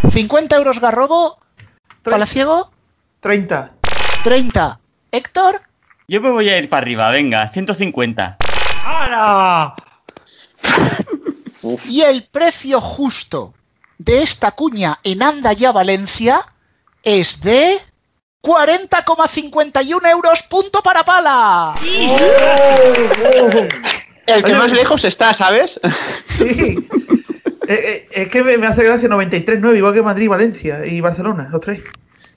50 0.09 0.55
euros 0.55 0.79
Garrobo, 0.79 1.37
Palaciego, 2.01 2.71
30. 3.19 3.73
30. 4.23 4.79
Héctor, 5.11 5.68
Yo 6.09 6.19
me 6.21 6.31
voy 6.31 6.49
a 6.49 6.57
ir 6.57 6.67
para 6.69 6.81
arriba, 6.81 7.11
venga, 7.11 7.47
150. 7.49 8.37
¡Hala! 8.83 9.75
y 11.87 12.01
el 12.01 12.23
precio 12.23 12.81
justo 12.81 13.53
de 13.99 14.23
esta 14.23 14.49
cuña 14.53 14.97
en 15.03 15.21
Andaya, 15.21 15.71
Valencia, 15.71 16.41
es 17.03 17.41
de 17.41 17.77
40,51 18.41 20.09
euros. 20.09 20.41
Punto 20.49 20.81
para 20.81 21.03
Pala. 21.03 21.75
El 24.25 24.43
que 24.43 24.53
más 24.55 24.73
lejos 24.73 25.05
está, 25.05 25.31
¿sabes? 25.35 25.79
Sí. 26.27 26.87
Eh, 27.71 28.07
eh, 28.09 28.23
es 28.23 28.29
que 28.29 28.43
me, 28.43 28.57
me 28.57 28.65
hace 28.65 28.83
gracia 28.83 29.07
93-9, 29.07 29.77
igual 29.77 29.93
que 29.93 30.01
Madrid, 30.01 30.27
Valencia 30.27 30.83
y 30.87 31.01
Barcelona, 31.01 31.49
los 31.51 31.61
tres. 31.61 31.83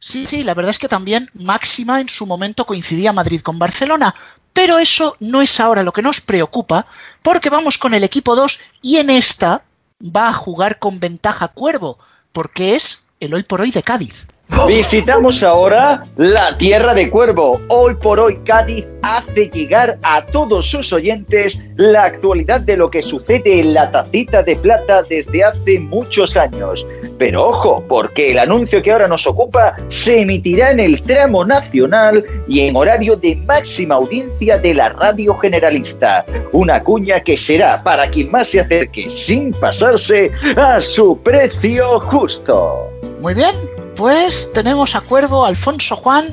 Sí, 0.04 0.26
sí, 0.26 0.42
la 0.42 0.54
verdad 0.54 0.72
es 0.72 0.80
que 0.80 0.88
también 0.88 1.30
máxima 1.32 2.00
en 2.00 2.08
su 2.08 2.26
momento 2.26 2.66
coincidía 2.66 3.12
Madrid 3.12 3.40
con 3.40 3.60
Barcelona. 3.60 4.12
Pero 4.52 4.80
eso 4.80 5.16
no 5.20 5.40
es 5.42 5.60
ahora 5.60 5.84
lo 5.84 5.92
que 5.92 6.02
nos 6.02 6.20
preocupa, 6.20 6.86
porque 7.22 7.50
vamos 7.50 7.78
con 7.78 7.94
el 7.94 8.02
equipo 8.02 8.34
2 8.34 8.58
y 8.82 8.96
en 8.96 9.10
esta 9.10 9.62
va 10.00 10.28
a 10.28 10.32
jugar 10.32 10.80
con 10.80 10.98
ventaja 10.98 11.46
Cuervo, 11.46 11.98
porque 12.32 12.74
es 12.74 13.06
el 13.20 13.32
hoy 13.32 13.44
por 13.44 13.60
hoy 13.60 13.70
de 13.70 13.84
Cádiz. 13.84 14.26
Visitamos 14.66 15.42
ahora 15.42 16.02
la 16.16 16.56
tierra 16.56 16.94
de 16.94 17.10
Cuervo. 17.10 17.60
Hoy 17.68 17.94
por 17.96 18.20
hoy 18.20 18.38
Cádiz 18.44 18.84
hace 19.02 19.48
llegar 19.48 19.98
a 20.02 20.24
todos 20.24 20.66
sus 20.66 20.92
oyentes 20.92 21.60
la 21.76 22.04
actualidad 22.04 22.60
de 22.60 22.76
lo 22.76 22.88
que 22.88 23.02
sucede 23.02 23.60
en 23.60 23.74
la 23.74 23.90
tacita 23.90 24.42
de 24.42 24.54
plata 24.56 25.02
desde 25.02 25.42
hace 25.42 25.80
muchos 25.80 26.36
años. 26.36 26.86
Pero 27.18 27.48
ojo, 27.48 27.84
porque 27.88 28.30
el 28.30 28.38
anuncio 28.38 28.82
que 28.82 28.92
ahora 28.92 29.08
nos 29.08 29.26
ocupa 29.26 29.74
se 29.88 30.20
emitirá 30.20 30.70
en 30.70 30.80
el 30.80 31.00
tramo 31.00 31.44
nacional 31.44 32.24
y 32.46 32.60
en 32.60 32.76
horario 32.76 33.16
de 33.16 33.36
máxima 33.36 33.96
audiencia 33.96 34.58
de 34.58 34.74
la 34.74 34.90
radio 34.90 35.34
generalista. 35.34 36.24
Una 36.52 36.82
cuña 36.82 37.20
que 37.20 37.36
será 37.36 37.82
para 37.82 38.06
quien 38.08 38.30
más 38.30 38.48
se 38.48 38.60
acerque 38.60 39.10
sin 39.10 39.52
pasarse 39.52 40.30
a 40.56 40.80
su 40.80 41.20
precio 41.22 41.98
justo. 42.00 42.88
Muy 43.20 43.34
bien, 43.34 43.54
pues 43.96 44.52
tenemos 44.52 44.94
a 44.94 45.00
Cuervo, 45.00 45.44
Alfonso 45.44 45.96
Juan. 45.96 46.24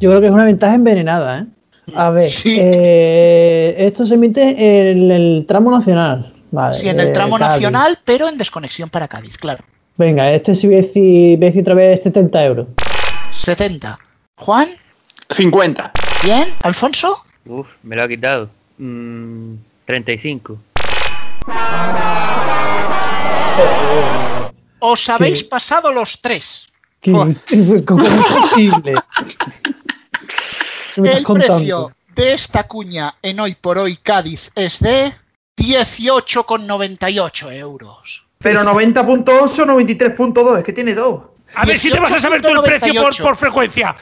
Yo 0.00 0.10
creo 0.10 0.20
que 0.20 0.26
es 0.26 0.32
una 0.32 0.44
ventaja 0.44 0.74
envenenada, 0.74 1.40
¿eh? 1.40 1.46
A 1.94 2.10
ver, 2.10 2.26
eh, 2.46 3.74
esto 3.78 4.06
se 4.06 4.14
emite 4.14 4.90
en 4.90 5.10
el 5.10 5.44
tramo 5.46 5.70
nacional. 5.70 6.32
Vale, 6.50 6.74
Sí, 6.74 6.88
en 6.88 6.98
el 6.98 7.08
eh, 7.08 7.10
tramo 7.10 7.36
Cádiz. 7.36 7.52
nacional, 7.54 7.98
pero 8.04 8.28
en 8.28 8.38
desconexión 8.38 8.88
para 8.88 9.06
Cádiz, 9.08 9.36
claro. 9.36 9.64
Venga, 9.96 10.32
este 10.32 10.54
sí 10.54 10.66
voy 10.66 10.76
a 10.76 10.82
decir, 10.82 11.36
voy 11.38 11.44
a 11.46 11.50
decir 11.50 11.60
otra 11.62 11.74
vez 11.74 12.00
70 12.02 12.44
euros. 12.44 12.66
70. 13.32 13.98
Juan, 14.36 14.68
50. 15.30 15.92
bien. 16.24 16.44
Alfonso, 16.62 17.22
Uf, 17.46 17.68
me 17.82 17.96
lo 17.96 18.02
ha 18.04 18.08
quitado. 18.08 18.48
Mm, 18.78 19.54
35. 19.84 20.58
os 24.80 25.08
habéis 25.08 25.44
pasado 25.44 25.92
los 25.92 26.20
tres. 26.20 26.66
¿Qué- 27.04 27.84
¿Cómo 27.84 28.02
es 28.02 28.26
posible? 28.50 28.94
¿Qué 30.94 31.00
me 31.00 31.08
estás 31.08 31.18
El 31.20 31.24
contando? 31.24 31.56
precio 31.56 31.92
de 32.14 32.32
esta 32.32 32.66
cuña 32.66 33.14
en 33.22 33.40
hoy 33.40 33.54
por 33.60 33.76
hoy 33.78 33.96
Cádiz 33.96 34.50
es 34.54 34.80
de 34.80 35.12
18,98 35.58 37.52
euros. 37.52 38.26
Pero 38.38 38.62
90.8 38.62 39.28
o 39.28 39.66
93.2, 39.66 40.58
es 40.58 40.64
que 40.64 40.72
tiene 40.72 40.94
dos. 40.94 41.22
A 41.54 41.64
ver 41.66 41.78
si 41.78 41.90
te 41.90 42.00
vas 42.00 42.12
a 42.12 42.18
saber 42.18 42.42
tú 42.42 42.48
el 42.48 42.62
precio 42.62 42.92
por, 43.02 43.12
18,98. 43.14 43.22
por 43.22 43.36
frecuencia. 43.36 43.96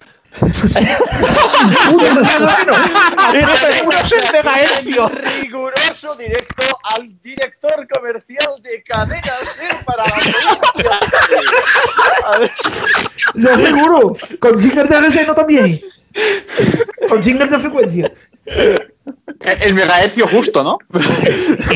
Megahercio. 4.32 5.08
Riguroso 5.42 6.14
directo 6.16 6.62
al 6.84 7.20
director 7.22 7.86
comercial 7.88 8.62
de 8.62 8.82
Cadena 8.82 9.34
Ser 9.56 9.84
para 9.84 10.04
la 10.04 10.16
Yo 13.34 13.56
seguro. 13.56 14.16
Con 14.40 14.60
Singer 14.60 14.88
de 14.88 15.00
RSN 15.00 15.34
también. 15.34 15.80
Con 17.08 17.22
Singer 17.22 17.48
de 17.48 17.58
frecuencia. 17.58 18.12
El, 18.46 18.92
el 19.62 19.74
megahercio 19.74 20.26
justo, 20.28 20.62
¿no? 20.62 20.78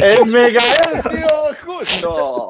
El 0.03 0.27
megahercio 0.27 1.29
justo. 1.67 2.46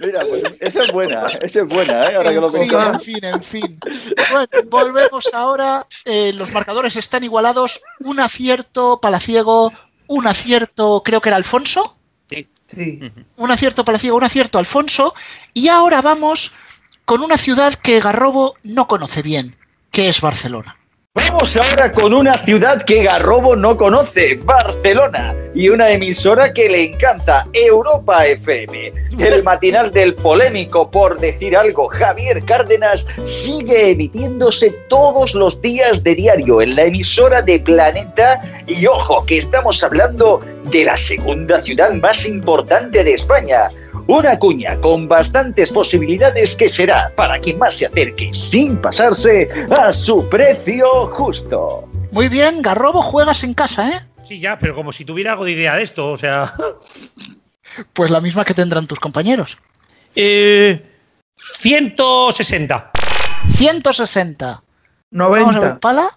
Mira, 0.00 0.24
pues 0.28 0.42
esa 0.60 0.82
es 0.84 0.92
buena, 0.92 1.26
esa 1.40 1.60
es 1.60 1.68
buena, 1.68 2.06
¿eh? 2.06 2.16
Ahora 2.16 2.30
que 2.30 2.40
lo 2.40 2.56
En 2.56 2.64
fin, 2.64 2.74
en 2.74 3.00
fin, 3.00 3.24
en 3.24 3.42
fin. 3.42 3.80
Bueno, 4.32 4.48
volvemos 4.68 5.32
ahora. 5.32 5.86
Eh, 6.04 6.32
los 6.34 6.52
marcadores 6.52 6.96
están 6.96 7.24
igualados. 7.24 7.80
Un 8.00 8.20
acierto 8.20 9.00
Palaciego, 9.00 9.72
un 10.06 10.26
acierto, 10.26 11.02
creo 11.04 11.20
que 11.20 11.28
era 11.28 11.36
Alfonso. 11.36 11.96
Sí. 12.28 12.48
Sí. 12.66 13.00
Un 13.36 13.50
acierto 13.50 13.84
Palaciego, 13.84 14.16
un 14.16 14.24
acierto 14.24 14.58
Alfonso. 14.58 15.14
Y 15.54 15.68
ahora 15.68 16.00
vamos 16.02 16.52
con 17.04 17.22
una 17.22 17.38
ciudad 17.38 17.74
que 17.74 18.00
Garrobo 18.00 18.54
no 18.62 18.86
conoce 18.86 19.22
bien, 19.22 19.56
que 19.90 20.08
es 20.08 20.20
Barcelona. 20.20 20.76
Vamos 21.14 21.58
ahora 21.58 21.92
con 21.92 22.14
una 22.14 22.32
ciudad 22.42 22.84
que 22.84 23.02
Garrobo 23.02 23.54
no 23.54 23.76
conoce, 23.76 24.38
Barcelona, 24.44 25.34
y 25.54 25.68
una 25.68 25.90
emisora 25.90 26.54
que 26.54 26.70
le 26.70 26.84
encanta, 26.84 27.46
Europa 27.52 28.24
FM. 28.24 28.92
El 29.18 29.42
matinal 29.44 29.92
del 29.92 30.14
polémico, 30.14 30.90
por 30.90 31.18
decir 31.18 31.54
algo, 31.54 31.88
Javier 31.88 32.42
Cárdenas, 32.46 33.06
sigue 33.26 33.90
emitiéndose 33.90 34.70
todos 34.88 35.34
los 35.34 35.60
días 35.60 36.02
de 36.02 36.14
diario 36.14 36.62
en 36.62 36.76
la 36.76 36.84
emisora 36.84 37.42
de 37.42 37.60
Planeta. 37.60 38.40
Y 38.66 38.86
ojo, 38.86 39.26
que 39.26 39.36
estamos 39.36 39.84
hablando 39.84 40.40
de 40.70 40.84
la 40.84 40.96
segunda 40.96 41.60
ciudad 41.60 41.92
más 41.92 42.26
importante 42.26 43.04
de 43.04 43.12
España. 43.12 43.66
Una 44.06 44.38
cuña 44.38 44.76
con 44.80 45.08
bastantes 45.08 45.70
posibilidades 45.70 46.56
que 46.56 46.68
será 46.68 47.12
para 47.14 47.38
quien 47.38 47.58
más 47.58 47.76
se 47.76 47.86
acerque 47.86 48.30
sin 48.34 48.76
pasarse 48.80 49.48
a 49.70 49.92
su 49.92 50.28
precio 50.28 51.06
justo. 51.12 51.88
Muy 52.10 52.28
bien, 52.28 52.62
Garrobo, 52.62 53.00
juegas 53.00 53.44
en 53.44 53.54
casa, 53.54 53.88
¿eh? 53.90 54.00
Sí, 54.22 54.40
ya, 54.40 54.58
pero 54.58 54.74
como 54.74 54.92
si 54.92 55.04
tuviera 55.04 55.32
algo 55.32 55.44
de 55.44 55.52
idea 55.52 55.76
de 55.76 55.82
esto, 55.82 56.10
o 56.10 56.16
sea. 56.16 56.52
Pues 57.94 58.10
la 58.10 58.20
misma 58.20 58.44
que 58.44 58.52
tendrán 58.52 58.86
tus 58.86 59.00
compañeros. 59.00 59.56
Eh, 60.14 60.84
160. 61.36 62.90
160. 63.50 64.62
Vamos 65.10 65.26
a 65.26 65.30
ver, 65.30 65.42
90. 65.42 65.80
Pala, 65.80 66.08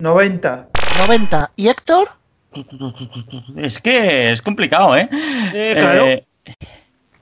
90. 0.00 0.68
90. 0.98 1.50
¿Y 1.54 1.68
Héctor? 1.68 2.08
Es 3.56 3.78
que 3.80 4.32
es 4.32 4.42
complicado, 4.42 4.96
¿eh? 4.96 5.08
Eh, 5.52 5.74
claro. 5.76 6.06
Eh, 6.06 6.26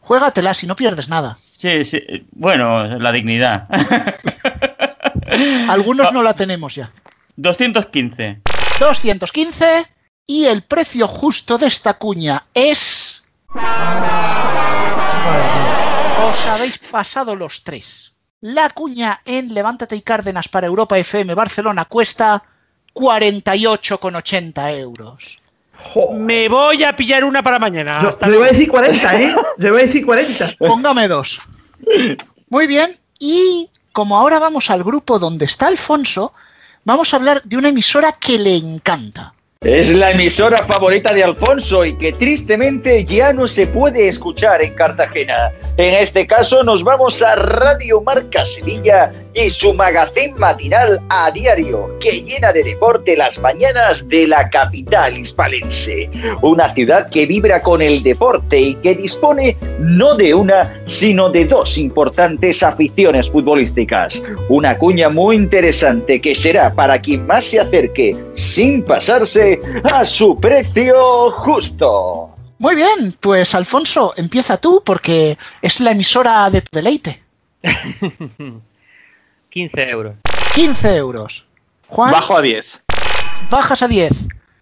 Juégatela 0.03 0.53
si 0.53 0.67
no 0.67 0.77
pierdes 0.77 1.09
nada. 1.09 1.37
sí, 1.37 1.85
sí. 1.85 2.03
Bueno, 2.33 2.99
la 2.99 3.13
dignidad. 3.13 3.69
Algunos 5.69 6.13
no 6.13 6.23
la 6.23 6.35
tenemos 6.35 6.75
ya. 6.75 6.93
215. 7.37 8.43
215. 8.79 9.87
Y 10.27 10.47
el 10.47 10.63
precio 10.63 11.09
justo 11.09 11.57
de 11.59 11.67
esta 11.67 11.95
cuña 11.95 12.45
es. 12.53 13.25
Os 16.29 16.47
habéis 16.47 16.79
pasado 16.79 17.37
los 17.37 17.63
tres. 17.63 18.13
La 18.41 18.71
cuña 18.71 19.21
en 19.25 19.55
Levántate 19.55 19.95
y 19.97 20.01
Cárdenas 20.03 20.49
para 20.49 20.67
Europa 20.67 20.99
FM 20.99 21.35
Barcelona 21.35 21.85
cuesta 21.85 22.43
48,80 22.95 24.79
euros. 24.79 25.42
Me 26.15 26.49
voy 26.49 26.85
a 26.85 26.95
pillar 26.95 27.25
una 27.25 27.43
para 27.43 27.59
mañana. 27.59 27.99
Yo, 28.01 28.09
Hasta 28.09 28.27
yo 28.27 28.33
le 28.33 28.37
iba 28.39 28.47
a 28.49 28.51
decir 28.51 28.71
40, 28.71 29.21
¿eh? 29.21 29.37
Le 29.59 29.69
iba 29.69 29.79
a 29.79 29.83
decir 29.83 30.05
40. 30.05 30.55
Póngame 30.59 31.09
dos. 31.09 31.41
Muy 32.49 32.67
bien. 32.67 32.91
Y 33.19 33.69
como 33.93 34.17
ahora 34.17 34.39
vamos 34.39 34.71
al 34.71 34.83
grupo 34.83 35.19
donde 35.19 35.45
está 35.45 35.69
Alfonso, 35.69 36.33
vamos 36.85 37.13
a 37.13 37.17
hablar 37.17 37.43
de 37.43 37.57
una 37.57 37.69
emisora 37.69 38.13
que 38.13 38.39
le 38.39 38.57
encanta. 38.57 39.35
Es 39.65 39.95
la 39.95 40.11
emisora 40.11 40.59
favorita 40.59 41.15
de 41.15 41.23
Alfonso 41.23 41.85
y 41.85 41.95
que 41.95 42.13
tristemente 42.13 43.05
ya 43.05 43.33
no 43.33 43.47
se 43.47 43.69
puede 43.69 44.09
escuchar 44.09 44.61
en 44.61 44.75
Cartagena. 44.75 45.53
En 45.77 45.95
este 45.95 46.27
caso 46.27 46.65
nos 46.65 46.83
vamos 46.83 47.23
a 47.23 47.37
Radio 47.37 48.01
Marca 48.01 48.45
Sevilla 48.45 49.09
y 49.33 49.51
su 49.51 49.73
magazín 49.73 50.35
matinal 50.37 51.01
a 51.09 51.31
diario 51.31 51.97
que 52.01 52.23
llena 52.23 52.53
de 52.53 52.65
deporte 52.65 53.17
las 53.17 53.39
mañanas 53.39 54.09
de 54.09 54.27
la 54.27 54.51
capital 54.51 55.17
hispalense. 55.17 56.11
Una 56.43 56.69
ciudad 56.75 57.09
que 57.09 57.27
vibra 57.27 57.61
con 57.61 57.81
el 57.81 58.03
deporte 58.03 58.59
y 58.59 58.75
que 58.75 58.97
dispone 58.97 59.57
no 59.79 60.17
de 60.17 60.35
una, 60.35 60.75
sino 60.87 61.31
de 61.31 61.45
dos 61.45 61.79
importantes 61.79 62.65
aficiones 62.65 63.31
futbolísticas. 63.31 64.25
Una 64.49 64.77
cuña 64.77 65.09
muy 65.09 65.37
interesante 65.37 66.21
que 66.21 66.35
será 66.35 66.75
para 66.75 67.01
quien 67.01 67.29
más 67.29 67.45
se 67.45 67.61
acerque 67.61 68.17
sin 68.35 68.83
pasarse 68.83 69.52
a 69.85 70.05
su 70.05 70.39
precio 70.41 71.31
justo. 71.33 72.31
Muy 72.59 72.75
bien, 72.77 73.17
pues 73.21 73.55
Alfonso, 73.55 74.15
empieza 74.17 74.57
tú 74.57 74.83
porque 74.85 75.37
es 75.61 75.81
la 75.81 75.91
emisora 75.93 76.49
de 76.51 76.63
tu 76.63 76.69
deleite. 76.73 77.23
15 79.51 79.89
euros. 79.91 80.15
15 80.55 80.97
euros. 80.97 81.47
Juan, 81.89 82.13
Bajo 82.13 82.37
a 82.37 82.43
10. 82.43 82.81
bajas 83.51 83.83
a 83.83 83.89
10. 83.89 84.13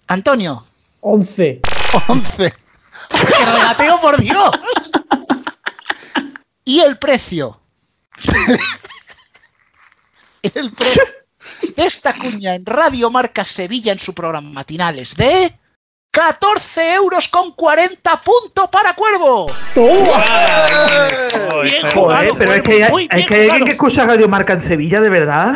Antonio, 0.09 0.64
11. 1.01 1.61
11. 2.09 2.53
¡Qué 3.11 3.45
regateo, 3.45 4.01
por 4.01 4.20
Dios! 4.20 4.51
Y 6.62 6.80
el 6.80 6.99
precio. 6.99 7.59
el 10.43 10.70
precio 10.72 11.03
de 11.63 11.85
esta 11.85 12.15
cuña 12.15 12.55
en 12.55 12.65
Radio 12.67 13.11
Marca 13.11 13.45
Sevilla 13.45 13.93
en 13.93 13.99
su 13.99 14.15
programa 14.15 14.51
matinales 14.51 15.17
de 15.17 15.53
14 16.11 16.95
euros 16.95 17.29
con 17.29 17.53
40 17.53 18.21
puntos 18.23 18.69
para 18.71 18.95
Cuervo. 18.95 19.47
Bien 21.63 21.91
Joder, 21.95 22.33
pero 22.37 22.55
es 22.55 22.63
que 22.63 22.85
hay, 22.85 22.91
muy 22.91 23.09
hay 23.11 23.19
bien 23.19 23.29
que 23.29 23.35
hay 23.37 23.49
alguien 23.49 23.67
que 23.67 23.73
escucha 23.73 24.05
Radio 24.05 24.29
Marca 24.29 24.55
en 24.55 24.63
Sevilla, 24.63 25.01
de 25.01 25.09
verdad. 25.09 25.55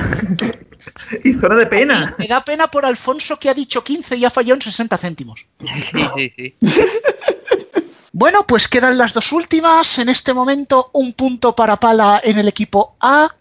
y 1.25 1.33
zona 1.33 1.57
de 1.57 1.67
pena. 1.67 2.15
Me 2.19 2.29
da 2.29 2.45
pena 2.45 2.71
por 2.71 2.87
Alfonso 2.87 3.39
que 3.39 3.49
ha 3.49 3.55
dicho 3.55 3.83
15 3.83 4.17
y 4.17 4.25
ha 4.25 4.31
fallado 4.31 4.55
en 4.55 4.63
60 4.63 4.97
céntimos. 4.97 5.47
Sí, 5.61 6.09
sí, 6.15 6.33
sí. 6.37 6.55
Bueno, 8.17 8.47
pues 8.47 8.69
quedan 8.69 8.97
las 8.97 9.13
dos 9.13 9.33
últimas. 9.33 9.99
En 9.99 10.09
este 10.09 10.33
momento, 10.33 10.91
un 10.93 11.15
punto 11.15 11.57
para 11.57 11.81
Pala 11.81 12.21
en 12.23 12.39
el 12.39 12.47
equipo 12.47 12.95
A, 13.01 13.35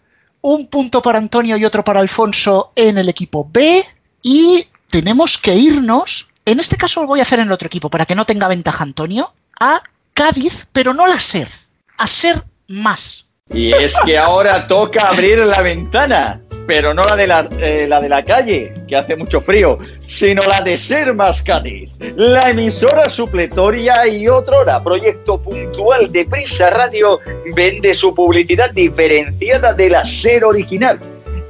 un 0.44 0.66
punto 0.66 1.00
para 1.00 1.16
Antonio 1.16 1.56
y 1.56 1.64
otro 1.64 1.82
para 1.82 2.00
Alfonso 2.00 2.72
en 2.76 2.98
el 2.98 3.08
equipo 3.08 3.48
B. 3.50 3.82
Y 4.22 4.66
tenemos 4.90 5.38
que 5.38 5.54
irnos. 5.54 6.28
En 6.44 6.60
este 6.60 6.76
caso 6.76 7.00
lo 7.00 7.06
voy 7.06 7.20
a 7.20 7.22
hacer 7.22 7.38
en 7.38 7.46
el 7.46 7.52
otro 7.52 7.66
equipo 7.66 7.88
para 7.88 8.04
que 8.04 8.14
no 8.14 8.26
tenga 8.26 8.46
ventaja 8.46 8.84
Antonio. 8.84 9.32
A 9.58 9.82
Cádiz, 10.12 10.66
pero 10.70 10.92
no 10.92 11.06
la 11.06 11.18
SER. 11.18 11.48
A 11.96 12.06
SER 12.06 12.44
más. 12.68 13.30
Y 13.50 13.72
es 13.72 13.94
que 14.04 14.18
ahora 14.18 14.66
toca 14.66 15.08
abrir 15.08 15.38
la 15.38 15.62
ventana, 15.62 16.42
pero 16.66 16.92
no 16.92 17.04
la 17.04 17.16
de 17.16 17.26
la, 17.26 17.48
eh, 17.60 17.86
la 17.88 18.00
de 18.00 18.08
la 18.10 18.22
calle, 18.22 18.74
que 18.86 18.96
hace 18.96 19.16
mucho 19.16 19.40
frío, 19.40 19.78
sino 20.06 20.42
la 20.42 20.60
de 20.60 20.76
Ser 20.76 21.14
Más 21.14 21.42
Cádiz, 21.42 21.90
la 22.16 22.50
emisora 22.50 23.08
supletoria 23.08 24.06
y 24.06 24.28
otrora 24.28 24.82
proyecto 24.82 25.40
puntual 25.40 26.10
de 26.12 26.24
Prisa 26.24 26.70
Radio 26.70 27.20
vende 27.54 27.94
su 27.94 28.14
publicidad 28.14 28.70
diferenciada 28.72 29.72
de 29.72 29.90
la 29.90 30.04
Ser 30.06 30.44
original. 30.44 30.98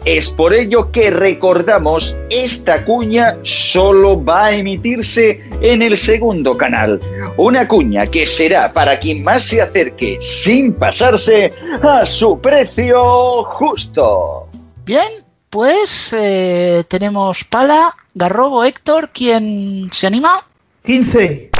Es 0.05 0.29
por 0.29 0.53
ello 0.53 0.93
que 0.93 1.11
recordamos, 1.11 2.15
esta 2.29 2.85
cuña 2.85 3.39
solo 3.43 4.23
va 4.23 4.47
a 4.47 4.55
emitirse 4.55 5.41
en 5.63 5.81
el 5.81 5.97
segundo 5.97 6.59
canal. 6.59 7.01
Una 7.39 7.67
cuña 7.67 8.07
que 8.07 8.27
será 8.27 8.71
para 8.71 8.99
quien 8.99 9.25
más 9.25 9.45
se 9.45 9.63
acerque 9.63 10.19
sin 10.21 10.75
pasarse 10.75 11.51
a 11.83 12.05
su 12.05 12.39
precio 12.39 13.45
justo. 13.45 14.47
Bien, 14.85 15.24
pues 15.55 16.13
eh, 16.13 16.83
tenemos 16.89 17.45
Pala, 17.45 17.95
Garrobo, 18.13 18.65
Héctor. 18.65 19.11
¿Quién 19.15 19.89
se 19.93 20.09
anima? 20.09 20.41
15. 20.85 21.51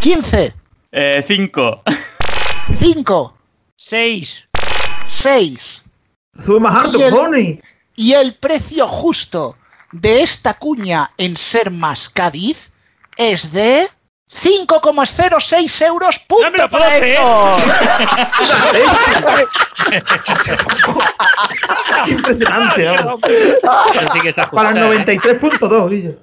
15, 0.00 0.54
Eh, 0.92 1.24
5. 1.26 1.82
5, 2.78 3.36
6. 3.74 4.48
6. 5.04 5.82
Sube 6.38 6.60
más 6.60 6.84
alto, 6.84 6.96
Y 7.00 7.02
el- 7.02 7.10
Bonnie. 7.12 7.60
Y 7.96 8.12
el 8.12 8.34
precio 8.34 8.86
justo 8.86 9.56
de 9.90 10.22
esta 10.22 10.54
cuña 10.54 11.10
en 11.18 11.36
Ser 11.36 11.72
Más 11.72 12.08
Cádiz 12.08 12.70
es 13.16 13.50
de 13.50 13.88
5,06 14.32 15.86
euros 15.86 16.18
punto 16.20 16.44
¡No 16.44 16.50
me 16.52 16.58
lo 16.58 16.70
para! 16.70 16.96
Héctor. 16.98 17.60
Impresionante, 22.06 22.88
sí 24.12 24.20
que 24.20 24.32
Para 24.52 24.70
el 24.70 24.78
¿eh? 24.78 25.04
93.2, 25.04 25.90
Guillo. 25.90 26.16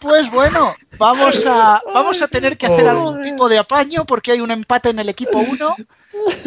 Pues 0.00 0.30
bueno, 0.30 0.74
vamos 0.98 1.46
a, 1.46 1.80
vamos 1.94 2.20
a 2.20 2.28
tener 2.28 2.58
que 2.58 2.66
hacer 2.66 2.86
algún 2.86 3.22
tipo 3.22 3.48
de 3.48 3.58
apaño 3.58 4.04
porque 4.04 4.32
hay 4.32 4.40
un 4.40 4.50
empate 4.50 4.90
en 4.90 4.98
el 4.98 5.08
equipo 5.08 5.38
1, 5.38 5.76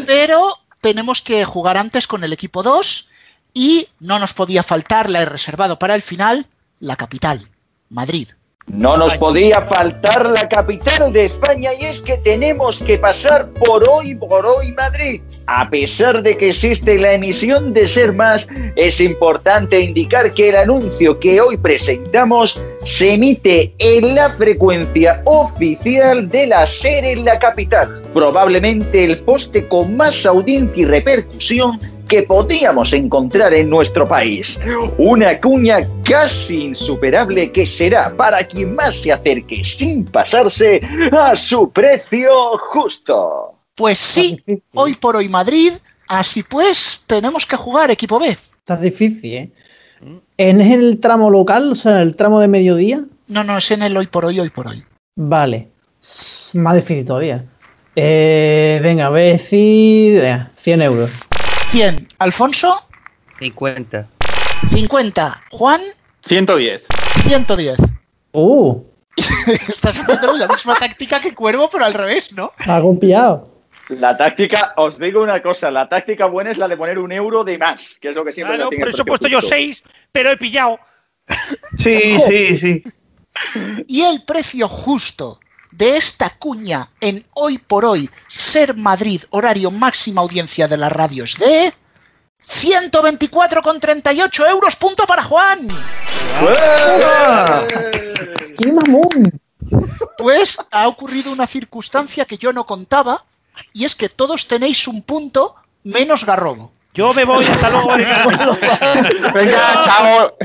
pero 0.06 0.56
tenemos 0.82 1.22
que 1.22 1.44
jugar 1.46 1.78
antes 1.78 2.06
con 2.06 2.24
el 2.24 2.32
equipo 2.32 2.62
2 2.62 3.10
y 3.54 3.88
no 4.00 4.20
nos 4.20 4.34
podía 4.34 4.62
faltar, 4.62 5.10
la 5.10 5.24
he 5.24 5.26
reservado 5.26 5.80
para 5.80 5.96
el 5.96 6.04
final, 6.04 6.46
la 6.80 6.96
capital, 6.96 7.40
Madrid. 7.90 8.30
No 8.72 8.98
nos 8.98 9.18
podía 9.18 9.62
faltar 9.62 10.30
la 10.30 10.48
capital 10.48 11.12
de 11.12 11.26
España 11.26 11.72
y 11.74 11.86
es 11.86 12.02
que 12.02 12.20
tenemos 12.20 12.84
que 12.84 13.00
pasar 13.00 13.48
por 13.66 13.84
hoy, 13.90 14.14
por 14.14 14.46
hoy 14.46 14.72
Madrid. 14.74 15.22
A 15.48 15.68
pesar 15.72 16.22
de 16.22 16.38
que 16.38 16.50
existe 16.50 17.00
la 17.00 17.14
emisión 17.14 17.74
de 17.74 17.90
Ser 17.90 18.14
Más, 18.14 18.48
es 18.76 19.02
importante 19.02 19.80
indicar 19.80 20.32
que 20.34 20.50
el 20.50 20.56
anuncio 20.56 21.20
que 21.20 21.42
hoy 21.42 21.58
presentamos 21.58 22.62
se 22.86 23.16
emite 23.16 23.74
en 23.80 24.14
la 24.14 24.30
frecuencia 24.30 25.24
oficial 25.26 26.28
de 26.30 26.46
la 26.46 26.68
SER 26.68 27.06
en 27.06 27.26
la 27.26 27.40
capital. 27.40 28.04
Probablemente 28.14 29.04
el 29.04 29.18
poste 29.22 29.68
con 29.68 29.98
más 29.98 30.28
audiencia 30.28 30.84
y 30.84 30.86
repercusión 30.86 31.80
que 32.10 32.24
podíamos 32.24 32.92
encontrar 32.92 33.54
en 33.54 33.70
nuestro 33.70 34.08
país. 34.08 34.60
Una 34.98 35.40
cuña 35.40 35.78
casi 36.04 36.64
insuperable 36.64 37.52
que 37.52 37.68
será 37.68 38.14
para 38.18 38.44
quien 38.44 38.76
más 38.76 38.98
se 38.98 39.14
acerque 39.14 39.64
sin 39.64 40.06
pasarse 40.06 40.80
a 41.12 41.36
su 41.36 41.72
precio 41.72 42.32
justo. 42.72 43.54
Pues 43.76 44.00
sí, 44.00 44.44
hoy 44.74 44.96
por 44.96 45.16
hoy 45.16 45.30
Madrid, 45.30 45.72
así 46.10 46.44
pues 46.44 47.06
tenemos 47.08 47.46
que 47.46 47.56
jugar 47.56 47.92
equipo 47.92 48.20
B. 48.20 48.30
Está 48.30 48.76
difícil, 48.76 49.34
¿eh? 49.34 49.52
¿En 50.38 50.62
el 50.62 51.00
tramo 51.00 51.30
local, 51.30 51.72
o 51.72 51.76
sea, 51.76 51.92
en 51.92 51.98
el 52.08 52.16
tramo 52.16 52.40
de 52.40 52.48
mediodía? 52.48 53.06
No, 53.28 53.44
no, 53.44 53.58
es 53.58 53.70
en 53.72 53.84
el 53.84 53.96
hoy 53.96 54.08
por 54.08 54.26
hoy, 54.26 54.40
hoy 54.40 54.50
por 54.50 54.68
hoy. 54.68 54.84
Vale. 55.16 55.68
Más 56.54 56.76
difícil 56.76 57.06
todavía. 57.06 57.46
Eh, 57.96 58.80
venga, 58.82 59.08
a 59.08 59.10
ver 59.10 59.40
si... 59.40 60.14
venga, 60.16 60.52
100 60.64 60.82
euros. 60.82 61.12
100. 61.72 62.08
Alfonso, 62.18 62.88
50. 63.38 64.08
50. 64.70 65.42
Juan, 65.52 65.80
110. 66.26 66.88
110. 67.28 67.78
Uh, 68.32 68.84
Estás 69.68 70.00
haciendo 70.00 70.34
la 70.34 70.48
misma 70.48 70.74
táctica 70.76 71.22
que 71.22 71.36
Cuervo, 71.36 71.70
pero 71.72 71.86
al 71.86 71.94
revés, 71.94 72.34
¿no? 72.34 72.52
me 72.66 72.74
ha 72.74 72.82
copiado. 72.82 73.48
La 73.90 74.18
táctica, 74.18 74.74
os 74.78 74.98
digo 74.98 75.22
una 75.22 75.44
cosa, 75.44 75.70
la 75.70 75.88
táctica 75.88 76.26
buena 76.26 76.50
es 76.50 76.58
la 76.58 76.68
de 76.68 76.76
poner 76.76 76.98
un 76.98 77.12
euro 77.12 77.44
de 77.44 77.60
más, 77.60 78.00
que 78.02 78.10
es 78.10 78.16
lo 78.16 78.26
que 78.26 78.32
siempre 78.32 78.56
Claro, 78.56 78.72
por 78.72 78.90
eso 78.90 79.04
he 79.04 79.06
puesto 79.06 79.28
yo. 79.28 79.40
6, 79.40 79.84
pero 80.12 80.32
he 80.32 80.38
pillado. 80.38 80.80
Sí, 81.78 82.18
sí, 82.28 82.58
sí. 82.58 82.84
Y 83.88 84.02
el 84.02 84.24
precio 84.26 84.68
justo 84.68 85.40
de 85.72 85.98
esta 85.98 86.30
cuña 86.30 86.90
en 87.00 87.26
hoy 87.34 87.58
por 87.58 87.86
hoy, 87.86 88.08
Ser 88.28 88.76
Madrid, 88.76 89.24
horario 89.30 89.72
máxima 89.72 90.22
audiencia 90.22 90.68
de 90.68 90.78
la 90.78 90.90
radio 90.90 91.24
es 91.24 91.38
de 91.38 91.74
124,38 92.42 94.50
euros, 94.50 94.76
punto 94.76 95.06
para 95.06 95.24
Juan. 95.24 95.60
¡Qué 98.58 98.72
mamón! 98.72 99.40
Pues 100.18 100.58
ha 100.72 100.88
ocurrido 100.88 101.32
una 101.32 101.46
circunstancia 101.46 102.26
que 102.26 102.38
yo 102.38 102.52
no 102.54 102.66
contaba, 102.66 103.26
y 103.74 103.86
es 103.86 103.96
que 103.96 104.10
todos 104.10 104.48
tenéis 104.48 104.88
un 104.88 105.04
punto 105.04 105.56
menos 105.84 106.26
Garrobo. 106.26 106.72
Yo 106.94 107.14
me 107.14 107.24
voy, 107.24 107.46
hasta 107.46 107.70
luego. 107.70 107.90
Venga, 109.34 109.86
chao. 109.86 110.36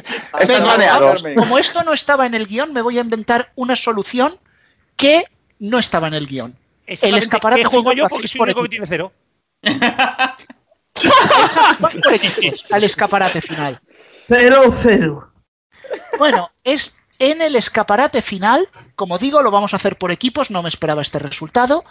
Como 1.37 1.59
esto 1.59 1.83
no 1.85 1.95
estaba 1.95 2.27
en 2.27 2.35
el 2.35 2.47
guion, 2.47 2.73
me 2.73 2.83
voy 2.83 2.99
a 2.99 3.01
inventar 3.01 3.51
una 3.57 3.75
solución 3.77 4.33
que 4.97 5.25
no 5.59 5.79
estaba 5.79 6.09
en 6.09 6.15
el 6.15 6.27
guion. 6.27 6.57
El 6.87 7.17
escaparate 7.17 7.63
¿Qué 7.63 7.69
juego 7.69 7.91
final 7.91 8.05
yo? 8.05 8.07
Porque 8.09 8.29
soy 8.29 8.39
por 8.39 8.49
el 8.49 8.55
único 8.55 8.63
que 8.65 8.69
tiene 8.71 8.87
cero. 8.87 9.13
Al 12.71 12.85
escaparate 12.85 13.41
final. 13.41 13.81
Cero, 14.27 14.63
cero. 14.71 15.33
Bueno, 16.19 16.51
es 16.63 16.97
en 17.19 17.43
el 17.43 17.57
escaparate 17.57 18.23
final, 18.23 18.69
como 18.97 19.19
digo, 19.19 19.43
lo 19.43 19.51
vamos 19.51 19.73
a 19.73 19.77
hacer 19.77 19.97
por 19.97 20.11
equipos, 20.11 20.51
no 20.51 20.63
me 20.63 20.69
esperaba 20.69 21.03
este 21.03 21.19
resultado, 21.19 21.85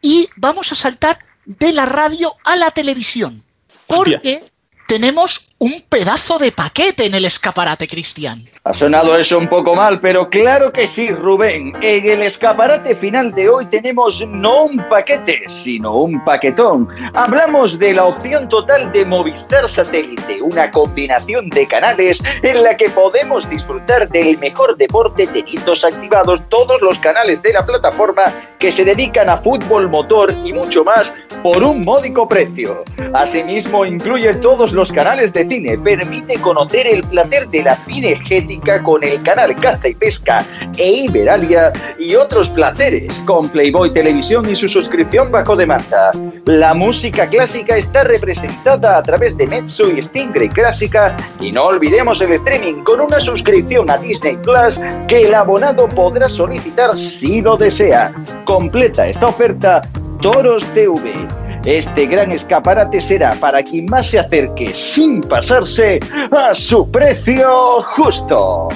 y 0.00 0.28
vamos 0.36 0.72
a 0.72 0.74
saltar 0.74 1.18
de 1.44 1.72
la 1.72 1.86
radio 1.86 2.34
a 2.44 2.56
la 2.56 2.70
televisión, 2.70 3.42
porque 3.86 4.42
tenemos 4.86 5.53
un 5.58 5.72
pedazo 5.88 6.38
de 6.38 6.52
paquete 6.52 7.06
en 7.06 7.14
el 7.14 7.24
escaparate, 7.24 7.86
Cristian. 7.86 8.42
Ha 8.64 8.74
sonado 8.74 9.16
eso 9.16 9.38
un 9.38 9.48
poco 9.48 9.74
mal, 9.74 10.00
pero 10.00 10.28
claro 10.28 10.72
que 10.72 10.88
sí, 10.88 11.10
Rubén. 11.10 11.72
En 11.80 12.06
el 12.06 12.22
escaparate 12.22 12.96
final 12.96 13.32
de 13.32 13.48
hoy 13.48 13.66
tenemos 13.66 14.26
no 14.26 14.64
un 14.64 14.88
paquete, 14.88 15.42
sino 15.48 15.96
un 15.96 16.22
paquetón. 16.24 16.88
Hablamos 17.14 17.78
de 17.78 17.94
la 17.94 18.06
opción 18.06 18.48
total 18.48 18.90
de 18.92 19.04
Movistar 19.04 19.70
Satélite, 19.70 20.42
una 20.42 20.70
combinación 20.70 21.48
de 21.50 21.66
canales 21.66 22.22
en 22.42 22.62
la 22.62 22.76
que 22.76 22.90
podemos 22.90 23.48
disfrutar 23.48 24.08
del 24.08 24.38
mejor 24.38 24.76
deporte 24.76 25.26
teniendo 25.26 25.72
activados 25.72 26.42
todos 26.48 26.80
los 26.82 26.98
canales 26.98 27.42
de 27.42 27.52
la 27.52 27.64
plataforma 27.64 28.32
que 28.58 28.72
se 28.72 28.84
dedican 28.84 29.28
a 29.28 29.36
fútbol, 29.36 29.88
motor 29.88 30.34
y 30.44 30.52
mucho 30.52 30.84
más 30.84 31.14
por 31.42 31.62
un 31.62 31.84
módico 31.84 32.28
precio. 32.28 32.84
Asimismo, 33.12 33.84
incluye 33.84 34.34
todos 34.34 34.72
los 34.72 34.90
canales 34.92 35.32
de 35.32 35.43
cine, 35.48 35.78
permite 35.78 36.34
conocer 36.36 36.86
el 36.86 37.02
placer 37.02 37.48
de 37.48 37.62
la 37.62 37.76
cinegética 37.76 38.82
con 38.82 39.02
el 39.04 39.22
canal 39.22 39.54
Caza 39.56 39.88
y 39.88 39.94
Pesca 39.94 40.44
e 40.76 41.04
Iberalia 41.04 41.72
y 41.98 42.14
otros 42.14 42.50
placeres 42.50 43.22
con 43.26 43.48
Playboy 43.48 43.92
Televisión 43.92 44.48
y 44.48 44.56
su 44.56 44.68
suscripción 44.68 45.30
bajo 45.30 45.56
demanda. 45.56 46.10
La 46.46 46.74
música 46.74 47.26
clásica 47.28 47.76
está 47.76 48.04
representada 48.04 48.98
a 48.98 49.02
través 49.02 49.36
de 49.36 49.46
Mezzo 49.46 49.90
y 49.90 50.02
Stingray 50.02 50.48
Clásica 50.48 51.16
y 51.40 51.50
no 51.52 51.64
olvidemos 51.64 52.20
el 52.20 52.32
streaming 52.32 52.82
con 52.84 53.00
una 53.00 53.20
suscripción 53.20 53.90
a 53.90 53.98
Disney 53.98 54.36
Plus 54.36 54.80
que 55.08 55.22
el 55.22 55.34
abonado 55.34 55.88
podrá 55.88 56.28
solicitar 56.28 56.98
si 56.98 57.40
lo 57.40 57.56
desea. 57.56 58.12
Completa 58.44 59.06
esta 59.06 59.26
oferta 59.26 59.82
Toros 60.20 60.64
TV. 60.74 61.43
Este 61.64 62.04
gran 62.04 62.30
escaparate 62.30 63.00
será 63.00 63.34
para 63.36 63.62
quien 63.62 63.86
más 63.86 64.10
se 64.10 64.18
acerque 64.18 64.74
sin 64.74 65.22
pasarse 65.22 65.98
a 66.30 66.54
su 66.54 66.90
precio 66.90 67.80
justo. 67.96 68.68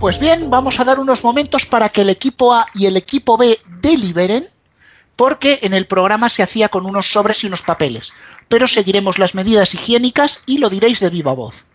Pues 0.00 0.18
bien, 0.18 0.48
vamos 0.48 0.80
a 0.80 0.84
dar 0.84 0.98
unos 0.98 1.22
momentos 1.22 1.66
para 1.66 1.90
que 1.90 2.00
el 2.00 2.08
equipo 2.08 2.54
A 2.54 2.66
y 2.74 2.86
el 2.86 2.96
equipo 2.96 3.36
B 3.36 3.58
deliberen, 3.82 4.44
porque 5.14 5.58
en 5.60 5.74
el 5.74 5.86
programa 5.86 6.30
se 6.30 6.42
hacía 6.42 6.70
con 6.70 6.86
unos 6.86 7.12
sobres 7.12 7.44
y 7.44 7.48
unos 7.48 7.60
papeles. 7.60 8.14
Pero 8.48 8.66
seguiremos 8.66 9.18
las 9.18 9.34
medidas 9.34 9.74
higiénicas 9.74 10.42
y 10.46 10.56
lo 10.56 10.70
diréis 10.70 11.00
de 11.00 11.10
viva 11.10 11.34
voz. 11.34 11.66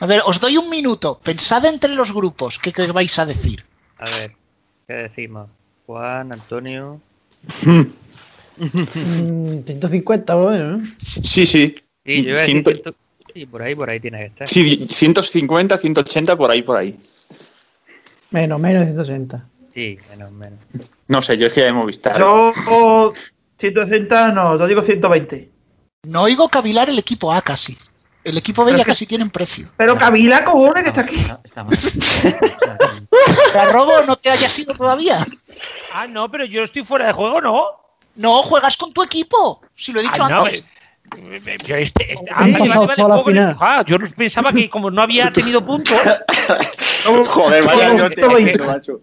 A 0.00 0.06
ver, 0.06 0.22
os 0.24 0.40
doy 0.40 0.56
un 0.56 0.70
minuto. 0.70 1.20
Pensad 1.22 1.66
entre 1.66 1.94
los 1.94 2.14
grupos 2.14 2.58
qué, 2.58 2.72
qué 2.72 2.90
vais 2.92 3.18
a 3.18 3.26
decir. 3.26 3.66
A 3.98 4.06
ver, 4.06 4.34
¿qué 4.86 4.94
decimos? 4.94 5.50
Juan, 5.84 6.32
Antonio. 6.32 6.98
Mm, 8.58 9.64
150 9.64 10.34
por 10.34 10.44
lo 10.44 10.50
menos, 10.50 10.80
¿no? 10.80 10.88
Sí, 10.96 11.46
sí. 11.46 11.76
Sí, 12.04 12.24
yo 12.24 12.36
decir 12.36 12.62
por 13.46 13.62
ahí, 13.62 13.74
por 13.74 13.90
ahí 13.90 14.00
tiene 14.00 14.18
que 14.18 14.26
estar. 14.26 14.48
Sí, 14.48 14.86
150, 14.90 15.78
180, 15.78 16.36
por 16.36 16.50
ahí, 16.50 16.62
por 16.62 16.76
ahí. 16.76 16.96
Menos, 18.30 18.60
menos 18.60 18.80
de 18.80 18.92
160. 18.92 19.48
Sí, 19.72 19.98
menos, 20.10 20.32
menos. 20.32 20.58
No 21.06 21.22
sé, 21.22 21.36
yo 21.38 21.46
es 21.46 21.52
que 21.52 21.60
ya 21.60 21.68
he 21.68 21.72
Movistar. 21.72 22.18
Yo 22.18 22.52
160, 23.58 24.32
no, 24.32 24.58
yo 24.58 24.66
digo 24.66 24.82
120. 24.82 25.50
No 26.04 26.22
oigo 26.22 26.48
cavilar 26.48 26.88
el 26.88 26.98
equipo 26.98 27.32
A 27.32 27.42
casi. 27.42 27.76
El 28.24 28.36
equipo 28.36 28.64
B 28.64 28.76
ya 28.76 28.84
casi 28.84 29.06
tiene 29.06 29.24
un 29.24 29.30
precio. 29.30 29.68
Pero 29.76 29.96
Kabila, 29.96 30.44
cojones, 30.44 30.82
que 30.82 30.88
está 30.88 31.00
aquí. 31.00 31.24
Garrobo, 33.54 34.02
no 34.06 34.16
te 34.16 34.28
hayas 34.28 34.58
ido 34.58 34.74
todavía. 34.74 35.24
Ah, 35.94 36.06
no, 36.06 36.30
pero 36.30 36.44
yo 36.44 36.62
estoy 36.62 36.84
fuera 36.84 37.06
de 37.06 37.12
juego, 37.12 37.40
¿no? 37.40 37.87
No, 38.18 38.42
juegas 38.42 38.76
con 38.76 38.92
tu 38.92 39.02
equipo. 39.02 39.60
Si 39.74 39.92
lo 39.92 40.00
he 40.00 40.02
dicho 40.02 40.22
Ah, 40.24 40.38
antes. 40.44 40.68
eh, 41.16 41.40
eh, 41.46 41.56
este, 41.78 42.12
este- 42.12 42.30
ah, 42.34 42.40
vale, 42.40 42.68
vale, 42.68 43.02
vale, 43.02 43.24
final. 43.24 43.56
ah, 43.60 43.82
yo 43.86 43.96
pensaba 44.16 44.52
que 44.52 44.68
como 44.68 44.90
no 44.90 45.00
había 45.00 45.32
tenido 45.32 45.64
puntos. 45.64 45.96
Joder, 47.04 47.64
vaya, 47.64 47.94
yo 47.96 48.10
te- 48.10 48.58
macho. 48.64 49.00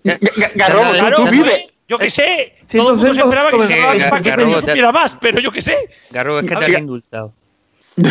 Garrobo, 0.55 0.91
tú, 0.91 0.97
Claro, 0.97 1.15
tú 1.15 1.27
vive. 1.29 1.69
Yo 1.87 1.97
qué 1.97 2.09
sé. 2.09 2.55
Todo 2.71 2.91
el 2.91 2.97
mundo 2.97 3.13
se 3.13 3.21
100, 3.21 3.25
esperaba 3.27 3.51
que 3.51 3.67
se 3.67 3.73
un 3.73 4.09
paquete 4.09 4.27
y 4.27 4.29
Garrobo, 4.31 4.51
yo 4.51 4.55
te- 4.61 4.67
supiera 4.67 4.91
más, 4.91 5.17
pero 5.21 5.39
yo 5.39 5.51
qué 5.51 5.61
sé. 5.61 5.89
Garro, 6.11 6.39
es 6.39 6.47
que 6.47 6.55
te 6.55 6.65
has 6.65 6.71
indultado. 6.79 7.33
Yo 7.97 8.03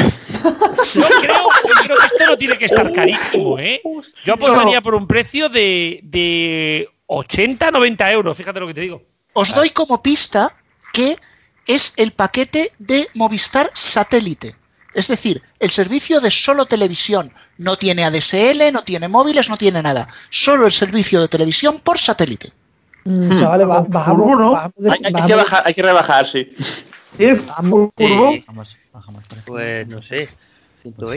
creo, 1.21 1.35
yo 1.35 1.75
creo 1.85 1.99
que 1.99 2.07
esto 2.07 2.27
no 2.27 2.37
tiene 2.39 2.57
que 2.57 2.65
estar 2.65 2.91
carísimo, 2.93 3.59
¿eh? 3.59 3.83
Yo 4.25 4.35
apostaría 4.35 4.81
por 4.81 4.95
un 4.95 5.07
precio 5.07 5.49
de, 5.51 6.01
de 6.03 6.89
80, 7.07 7.71
90 7.71 8.13
euros, 8.13 8.37
fíjate 8.37 8.61
lo 8.61 8.67
que 8.67 8.75
te 8.75 8.81
digo. 8.81 9.03
Os 9.35 9.55
doy 9.55 9.71
como 9.71 10.03
pista 10.03 10.57
que 10.95 11.17
es 11.67 11.93
el 11.97 12.13
paquete 12.13 12.73
de 12.79 13.07
Movistar 13.15 13.71
Satélite. 13.75 14.55
Es 14.95 15.09
decir, 15.09 15.43
el 15.59 15.71
servicio 15.71 16.21
de 16.21 16.31
solo 16.31 16.67
televisión. 16.67 17.33
No 17.59 17.77
tiene 17.77 18.05
ADSL, 18.05 18.71
no 18.73 18.83
tiene 18.83 19.09
móviles, 19.09 19.49
no 19.51 19.57
tiene 19.57 19.83
nada. 19.83 20.07
Solo 20.31 20.67
el 20.67 20.73
servicio 20.73 21.21
de 21.21 21.27
televisión 21.29 21.81
por 21.83 21.99
satélite. 21.99 22.53
Mm, 23.05 23.41
chavales, 23.41 23.67
ba- 23.67 23.85
bajamos, 23.89 24.19
Furbo, 24.23 24.41
¿no? 24.41 24.51
bajamos 24.53 24.75
de- 24.79 24.91
Hay, 24.93 24.99
hay 24.99 25.05
que 25.05 25.13
bajamos- 25.13 25.37
bajar, 25.37 25.63
hay 25.67 25.75
que 25.75 25.83
rebajar, 25.83 26.27
sí. 26.29 26.49
Sí, 27.19 27.27
Vamos, 27.49 27.91
bajamos 28.93 29.25
aquí. 29.25 29.37
pues 29.47 29.87
no 29.89 30.01
sé. 30.03 30.29
120. 30.83 31.17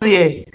110. 0.00 0.46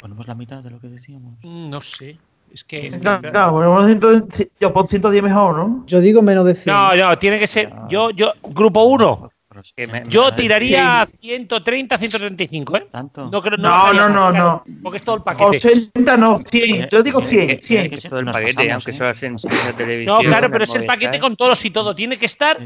Ponemos 0.00 0.26
la 0.26 0.34
mitad 0.34 0.62
de 0.62 0.70
lo 0.70 0.80
que 0.80 0.88
decíamos. 0.88 1.34
Mm, 1.42 1.70
No 1.70 1.80
sé. 1.80 2.18
Es 2.52 2.64
que. 2.64 2.86
es 2.88 2.98
que- 2.98 3.04
No, 3.04 3.20
no, 3.20 3.50
ponemos 3.50 3.86
100 3.86 4.50
yo 4.60 4.72
pongo 4.72 4.86
110 4.86 5.22
mejor, 5.22 5.56
¿no? 5.56 5.84
Yo 5.86 6.00
digo 6.00 6.22
menos 6.22 6.44
de 6.44 6.54
100. 6.54 6.74
No, 6.74 6.94
no, 6.94 7.18
tiene 7.18 7.38
que 7.38 7.46
ser. 7.46 7.70
Yo, 7.88 8.10
yo, 8.10 8.32
grupo 8.42 8.82
1. 8.84 9.30
Que 9.74 9.88
me- 9.88 10.04
Yo 10.06 10.32
tiraría 10.34 11.04
130, 11.04 11.98
135, 11.98 12.76
¿eh? 12.76 12.86
¿Tanto? 12.92 13.28
No, 13.28 13.42
creo, 13.42 13.56
No, 13.56 13.92
no, 13.92 14.08
no, 14.08 14.30
no. 14.30 14.64
Porque 14.82 14.98
es 14.98 15.02
todo 15.04 15.16
el 15.16 15.22
paquete. 15.22 15.56
80 15.66 16.16
no, 16.16 16.38
100. 16.38 16.88
Yo 16.88 17.02
digo 17.02 17.20
100, 17.20 17.46
Tiene 17.46 17.60
100. 17.60 17.90
que 17.90 18.00
ser 18.00 18.10
todo 18.10 18.20
el 18.20 18.26
paquete, 18.26 18.70
aunque 18.70 18.92
solo 18.92 19.14
sea 19.16 19.28
en 19.28 19.36
la 19.66 19.72
televisión. 19.72 20.16
No, 20.22 20.22
claro, 20.28 20.48
pero 20.50 20.62
es 20.64 20.74
el 20.76 20.84
paquete 20.86 21.18
con 21.18 21.34
todos 21.34 21.64
y 21.64 21.70
todo. 21.70 21.92
Tiene 21.94 22.16
que 22.16 22.26
estar. 22.26 22.56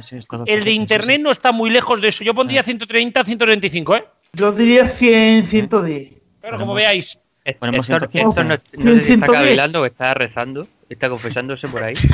El 0.44 0.64
de 0.64 0.70
internet 0.72 1.20
no 1.22 1.30
está 1.30 1.50
muy 1.50 1.70
lejos 1.70 2.00
de 2.02 2.08
eso. 2.08 2.24
Yo 2.24 2.34
pondría 2.34 2.62
130, 2.62 3.24
135, 3.24 3.96
¿eh? 3.96 4.04
Yo 4.34 4.52
diría 4.52 4.86
100, 4.86 5.46
110. 5.46 6.12
Pero 6.42 6.58
como 6.58 6.74
veáis. 6.74 7.18
Ponemos 7.58 7.88
Héctor, 7.88 8.08
115. 8.10 8.40
Héctor 8.40 8.44
no, 8.84 8.90
no 8.94 8.96
sé 9.00 9.06
si 9.06 9.12
está 9.14 9.26
110. 9.26 9.42
cavilando 9.42 9.80
o 9.80 9.86
está 9.86 10.14
rezando, 10.14 10.66
está 10.88 11.08
confesándose 11.08 11.66
por 11.68 11.82
ahí. 11.82 11.94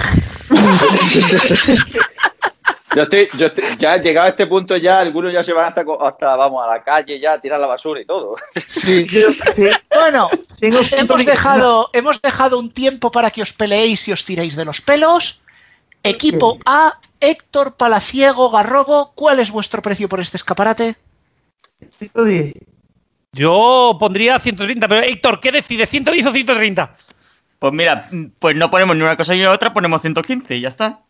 Yo 2.96 3.02
estoy, 3.02 3.28
yo 3.36 3.46
estoy- 3.46 3.64
ya 3.78 3.98
llegado 3.98 4.26
a 4.26 4.30
este 4.30 4.46
punto 4.46 4.74
ya, 4.76 4.98
algunos 4.98 5.30
ya 5.32 5.44
se 5.44 5.52
van 5.52 5.66
hasta, 5.66 5.84
hasta 6.00 6.36
vamos, 6.36 6.64
a 6.64 6.68
la 6.74 6.82
calle 6.82 7.20
ya 7.20 7.34
a 7.34 7.40
tirar 7.40 7.60
la 7.60 7.66
basura 7.66 8.00
y 8.00 8.06
todo. 8.06 8.36
Sí. 8.66 9.06
Bueno, 9.94 10.30
Tengo 10.58 10.78
hemos 10.78 10.88
110. 10.88 11.26
dejado, 11.26 11.90
hemos 11.92 12.22
dejado 12.22 12.58
un 12.58 12.70
tiempo 12.70 13.10
para 13.12 13.30
que 13.30 13.42
os 13.42 13.52
peleéis 13.52 14.08
y 14.08 14.12
os 14.12 14.24
tiréis 14.24 14.56
de 14.56 14.64
los 14.64 14.80
pelos. 14.80 15.42
Equipo 16.02 16.58
A, 16.64 16.98
Héctor 17.20 17.76
Palaciego 17.76 18.50
Garrobo, 18.50 19.12
¿cuál 19.14 19.40
es 19.40 19.50
vuestro 19.50 19.82
precio 19.82 20.08
por 20.08 20.20
este 20.20 20.38
escaparate? 20.38 20.94
110. 21.98 22.54
Yo 23.32 23.96
pondría 24.00 24.38
130, 24.38 24.88
pero 24.88 25.02
Héctor, 25.02 25.40
¿qué 25.40 25.52
decide? 25.52 25.84
¿110 25.84 26.26
o 26.28 26.32
130? 26.32 26.94
Pues 27.58 27.72
mira, 27.72 28.08
pues 28.38 28.56
no 28.56 28.70
ponemos 28.70 28.96
ni 28.96 29.02
una 29.02 29.16
cosa 29.16 29.34
ni 29.34 29.44
otra, 29.44 29.72
ponemos 29.72 30.00
115 30.00 30.56
y 30.56 30.60
ya 30.60 30.68
está. 30.68 31.00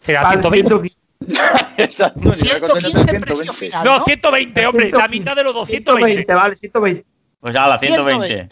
Será 0.00 0.22
Vale, 0.22 0.40
120. 0.42 0.68
115. 0.68 0.96
Exacto. 1.76 2.20
ni 2.20 2.26
una 2.28 2.60
cosa 2.60 2.74
ni 2.80 2.86
otra, 2.86 2.90
115 2.90 3.20
precio 3.20 3.52
120. 3.52 3.52
final. 3.52 3.84
No, 3.84 3.98
¿no? 3.98 4.04
120, 4.04 4.66
hombre. 4.66 4.90
La 4.90 5.08
mitad 5.08 5.36
de 5.36 5.44
los 5.44 5.54
220. 5.54 6.24
120, 6.24 6.34
vale, 6.34 6.56
120. 6.56 7.04
Pues 7.40 7.56
a 7.56 7.68
la 7.68 7.78
120. 7.78 8.48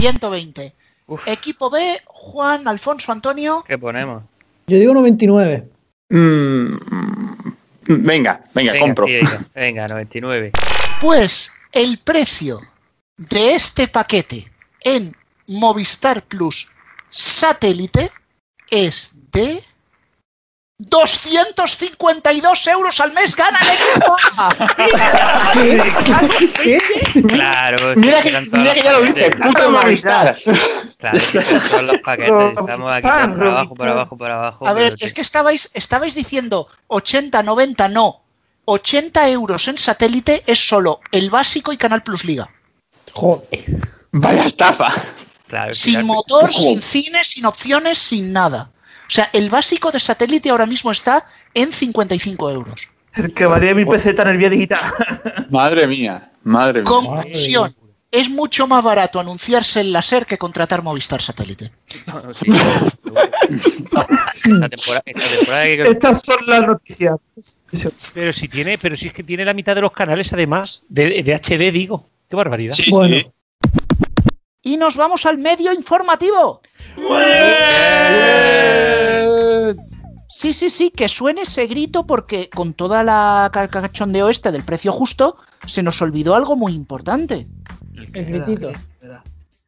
120. 0.00 0.74
Equipo 1.26 1.70
B, 1.70 1.98
Juan, 2.06 2.66
Alfonso, 2.68 3.12
Antonio. 3.12 3.64
¿Qué 3.66 3.76
ponemos? 3.78 4.22
Yo 4.66 4.78
digo 4.78 4.94
99. 4.94 5.68
Mm, 6.10 6.74
venga, 7.86 8.40
venga, 8.54 8.72
Venga, 8.72 8.78
compro. 8.78 9.06
sí, 9.06 9.20
venga, 9.54 9.86
99. 9.88 10.52
Pues 11.00 11.52
el 11.72 11.98
precio 11.98 12.60
de 13.16 13.54
este 13.54 13.88
paquete 13.88 14.50
en 14.82 15.14
Movistar 15.46 16.22
Plus 16.22 16.68
satélite 17.10 18.10
es 18.70 19.12
de 19.32 19.62
252 20.78 22.66
euros 22.68 23.00
al 23.00 23.12
mes 23.12 23.36
gana 23.36 23.58
el 23.60 23.68
equipo. 23.68 24.16
Claro, 27.28 27.92
Mira 27.96 28.20
es 28.20 28.24
que, 28.24 28.40
mira 28.56 28.74
que 28.74 28.82
ya 28.82 28.92
lo 28.92 29.02
dice, 29.02 29.30
puta 29.30 29.68
Movistar. 29.68 30.38
Claro, 30.98 31.18
todos 31.70 31.82
los 31.82 31.98
paquetes. 31.98 32.32
Estamos 32.60 32.92
aquí 32.92 33.06
Movistar, 33.06 33.36
por 33.36 33.46
abajo, 33.46 33.74
por 33.74 33.88
abajo, 33.88 34.16
por 34.16 34.30
abajo. 34.30 34.66
A 34.66 34.72
ver, 34.72 34.94
es 35.00 35.12
que 35.12 35.20
estabais, 35.20 35.70
estabais 35.74 36.14
diciendo 36.14 36.68
80, 36.86 37.42
90, 37.42 37.88
no. 37.88 38.22
80 38.70 39.28
euros 39.30 39.66
en 39.66 39.76
satélite 39.76 40.44
es 40.46 40.68
solo 40.68 41.00
el 41.10 41.28
básico 41.28 41.72
y 41.72 41.76
Canal 41.76 42.02
Plus 42.02 42.24
Liga. 42.24 42.48
Joder. 43.12 43.88
Vaya 44.12 44.44
estafa. 44.44 44.92
Claro, 45.48 45.74
Sin 45.74 45.94
claro. 45.94 46.06
motor, 46.06 46.52
sin 46.52 46.80
cine, 46.80 47.24
sin 47.24 47.44
opciones, 47.46 47.98
sin 47.98 48.32
nada. 48.32 48.70
O 49.08 49.10
sea, 49.10 49.28
el 49.32 49.50
básico 49.50 49.90
de 49.90 49.98
satélite 49.98 50.50
ahora 50.50 50.66
mismo 50.66 50.92
está 50.92 51.26
en 51.52 51.72
55 51.72 52.50
euros. 52.50 52.88
El 53.14 53.34
que 53.34 53.44
valía 53.44 53.74
mi 53.74 53.84
peseta 53.84 54.22
en 54.22 54.28
el 54.28 54.36
vía 54.36 54.50
digital. 54.50 54.80
Madre 55.50 55.88
mía, 55.88 56.30
madre 56.44 56.82
mía. 56.82 56.88
Conclusión. 56.88 57.74
Es 58.12 58.28
mucho 58.28 58.66
más 58.66 58.82
barato 58.82 59.20
anunciarse 59.20 59.80
en 59.82 59.92
la 59.92 60.02
SER 60.02 60.26
que 60.26 60.36
contratar 60.36 60.82
Movistar 60.82 61.22
Satélite. 61.22 61.70
Sí, 62.40 62.50
esta 62.50 64.68
temporada, 64.68 65.02
esta 65.06 65.38
temporada 65.38 65.64
que 65.64 65.82
Estas 65.90 66.20
son 66.24 66.36
las 66.46 66.66
noticias. 66.66 67.16
Pero 68.14 68.32
si 68.32 68.48
tiene, 68.48 68.78
pero 68.78 68.96
si 68.96 69.06
es 69.08 69.12
que 69.12 69.22
tiene 69.22 69.44
la 69.44 69.54
mitad 69.54 69.74
de 69.76 69.82
los 69.82 69.92
canales 69.92 70.32
además 70.32 70.82
de, 70.88 71.22
de 71.22 71.34
HD, 71.34 71.70
digo. 71.72 72.04
Qué 72.28 72.34
barbaridad. 72.36 72.74
Sí, 72.74 72.90
Bueno. 72.90 73.16
sí. 73.16 73.30
Y 74.62 74.76
nos 74.76 74.96
vamos 74.96 75.24
al 75.26 75.38
medio 75.38 75.72
informativo. 75.72 76.60
Sí, 80.28 80.52
sí, 80.54 80.70
sí, 80.70 80.90
que 80.90 81.08
suene 81.08 81.42
ese 81.42 81.66
grito 81.66 82.06
porque 82.06 82.48
con 82.50 82.72
toda 82.74 83.02
la 83.04 83.50
ca- 83.52 83.68
cachondeo 83.68 84.28
este 84.30 84.50
del 84.52 84.64
precio 84.64 84.92
justo, 84.92 85.36
se 85.66 85.82
nos 85.82 86.00
olvidó 86.02 86.34
algo 86.34 86.56
muy 86.56 86.72
importante. 86.74 87.46
El 87.94 88.24
gritito. 88.24 88.72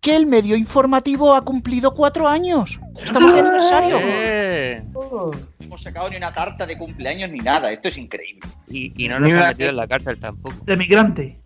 Que 0.01 0.17
el 0.17 0.27
medio 0.27 0.57
informativo 0.57 1.33
ha 1.35 1.45
cumplido 1.45 1.93
cuatro 1.93 2.27
años. 2.27 2.81
Estamos 3.05 3.33
de 3.33 3.41
aniversario. 3.41 3.99
Eh, 4.03 4.85
No 4.93 5.31
hemos 5.61 5.81
sacado 5.83 6.11
ni 6.11 6.17
una 6.17 6.33
tarta 6.33 6.67
de 6.67 6.77
cumpleaños 6.77 7.31
ni 7.31 7.39
nada. 7.39 7.71
Esto 7.71 7.87
es 7.89 7.97
increíble. 7.99 8.43
y, 8.69 8.93
y 9.05 9.09
no 9.09 9.21
nos 9.21 9.31
han 9.33 9.49
metido 9.51 9.71
en 9.71 9.77
la 9.77 9.87
cárcel 9.87 10.19
tampoco. 10.19 10.57
De 10.65 10.77
migrante. 10.77 11.39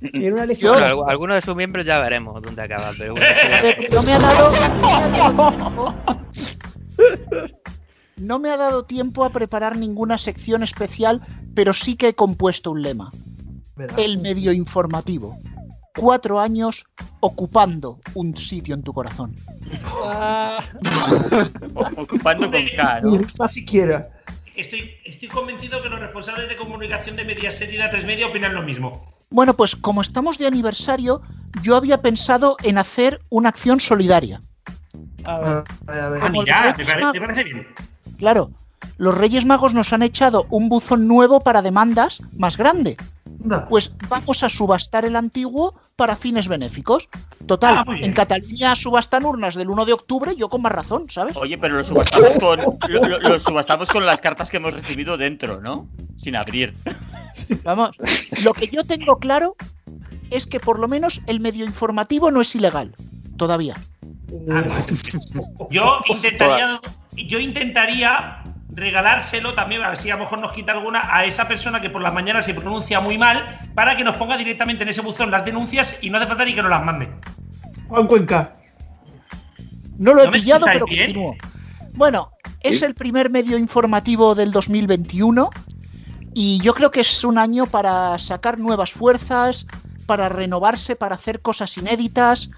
Y 0.00 0.24
era 0.26 0.34
una 0.34 0.46
legión. 0.46 0.74
Bueno, 0.74 0.86
algu- 0.96 1.10
algunos 1.10 1.36
de 1.36 1.42
sus 1.42 1.54
miembros 1.56 1.84
ya 1.86 1.98
veremos 2.00 2.40
dónde 2.42 2.62
acaban, 2.62 2.94
pero 2.98 3.12
bueno, 3.14 3.26
no 3.92 4.02
me 4.02 4.12
ha 4.12 4.18
dado. 4.18 4.52
no 4.52 4.58
me 4.58 4.60
ha 4.60 4.66
dado 4.68 5.12
tiempo- 5.12 5.94
No 8.16 8.38
me 8.38 8.50
ha 8.50 8.56
dado 8.56 8.84
tiempo 8.84 9.24
a 9.24 9.30
preparar 9.32 9.76
ninguna 9.76 10.18
sección 10.18 10.62
especial, 10.62 11.20
pero 11.54 11.72
sí 11.72 11.96
que 11.96 12.08
he 12.08 12.14
compuesto 12.14 12.70
un 12.70 12.82
lema. 12.82 13.10
El 13.96 14.18
medio 14.18 14.52
informativo. 14.52 15.38
Cuatro 15.96 16.40
años 16.40 16.84
ocupando 17.20 18.00
un 18.14 18.36
sitio 18.36 18.74
en 18.74 18.82
tu 18.82 18.92
corazón. 18.92 19.34
Ocupando 21.96 22.50
con 22.50 22.66
K, 22.74 23.00
Ni 23.04 23.18
¿no? 23.18 23.26
más 23.38 23.52
siquiera. 23.52 24.08
Estoy, 24.54 24.90
estoy 25.04 25.28
convencido 25.28 25.82
que 25.82 25.88
los 25.88 26.00
responsables 26.00 26.48
de 26.48 26.56
comunicación 26.56 27.16
de 27.16 27.24
Mediaset 27.24 27.72
y 27.72 27.76
la 27.76 27.90
3 27.90 28.04
Media 28.04 28.26
opinan 28.26 28.54
lo 28.54 28.62
mismo. 28.62 29.12
Bueno, 29.30 29.54
pues 29.54 29.74
como 29.76 30.02
estamos 30.02 30.36
de 30.38 30.46
aniversario, 30.46 31.22
yo 31.62 31.76
había 31.76 32.02
pensado 32.02 32.56
en 32.62 32.76
hacer 32.78 33.20
una 33.30 33.48
acción 33.48 33.80
solidaria. 33.80 34.40
A 35.24 35.38
ver. 35.38 35.64
A 35.86 36.08
ver. 36.08 36.20
Ah, 36.22 36.28
mira, 36.30 36.74
parece, 36.74 37.00
Magos- 37.00 37.18
parece 37.18 37.44
bien. 37.44 37.66
Claro, 38.18 38.50
los 38.98 39.16
Reyes 39.16 39.46
Magos 39.46 39.72
nos 39.72 39.92
han 39.94 40.02
echado 40.02 40.46
un 40.50 40.68
buzón 40.68 41.08
nuevo 41.08 41.40
para 41.40 41.62
demandas 41.62 42.20
más 42.36 42.58
grande. 42.58 42.96
Pues 43.68 43.94
vamos 44.08 44.42
a 44.42 44.48
subastar 44.48 45.04
el 45.04 45.16
antiguo 45.16 45.74
para 45.96 46.16
fines 46.16 46.48
benéficos. 46.48 47.08
Total, 47.46 47.78
Ah, 47.78 47.84
en 48.00 48.12
Cataluña 48.12 48.74
subastan 48.76 49.24
urnas 49.24 49.54
del 49.54 49.68
1 49.70 49.84
de 49.84 49.92
octubre, 49.92 50.34
yo 50.36 50.48
con 50.48 50.62
más 50.62 50.72
razón, 50.72 51.06
¿sabes? 51.10 51.36
Oye, 51.36 51.58
pero 51.58 51.76
lo 51.76 51.84
subastamos 51.84 52.30
con, 52.38 52.60
lo, 52.88 53.04
lo- 53.08 53.18
lo 53.20 53.40
subastamos 53.40 53.90
con 53.90 54.06
las 54.06 54.20
cartas 54.20 54.50
que 54.50 54.58
hemos 54.58 54.72
recibido 54.74 55.16
dentro, 55.16 55.60
¿no? 55.60 55.88
Sin 56.18 56.36
abrir. 56.36 56.74
Vamos, 57.64 57.90
lo 58.44 58.52
que 58.52 58.68
yo 58.68 58.84
tengo 58.84 59.18
claro 59.18 59.56
es 60.30 60.46
que 60.46 60.60
por 60.60 60.78
lo 60.78 60.86
menos 60.88 61.20
el 61.26 61.40
medio 61.40 61.64
informativo 61.64 62.30
no 62.30 62.40
es 62.40 62.54
ilegal. 62.54 62.94
Todavía. 63.36 63.74
Yo 65.70 66.00
intentaría, 66.08 66.80
yo 67.16 67.38
intentaría 67.38 68.42
regalárselo 68.74 69.54
también, 69.54 69.82
a 69.82 69.88
ver 69.88 69.98
si 69.98 70.10
a 70.10 70.16
lo 70.16 70.24
mejor 70.24 70.38
nos 70.38 70.52
quita 70.52 70.72
alguna, 70.72 71.02
a 71.14 71.24
esa 71.24 71.46
persona 71.46 71.80
que 71.80 71.90
por 71.90 72.02
las 72.02 72.14
mañanas 72.14 72.44
se 72.44 72.54
pronuncia 72.54 73.00
muy 73.00 73.18
mal, 73.18 73.58
para 73.74 73.96
que 73.96 74.04
nos 74.04 74.16
ponga 74.16 74.36
directamente 74.36 74.82
en 74.82 74.88
ese 74.88 75.00
buzón 75.00 75.30
las 75.30 75.44
denuncias 75.44 75.96
y 76.00 76.10
no 76.10 76.18
hace 76.18 76.26
falta 76.26 76.44
ni 76.44 76.54
que 76.54 76.62
nos 76.62 76.70
las 76.70 76.84
mande. 76.84 77.08
Juan 77.88 78.06
Cuenca. 78.06 78.52
No 79.98 80.14
lo 80.14 80.22
he 80.22 80.26
¿No 80.26 80.32
me 80.32 80.38
pillado, 80.38 80.66
pero 80.66 80.86
bien? 80.86 81.06
continúo. 81.06 81.36
Bueno, 81.94 82.32
es 82.60 82.82
el 82.82 82.94
primer 82.94 83.28
medio 83.28 83.58
informativo 83.58 84.34
del 84.34 84.50
2021 84.50 85.50
y 86.34 86.60
yo 86.62 86.74
creo 86.74 86.90
que 86.90 87.00
es 87.00 87.24
un 87.24 87.36
año 87.38 87.66
para 87.66 88.18
sacar 88.18 88.58
nuevas 88.58 88.92
fuerzas, 88.92 89.66
para 90.06 90.28
renovarse, 90.28 90.96
para 90.96 91.16
hacer 91.16 91.42
cosas 91.42 91.76
inéditas. 91.76 92.50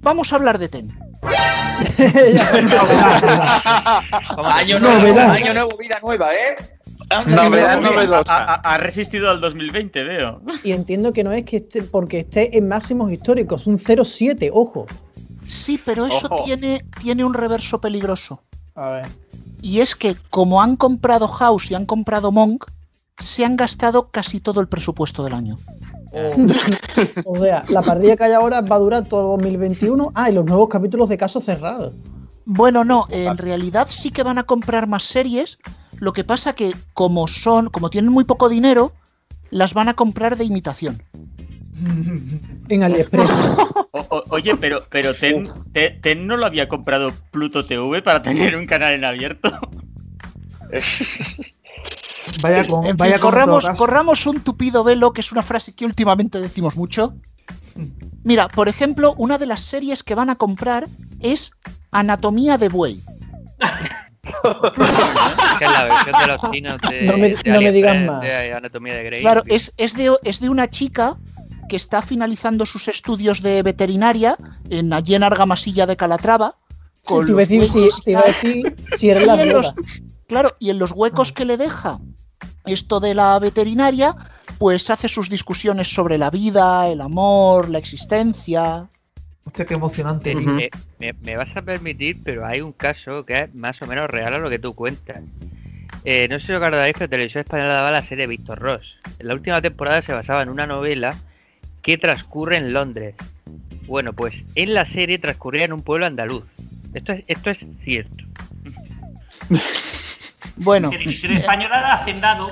Vamos 0.00 0.32
a 0.32 0.36
hablar 0.36 0.58
de 0.58 0.68
TEN. 0.68 1.09
Año 4.44 4.78
Novedad. 4.78 4.80
nuevo, 4.80 5.32
año 5.32 5.54
nuevo, 5.54 5.76
vida 5.78 5.98
nueva, 6.02 6.34
¿eh? 6.34 6.56
Novedad 7.26 7.78
Ha, 7.78 7.80
novedosa. 7.80 8.22
ha- 8.44 8.54
ha 8.74 8.78
resistido 8.78 9.30
al 9.30 9.40
2020, 9.40 10.04
veo. 10.04 10.40
Y 10.62 10.72
entiendo 10.72 11.12
que 11.12 11.24
no 11.24 11.32
es 11.32 11.44
que 11.44 11.56
esté 11.58 11.82
porque 11.82 12.20
esté 12.20 12.56
en 12.56 12.68
máximos 12.68 13.10
históricos, 13.10 13.66
un 13.66 13.78
0,7, 13.78 14.50
ojo. 14.52 14.86
Sí, 15.46 15.80
pero 15.84 16.06
eso 16.06 16.28
Ojo. 16.30 16.44
tiene, 16.44 16.84
tiene 17.00 17.24
un 17.24 17.34
reverso 17.34 17.80
peligroso. 17.80 18.42
A 18.76 18.90
ver. 18.90 19.06
Y 19.62 19.80
es 19.80 19.96
que 19.96 20.14
como 20.30 20.62
han 20.62 20.76
comprado 20.76 21.26
House 21.26 21.70
y 21.70 21.74
han 21.74 21.86
comprado 21.86 22.30
Monk, 22.30 22.64
se 23.18 23.44
han 23.44 23.56
gastado 23.56 24.10
casi 24.10 24.38
todo 24.38 24.60
el 24.60 24.68
presupuesto 24.68 25.24
del 25.24 25.34
año. 25.34 25.56
O 27.24 27.38
sea, 27.40 27.64
la 27.68 27.82
parrilla 27.82 28.16
que 28.16 28.24
hay 28.24 28.32
ahora 28.32 28.60
va 28.60 28.76
a 28.76 28.78
durar 28.80 29.04
todo 29.06 29.34
el 29.36 29.42
2021. 29.42 30.12
Ah, 30.14 30.30
y 30.30 30.34
los 30.34 30.44
nuevos 30.44 30.68
capítulos 30.68 31.08
de 31.08 31.16
Caso 31.18 31.40
Cerrado. 31.40 31.92
Bueno, 32.44 32.84
no, 32.84 33.06
en 33.10 33.36
realidad 33.38 33.86
sí 33.90 34.10
que 34.10 34.22
van 34.22 34.38
a 34.38 34.42
comprar 34.44 34.86
más 34.88 35.04
series. 35.04 35.58
Lo 36.00 36.12
que 36.12 36.24
pasa 36.24 36.54
que 36.54 36.74
como 36.94 37.28
son, 37.28 37.68
como 37.68 37.90
tienen 37.90 38.10
muy 38.12 38.24
poco 38.24 38.48
dinero, 38.48 38.92
las 39.50 39.74
van 39.74 39.88
a 39.88 39.94
comprar 39.94 40.36
de 40.36 40.44
imitación. 40.44 41.02
En 42.68 42.82
AliExpress. 42.82 43.30
O- 43.92 44.06
o- 44.08 44.24
oye, 44.28 44.54
pero, 44.56 44.84
pero 44.88 45.12
Ten, 45.14 45.48
Te- 45.72 45.90
Ten 45.90 46.28
no 46.28 46.36
lo 46.36 46.46
había 46.46 46.68
comprado 46.68 47.10
Pluto 47.32 47.66
TV 47.66 48.02
para 48.02 48.22
tener 48.22 48.54
un 48.54 48.64
canal 48.66 48.92
en 48.94 49.04
abierto. 49.04 49.50
Vaya 52.42 52.62
con. 52.64 52.80
En 52.84 52.90
fin, 52.90 52.96
vaya 52.96 53.18
con 53.18 53.30
corramos, 53.76 54.26
un 54.26 54.40
tupido 54.40 54.84
velo, 54.84 55.12
que 55.12 55.20
es 55.20 55.32
una 55.32 55.42
frase 55.42 55.74
que 55.74 55.84
últimamente 55.84 56.40
decimos 56.40 56.76
mucho. 56.76 57.14
Mira, 58.24 58.48
por 58.48 58.68
ejemplo, 58.68 59.14
una 59.16 59.38
de 59.38 59.46
las 59.46 59.60
series 59.60 60.02
que 60.02 60.14
van 60.14 60.30
a 60.30 60.36
comprar 60.36 60.86
es 61.20 61.52
Anatomía 61.90 62.58
de 62.58 62.68
Buey. 62.68 63.00
Que 65.58 65.64
es 65.64 65.70
la 65.70 65.84
versión 65.84 66.20
de 66.20 66.26
los 66.26 66.50
chinos 66.52 66.80
de, 66.88 67.02
No 67.02 67.16
me- 67.18 67.28
de 67.30 67.50
no 67.52 67.60
me 67.60 67.72
digas 67.72 67.96
AliExpress, 67.96 68.06
más. 68.06 68.20
de 68.20 68.52
Anatomía 68.52 68.94
de 68.94 69.02
Grey. 69.04 69.20
Claro, 69.20 69.42
es, 69.46 69.72
es, 69.76 69.94
de, 69.94 70.14
es 70.22 70.40
de 70.40 70.48
una 70.48 70.68
chica 70.70 71.16
que 71.68 71.76
está 71.76 72.02
finalizando 72.02 72.66
sus 72.66 72.88
estudios 72.88 73.42
de 73.42 73.62
veterinaria 73.62 74.36
en 74.68 74.92
allí 74.92 75.14
en 75.14 75.22
Argamasilla 75.22 75.86
de 75.86 75.96
Calatrava. 75.96 76.56
Con 77.04 77.26
te, 77.26 77.32
iba 77.32 77.42
a 77.42 77.44
los 77.44 77.48
decir, 77.48 77.68
si, 77.68 77.78
huecos 77.80 78.04
te 78.04 78.10
iba 78.12 78.20
a 78.20 78.24
decir 78.24 78.76
si 78.98 79.10
eres 79.10 79.22
y 79.24 79.26
la 79.26 79.32
en 79.42 79.50
rueda. 79.52 79.62
los- 79.62 79.74
Claro, 80.28 80.54
y 80.60 80.70
en 80.70 80.78
los 80.78 80.92
huecos 80.92 81.32
que 81.32 81.44
le 81.44 81.56
deja 81.56 81.98
esto 82.66 83.00
de 83.00 83.14
la 83.14 83.38
veterinaria, 83.38 84.14
pues 84.58 84.90
hace 84.90 85.08
sus 85.08 85.28
discusiones 85.30 85.88
sobre 85.88 86.18
la 86.18 86.30
vida, 86.30 86.86
el 86.88 87.00
amor, 87.00 87.68
la 87.68 87.78
existencia. 87.78 88.88
Hostia, 89.44 89.64
qué 89.64 89.74
emocionante. 89.74 90.34
Me, 90.34 90.70
me- 90.98 91.12
me 91.14 91.36
vas 91.36 91.56
a 91.56 91.62
permitir, 91.62 92.18
pero 92.22 92.46
hay 92.46 92.60
un 92.60 92.72
caso 92.72 93.24
que 93.24 93.40
es 93.44 93.54
más 93.54 93.80
o 93.82 93.86
menos 93.86 94.08
real 94.10 94.34
a 94.34 94.38
lo 94.38 94.50
que 94.50 94.58
tú 94.58 94.74
cuentas. 94.74 95.20
Eh, 96.04 96.28
no 96.30 96.38
sé 96.38 96.46
si 96.46 96.52
os 96.52 96.56
acordáis, 96.62 96.94
pero 96.96 97.08
Televisión 97.10 97.42
Española 97.42 97.74
daba 97.74 97.90
la 97.90 98.02
serie 98.02 98.26
Víctor 98.26 98.58
Ross. 98.58 98.98
En 99.18 99.28
la 99.28 99.34
última 99.34 99.60
temporada 99.60 100.02
se 100.02 100.12
basaba 100.12 100.42
en 100.42 100.48
una 100.50 100.66
novela 100.66 101.16
que 101.82 101.96
transcurre 101.98 102.56
en 102.58 102.72
Londres. 102.72 103.14
Bueno, 103.86 104.12
pues 104.12 104.34
en 104.54 104.74
la 104.74 104.84
serie 104.86 105.18
transcurría 105.18 105.64
en 105.64 105.72
un 105.72 105.82
pueblo 105.82 106.06
andaluz. 106.06 106.44
Esto 106.94 107.12
es, 107.12 107.24
esto 107.26 107.50
es 107.50 107.64
cierto. 107.82 108.24
Bueno, 110.62 110.90
Televisión 110.90 111.38
española 111.38 111.94
Hacendado. 111.94 112.50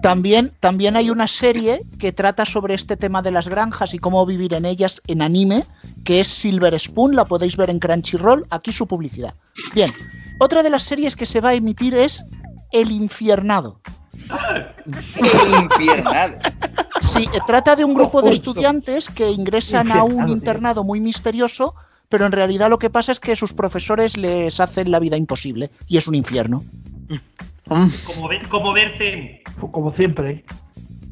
también, 0.00 0.52
también 0.60 0.96
hay 0.96 1.10
una 1.10 1.26
serie 1.26 1.82
que 1.98 2.12
trata 2.12 2.46
sobre 2.46 2.74
este 2.74 2.96
tema 2.96 3.20
de 3.20 3.32
las 3.32 3.48
granjas 3.48 3.94
y 3.94 3.98
cómo 3.98 4.24
vivir 4.24 4.54
en 4.54 4.64
ellas 4.64 5.02
en 5.08 5.22
anime, 5.22 5.64
que 6.04 6.20
es 6.20 6.28
Silver 6.28 6.78
Spoon, 6.78 7.16
la 7.16 7.24
podéis 7.24 7.56
ver 7.56 7.70
en 7.70 7.80
Crunchyroll, 7.80 8.46
aquí 8.50 8.70
su 8.70 8.86
publicidad. 8.86 9.34
Bien, 9.74 9.90
otra 10.38 10.62
de 10.62 10.70
las 10.70 10.84
series 10.84 11.16
que 11.16 11.26
se 11.26 11.40
va 11.40 11.50
a 11.50 11.54
emitir 11.54 11.94
es 11.94 12.24
El 12.70 12.92
Infiernado. 12.92 13.80
Infiernal. 15.62 16.38
Sí, 17.02 17.28
eh, 17.32 17.38
trata 17.44 17.74
de 17.74 17.84
un 17.84 17.94
grupo 17.94 18.22
de 18.22 18.30
estudiantes 18.30 19.10
que 19.10 19.30
ingresan 19.30 19.90
a 19.90 20.04
un 20.04 20.12
Infiernado, 20.12 20.32
internado 20.32 20.84
muy 20.84 21.00
misterioso, 21.00 21.74
pero 22.08 22.24
en 22.24 22.32
realidad 22.32 22.70
lo 22.70 22.78
que 22.78 22.88
pasa 22.88 23.10
es 23.10 23.18
que 23.18 23.34
sus 23.34 23.52
profesores 23.52 24.16
les 24.16 24.60
hacen 24.60 24.92
la 24.92 25.00
vida 25.00 25.16
imposible 25.16 25.72
y 25.88 25.96
es 25.96 26.06
un 26.06 26.14
infierno. 26.14 26.62
Como, 28.04 28.28
ver- 28.28 28.46
como 28.48 28.72
verte. 28.72 29.42
Como 29.70 29.94
siempre. 29.94 30.44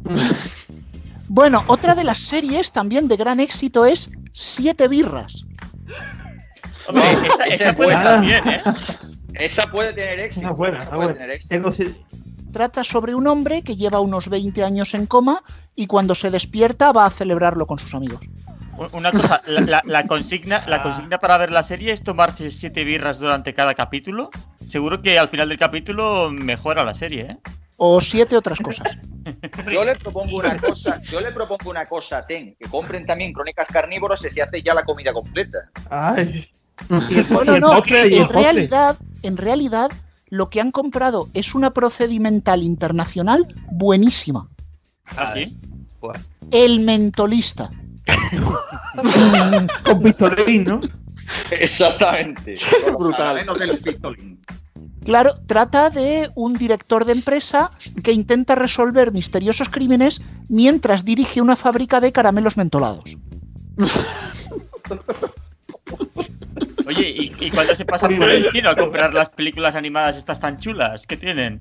Bueno, 1.32 1.62
otra 1.68 1.94
de 1.94 2.02
las 2.02 2.18
series 2.18 2.72
también 2.72 3.06
de 3.06 3.16
gran 3.16 3.38
éxito 3.38 3.84
es 3.86 4.10
Siete 4.32 4.88
Birras. 4.88 5.44
Hombre, 6.88 7.04
esa, 7.12 7.44
esa 7.44 7.46
esa 7.54 7.70
es 7.70 7.76
puede 7.76 7.94
buena. 7.94 8.02
también, 8.02 8.48
¿eh? 8.48 8.62
Esa 9.34 9.70
puede 9.70 9.92
tener 9.92 10.18
éxito. 10.18 10.46
Una 10.46 10.56
buena, 10.56 10.78
esa 10.80 10.88
una 10.88 10.96
puede 10.96 11.04
buena. 11.12 11.20
tener 11.20 11.30
éxito. 11.36 11.54
Tengo 11.54 11.72
si- 11.72 11.94
Trata 12.52 12.82
sobre 12.82 13.14
un 13.14 13.28
hombre 13.28 13.62
que 13.62 13.76
lleva 13.76 14.00
unos 14.00 14.28
20 14.28 14.64
años 14.64 14.92
en 14.94 15.06
coma 15.06 15.44
y 15.76 15.86
cuando 15.86 16.16
se 16.16 16.32
despierta 16.32 16.90
va 16.90 17.06
a 17.06 17.10
celebrarlo 17.10 17.64
con 17.64 17.78
sus 17.78 17.94
amigos. 17.94 18.20
Una 18.92 19.12
cosa, 19.12 19.40
la, 19.46 19.60
la- 19.60 19.82
la 19.84 20.06
consigna, 20.08 20.60
la 20.66 20.82
consigna 20.82 21.18
para 21.18 21.38
ver 21.38 21.52
la 21.52 21.62
serie 21.62 21.92
es 21.92 22.02
tomarse 22.02 22.50
siete 22.50 22.82
birras 22.82 23.20
durante 23.20 23.54
cada 23.54 23.74
capítulo. 23.74 24.30
Seguro 24.70 25.02
que 25.02 25.18
al 25.18 25.28
final 25.28 25.48
del 25.48 25.58
capítulo 25.58 26.30
mejora 26.30 26.84
la 26.84 26.94
serie, 26.94 27.22
¿eh? 27.22 27.38
O 27.76 28.00
siete 28.00 28.36
otras 28.36 28.60
cosas. 28.60 28.86
Yo 29.72 29.84
le 29.84 29.96
propongo 29.96 30.36
una 30.36 30.56
cosa, 30.56 31.00
yo 31.02 31.20
le 31.20 31.30
propongo 31.30 31.70
una 31.70 31.84
cosa 31.84 32.18
a 32.18 32.26
Ten, 32.26 32.56
que 32.58 32.66
compren 32.68 33.04
también 33.04 33.32
crónicas 33.32 33.68
carnívoras 33.68 34.24
y 34.24 34.30
se 34.30 34.40
hace 34.40 34.62
ya 34.62 34.72
la 34.72 34.82
comida 34.82 35.12
completa. 35.12 35.58
Ay. 35.90 36.48
Postre, 36.88 38.08
y 38.08 38.14
el 38.14 38.22
en 38.22 38.28
realidad, 38.28 38.96
en 39.22 39.36
realidad, 39.36 39.90
lo 40.28 40.48
que 40.48 40.60
han 40.60 40.70
comprado 40.70 41.28
es 41.34 41.54
una 41.54 41.70
procedimental 41.70 42.62
internacional 42.62 43.46
buenísima. 43.70 44.48
¿Ah, 45.16 45.34
sí? 45.34 45.54
El 46.50 46.80
mentolista. 46.80 47.70
Con 49.84 50.02
pistolín, 50.02 50.64
¿no? 50.64 50.80
Exactamente. 51.50 52.54
Brutal. 52.98 53.36
Menos 53.36 53.58
del 53.58 53.78
pistolín. 53.78 54.40
Claro, 55.04 55.34
trata 55.46 55.90
de 55.90 56.30
un 56.34 56.54
director 56.54 57.04
de 57.04 57.12
empresa 57.12 57.70
que 58.04 58.12
intenta 58.12 58.54
resolver 58.54 59.12
misteriosos 59.12 59.68
crímenes 59.70 60.20
mientras 60.48 61.04
dirige 61.04 61.40
una 61.40 61.56
fábrica 61.56 62.00
de 62.00 62.12
caramelos 62.12 62.56
mentolados. 62.56 63.16
Oye, 66.86 67.08
¿y, 67.08 67.32
y 67.40 67.50
cuándo 67.50 67.74
se 67.74 67.84
pasan 67.84 68.16
por 68.16 68.28
el 68.28 68.48
chino 68.50 68.68
a 68.68 68.76
comprar 68.76 69.14
las 69.14 69.30
películas 69.30 69.74
animadas 69.74 70.16
estas 70.16 70.40
tan 70.40 70.58
chulas? 70.58 71.06
¿Qué 71.06 71.16
tienen? 71.16 71.60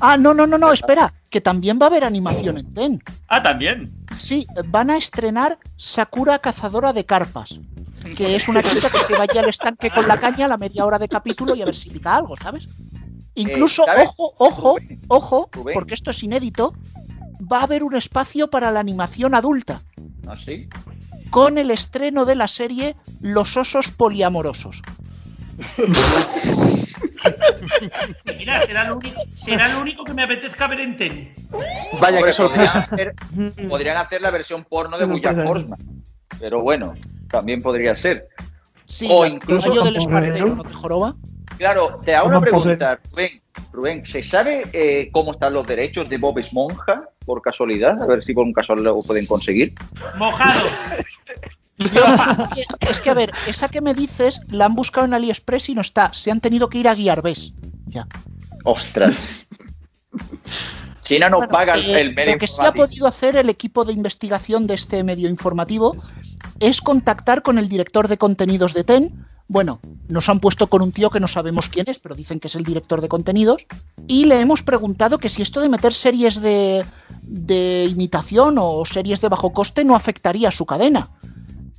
Ah, 0.00 0.16
no, 0.16 0.34
no, 0.34 0.46
no, 0.46 0.58
no, 0.58 0.72
espera, 0.72 1.12
que 1.30 1.40
también 1.40 1.78
va 1.80 1.86
a 1.86 1.88
haber 1.88 2.04
animación 2.04 2.58
en 2.58 2.74
TEN. 2.74 3.02
Ah, 3.28 3.42
también. 3.42 3.92
Sí, 4.18 4.46
van 4.66 4.90
a 4.90 4.96
estrenar 4.96 5.58
Sakura 5.76 6.38
Cazadora 6.38 6.92
de 6.92 7.04
Carpas, 7.04 7.60
que 8.16 8.36
es 8.36 8.48
una 8.48 8.62
chica 8.62 8.90
que 8.90 9.02
se 9.04 9.16
vaya 9.16 9.40
al 9.40 9.48
estanque 9.48 9.90
con 9.90 10.06
la 10.06 10.18
caña 10.18 10.46
a 10.46 10.48
la 10.48 10.58
media 10.58 10.84
hora 10.84 10.98
de 10.98 11.08
capítulo 11.08 11.54
y 11.54 11.62
a 11.62 11.64
ver 11.64 11.74
si 11.74 11.90
pica 11.90 12.16
algo, 12.16 12.36
¿sabes? 12.36 12.68
Incluso, 13.34 13.84
¿sabes? 13.84 14.08
ojo, 14.08 14.34
ojo, 14.38 14.76
ojo, 15.08 15.50
porque 15.72 15.94
esto 15.94 16.10
es 16.10 16.22
inédito, 16.22 16.74
va 17.50 17.60
a 17.60 17.62
haber 17.64 17.82
un 17.82 17.94
espacio 17.94 18.50
para 18.50 18.70
la 18.70 18.80
animación 18.80 19.34
adulta, 19.34 19.82
¿Ah, 20.26 20.36
sí? 20.36 20.68
con 21.30 21.56
el 21.58 21.70
estreno 21.70 22.24
de 22.24 22.36
la 22.36 22.48
serie 22.48 22.96
Los 23.20 23.56
Osos 23.56 23.90
Poliamorosos. 23.90 24.82
Mira, 28.38 28.62
será 28.62 28.84
lo, 28.84 28.96
único, 28.96 29.20
será 29.34 29.68
lo 29.68 29.80
único 29.80 30.04
que 30.04 30.14
me 30.14 30.22
apetezca 30.22 30.66
ver 30.66 30.80
en 30.80 30.96
tele. 30.96 31.32
Vaya, 32.00 32.18
Hombre, 32.18 32.24
qué 32.24 32.32
sorpresa. 32.32 32.86
Podrían 32.88 33.14
hacer, 33.14 33.68
podrían 33.68 33.96
hacer 33.96 34.22
la 34.22 34.30
versión 34.30 34.64
porno 34.64 34.98
de 34.98 35.06
sorpresa. 35.06 35.44
Horseman. 35.46 35.78
Pero 36.40 36.62
bueno, 36.62 36.94
también 37.32 37.60
podría 37.60 37.96
ser. 37.96 38.28
Sí, 38.84 39.08
O 39.10 39.24
el 39.24 39.32
incluso- 39.34 39.68
rayo 39.70 39.82
del 39.82 39.96
espartero. 39.96 40.54
¿no 40.54 40.62
te 40.62 40.74
joroba? 40.74 41.16
Claro, 41.58 42.00
te 42.04 42.14
hago 42.14 42.28
una 42.28 42.40
pregunta, 42.40 43.00
Rubén. 43.10 43.42
Rubén, 43.72 44.06
¿se 44.06 44.22
sabe 44.22 44.64
eh, 44.72 45.10
cómo 45.12 45.32
están 45.32 45.52
los 45.54 45.66
derechos 45.66 46.08
de 46.08 46.18
Bob 46.18 46.38
Esponja 46.38 47.08
por 47.26 47.40
casualidad? 47.42 48.00
A 48.02 48.06
ver 48.06 48.22
si 48.24 48.32
por 48.34 48.44
un 48.44 48.52
casualidad 48.52 48.92
lo 48.92 49.00
pueden 49.00 49.26
conseguir. 49.26 49.74
Mojado. 50.18 50.68
Es 52.80 53.00
que, 53.00 53.10
a 53.10 53.14
ver, 53.14 53.30
esa 53.48 53.68
que 53.68 53.80
me 53.80 53.92
dices 53.94 54.40
la 54.48 54.66
han 54.66 54.74
buscado 54.74 55.06
en 55.06 55.14
AliExpress 55.14 55.70
y 55.70 55.74
no 55.74 55.80
está. 55.80 56.12
Se 56.12 56.30
han 56.30 56.40
tenido 56.40 56.68
que 56.68 56.78
ir 56.78 56.88
a 56.88 56.94
Guiarbés. 56.94 57.54
Ya. 57.86 58.06
Ostras. 58.64 59.46
China 61.12 61.30
no 61.30 61.38
Bueno, 61.38 61.52
paga 61.52 61.76
eh, 61.76 62.00
el 62.00 62.14
medio 62.14 62.32
Lo 62.32 62.38
que 62.38 62.46
sí 62.46 62.62
ha 62.64 62.72
podido 62.72 63.06
hacer 63.06 63.36
el 63.36 63.48
equipo 63.48 63.84
de 63.84 63.92
investigación 63.92 64.66
de 64.66 64.74
este 64.74 65.04
medio 65.04 65.28
informativo 65.28 65.96
es 66.60 66.80
contactar 66.80 67.42
con 67.42 67.58
el 67.58 67.68
director 67.68 68.08
de 68.08 68.18
contenidos 68.18 68.72
de 68.72 68.84
TEN. 68.84 69.26
Bueno, 69.48 69.80
nos 70.08 70.28
han 70.28 70.40
puesto 70.40 70.68
con 70.68 70.80
un 70.80 70.92
tío 70.92 71.10
que 71.10 71.20
no 71.20 71.28
sabemos 71.28 71.68
quién 71.68 71.86
es, 71.88 71.98
pero 71.98 72.14
dicen 72.14 72.40
que 72.40 72.46
es 72.48 72.54
el 72.54 72.64
director 72.64 73.00
de 73.00 73.08
contenidos. 73.08 73.66
Y 74.06 74.24
le 74.26 74.40
hemos 74.40 74.62
preguntado 74.62 75.18
que 75.18 75.28
si 75.28 75.42
esto 75.42 75.60
de 75.60 75.68
meter 75.68 75.92
series 75.92 76.40
de, 76.40 76.84
de 77.22 77.86
imitación 77.90 78.56
o 78.58 78.84
series 78.84 79.20
de 79.20 79.28
bajo 79.28 79.52
coste 79.52 79.84
no 79.84 79.94
afectaría 79.94 80.48
a 80.48 80.52
su 80.52 80.64
cadena. 80.64 81.10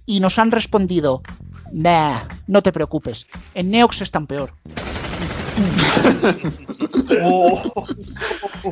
Y 0.06 0.20
nos 0.20 0.38
han 0.38 0.52
respondido, 0.52 1.24
nah, 1.72 2.20
no 2.48 2.62
te 2.62 2.74
preocupes, 2.74 3.26
en 3.54 3.72
Neox 3.72 4.02
están 4.02 4.28
peor. 4.28 4.54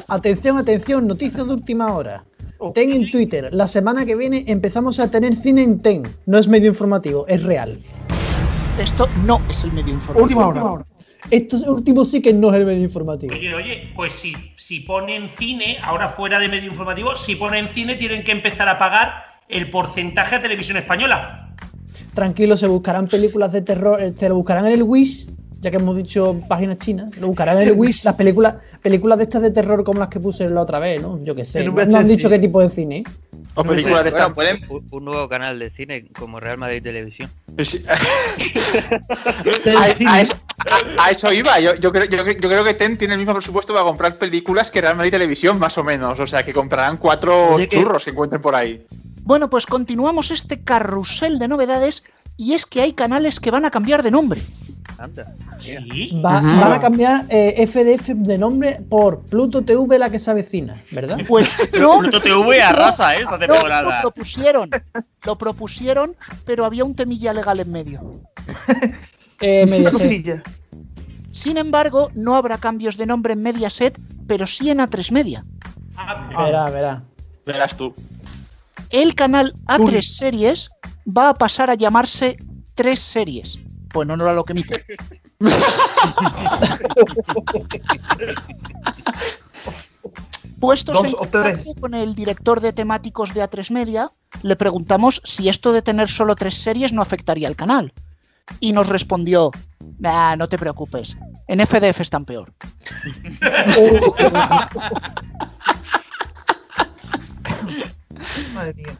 Atención, 0.07 0.57
atención, 0.57 1.07
noticias 1.07 1.45
de 1.45 1.53
última 1.53 1.93
hora. 1.93 2.23
Ten 2.73 2.93
en 2.93 3.09
Twitter, 3.09 3.49
la 3.51 3.67
semana 3.67 4.05
que 4.05 4.15
viene 4.15 4.43
empezamos 4.47 4.99
a 4.99 5.09
tener 5.09 5.35
cine 5.35 5.63
en 5.63 5.79
Ten. 5.79 6.03
No 6.25 6.37
es 6.37 6.47
medio 6.47 6.67
informativo, 6.69 7.25
es 7.27 7.43
real. 7.43 7.79
Esto 8.79 9.07
no 9.25 9.41
es 9.49 9.63
el 9.63 9.73
medio 9.73 9.93
informativo. 9.93 10.23
Última 10.23 10.47
hora. 10.47 10.85
Esto 11.29 11.57
último 11.71 12.03
sí 12.05 12.21
que 12.21 12.33
no 12.33 12.49
es 12.49 12.55
el 12.55 12.65
medio 12.65 12.83
informativo. 12.83 13.33
Oye, 13.33 13.53
oye, 13.53 13.93
pues 13.95 14.13
si, 14.13 14.33
si 14.57 14.81
ponen 14.81 15.29
cine, 15.37 15.77
ahora 15.83 16.09
fuera 16.09 16.39
de 16.39 16.47
medio 16.47 16.69
informativo, 16.69 17.15
si 17.15 17.35
ponen 17.35 17.69
cine 17.69 17.95
tienen 17.95 18.23
que 18.23 18.31
empezar 18.31 18.67
a 18.69 18.77
pagar 18.77 19.25
el 19.47 19.69
porcentaje 19.69 20.35
a 20.35 20.41
televisión 20.41 20.77
española. 20.77 21.53
Tranquilo, 22.13 22.57
se 22.57 22.67
buscarán 22.67 23.07
películas 23.07 23.51
de 23.51 23.61
terror, 23.61 24.01
eh, 24.01 24.13
se 24.17 24.29
lo 24.29 24.35
buscarán 24.35 24.65
en 24.67 24.73
el 24.73 24.83
Wish, 24.83 25.27
ya 25.61 25.69
que 25.71 25.77
hemos 25.77 25.95
dicho 25.95 26.41
páginas 26.47 26.79
chinas, 26.79 27.15
lo 27.17 27.27
buscarán 27.27 27.57
en 27.61 27.67
el 27.69 27.73
Wish, 27.73 28.03
las 28.03 28.15
películas, 28.15 28.55
películas 28.81 29.17
de 29.19 29.23
estas 29.25 29.41
de 29.43 29.51
terror 29.51 29.83
como 29.83 29.99
las 29.99 30.09
que 30.09 30.19
puse 30.19 30.49
la 30.49 30.61
otra 30.61 30.79
vez, 30.79 31.01
¿no? 31.01 31.23
Yo 31.23 31.35
qué 31.35 31.45
sé. 31.45 31.63
No 31.63 31.71
no 31.85 31.97
han 31.97 32.07
dicho 32.07 32.29
qué 32.29 32.39
tipo 32.39 32.59
de 32.61 32.69
cine. 32.69 33.03
O 33.53 33.63
películas 33.65 34.05
de 34.05 34.11
Bueno, 34.11 34.25
esta. 34.27 34.33
pueden 34.33 34.61
un, 34.91 35.05
nuevo 35.05 35.27
canal 35.27 35.59
de 35.59 35.69
cine 35.71 36.05
como 36.17 36.39
Real 36.39 36.57
Madrid 36.57 36.81
Televisión. 36.81 37.29
Sí. 37.59 37.83
a, 39.77 39.81
a 39.81 40.21
eso, 40.21 40.33
a- 40.97 41.03
a 41.05 41.11
eso 41.11 41.33
iba. 41.33 41.59
Yo, 41.59 41.75
yo 41.75 41.91
creo, 41.91 42.05
yo, 42.05 42.25
yo 42.25 42.49
creo 42.49 42.63
que 42.63 42.73
TEN 42.73 42.97
tiene 42.97 43.15
el 43.15 43.19
mismo 43.19 43.33
presupuesto 43.33 43.73
para 43.73 43.85
comprar 43.85 44.17
películas 44.17 44.71
que 44.71 44.79
Real 44.81 44.95
Madrid 44.95 45.11
Televisión, 45.11 45.59
más 45.59 45.77
o 45.77 45.83
menos. 45.83 46.19
O 46.19 46.27
sea, 46.27 46.43
que 46.43 46.53
comprarán 46.53 46.97
cuatro 46.97 47.55
Oye, 47.55 47.67
que- 47.67 47.77
churros 47.77 48.05
que 48.05 48.11
encuentren 48.11 48.41
por 48.41 48.55
ahí. 48.55 48.85
Bueno, 49.23 49.49
pues 49.49 49.65
continuamos 49.65 50.31
este 50.31 50.63
carrusel 50.63 51.37
de 51.37 51.47
novedades 51.47 52.03
y 52.37 52.53
es 52.53 52.65
que 52.65 52.81
hay 52.81 52.93
canales 52.93 53.39
que 53.39 53.51
van 53.51 53.65
a 53.65 53.71
cambiar 53.71 54.01
de 54.01 54.11
nombre. 54.11 54.41
Anda. 54.97 55.25
Sí. 55.59 56.11
Va- 56.23 56.37
Ujú. 56.39 56.59
Van 56.61 56.73
a 56.73 56.79
cambiar 56.79 57.25
eh, 57.29 57.65
FDF 57.67 58.09
de 58.09 58.37
nombre 58.37 58.79
por 58.89 59.21
Pluto 59.25 59.61
TV, 59.63 59.97
la 59.97 60.09
que 60.09 60.19
se 60.19 60.29
avecina, 60.31 60.75
¿verdad? 60.91 61.17
Pues 61.27 61.55
no, 61.79 61.99
Pluto 61.99 62.21
TV 62.21 62.61
arrasa, 62.61 63.15
¿eh? 63.15 63.19
Esta 63.21 63.37
no, 63.37 63.47
lo 63.47 63.53
temporada. 63.53 64.01
propusieron, 64.01 64.69
lo 65.25 65.37
propusieron, 65.37 66.15
pero 66.45 66.65
había 66.65 66.83
un 66.83 66.95
temilla 66.95 67.33
legal 67.33 67.59
en 67.59 67.71
medio. 67.71 68.01
Eh, 69.43 69.65
Mediaset. 69.65 70.43
Sin 71.31 71.57
embargo, 71.57 72.11
no 72.13 72.35
habrá 72.35 72.59
cambios 72.59 72.95
de 72.95 73.07
nombre 73.07 73.33
en 73.33 73.41
Mediaset, 73.41 73.97
pero 74.27 74.45
sí 74.45 74.69
en 74.69 74.77
A3 74.77 75.11
Media. 75.11 75.43
Ah, 75.97 76.29
Verá, 76.45 76.69
verá. 76.69 77.03
Verás 77.43 77.75
tú. 77.75 77.91
El 78.91 79.15
canal 79.15 79.51
A3 79.65 79.95
Uy. 79.95 80.01
Series 80.03 80.69
va 81.07 81.29
a 81.29 81.33
pasar 81.33 81.71
a 81.71 81.73
llamarse 81.73 82.37
3 82.75 82.99
Series. 82.99 83.57
Pues 83.93 84.07
no, 84.07 84.15
no 84.17 84.23
era 84.23 84.33
lo 84.33 84.43
que 84.45 84.53
emite. 84.53 84.83
Puestos 90.59 90.93
Dos 90.95 91.07
en 91.07 91.13
o 91.17 91.25
tres. 91.27 91.57
contacto 91.57 91.81
con 91.81 91.93
el 91.95 92.13
director 92.15 92.59
de 92.61 92.71
temáticos 92.73 93.33
de 93.33 93.41
A3 93.43 93.71
Media, 93.71 94.09
le 94.43 94.55
preguntamos 94.55 95.21
si 95.25 95.49
esto 95.49 95.73
de 95.73 95.81
tener 95.81 96.07
solo 96.09 96.35
tres 96.35 96.53
series 96.55 96.93
no 96.93 97.01
afectaría 97.01 97.47
al 97.47 97.55
canal. 97.55 97.91
Y 98.59 98.71
nos 98.73 98.87
respondió, 98.89 99.49
"Nah, 99.99 100.35
no 100.35 100.47
te 100.49 100.57
preocupes, 100.59 101.15
en 101.47 101.61
FDF 101.61 102.01
están 102.01 102.25
peor. 102.25 102.53
Madre 108.53 108.73
mía. 108.75 108.93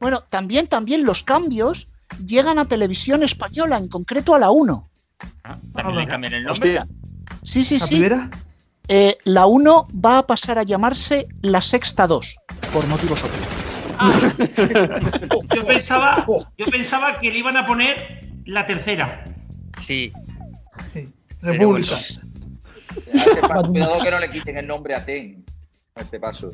Bueno, 0.00 0.22
también, 0.28 0.66
también 0.66 1.04
los 1.04 1.22
cambios 1.22 1.86
llegan 2.24 2.58
a 2.58 2.64
televisión 2.66 3.22
española, 3.22 3.76
en 3.78 3.88
concreto 3.88 4.34
a 4.34 4.38
la 4.38 4.50
1. 4.50 4.90
Ah, 5.44 5.56
También 5.74 5.98
le 5.98 6.06
cambian 6.08 6.34
el 6.34 6.44
nombre. 6.44 6.78
Hostia. 6.78 6.88
Sí, 7.42 7.64
sí, 7.64 7.78
¿La 7.78 7.86
sí. 7.86 7.94
primera? 7.94 8.30
Eh, 8.88 9.16
la 9.24 9.46
1 9.46 9.86
va 10.04 10.18
a 10.18 10.26
pasar 10.26 10.58
a 10.58 10.62
llamarse 10.62 11.26
la 11.42 11.62
Sexta 11.62 12.06
2, 12.06 12.36
por 12.72 12.86
motivos 12.86 13.22
obvios. 13.22 13.46
ah. 13.98 14.12
yo, 15.54 15.66
pensaba, 15.66 16.26
yo 16.58 16.66
pensaba 16.66 17.18
que 17.20 17.30
le 17.30 17.38
iban 17.38 17.56
a 17.56 17.64
poner 17.66 18.28
la 18.44 18.66
tercera. 18.66 19.24
Sí. 19.86 20.12
Sí. 20.92 21.08
República. 21.40 21.94
bueno. 21.96 22.24
Este 23.12 23.40
paso, 23.40 23.68
cuidado 23.70 23.98
que 24.02 24.10
no 24.10 24.20
le 24.20 24.30
quiten 24.30 24.58
el 24.58 24.66
nombre 24.66 24.94
a 24.94 25.04
Ten. 25.04 25.44
A 25.94 26.00
este 26.00 26.18
paso. 26.20 26.50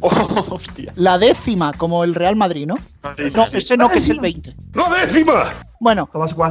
hostia. 0.50 0.92
La 0.96 1.18
décima, 1.18 1.72
como 1.72 2.04
el 2.04 2.14
Real 2.14 2.36
Madrid, 2.36 2.66
¿no? 2.66 2.76
Sí, 3.16 3.30
sí, 3.30 3.36
No, 3.36 3.46
sí. 3.46 3.58
ese 3.58 3.76
no, 3.76 3.88
que 3.88 3.98
es 3.98 4.08
el 4.08 4.20
20. 4.20 4.54
¡La 4.74 4.88
décima! 4.90 5.50
Bueno, 5.80 6.08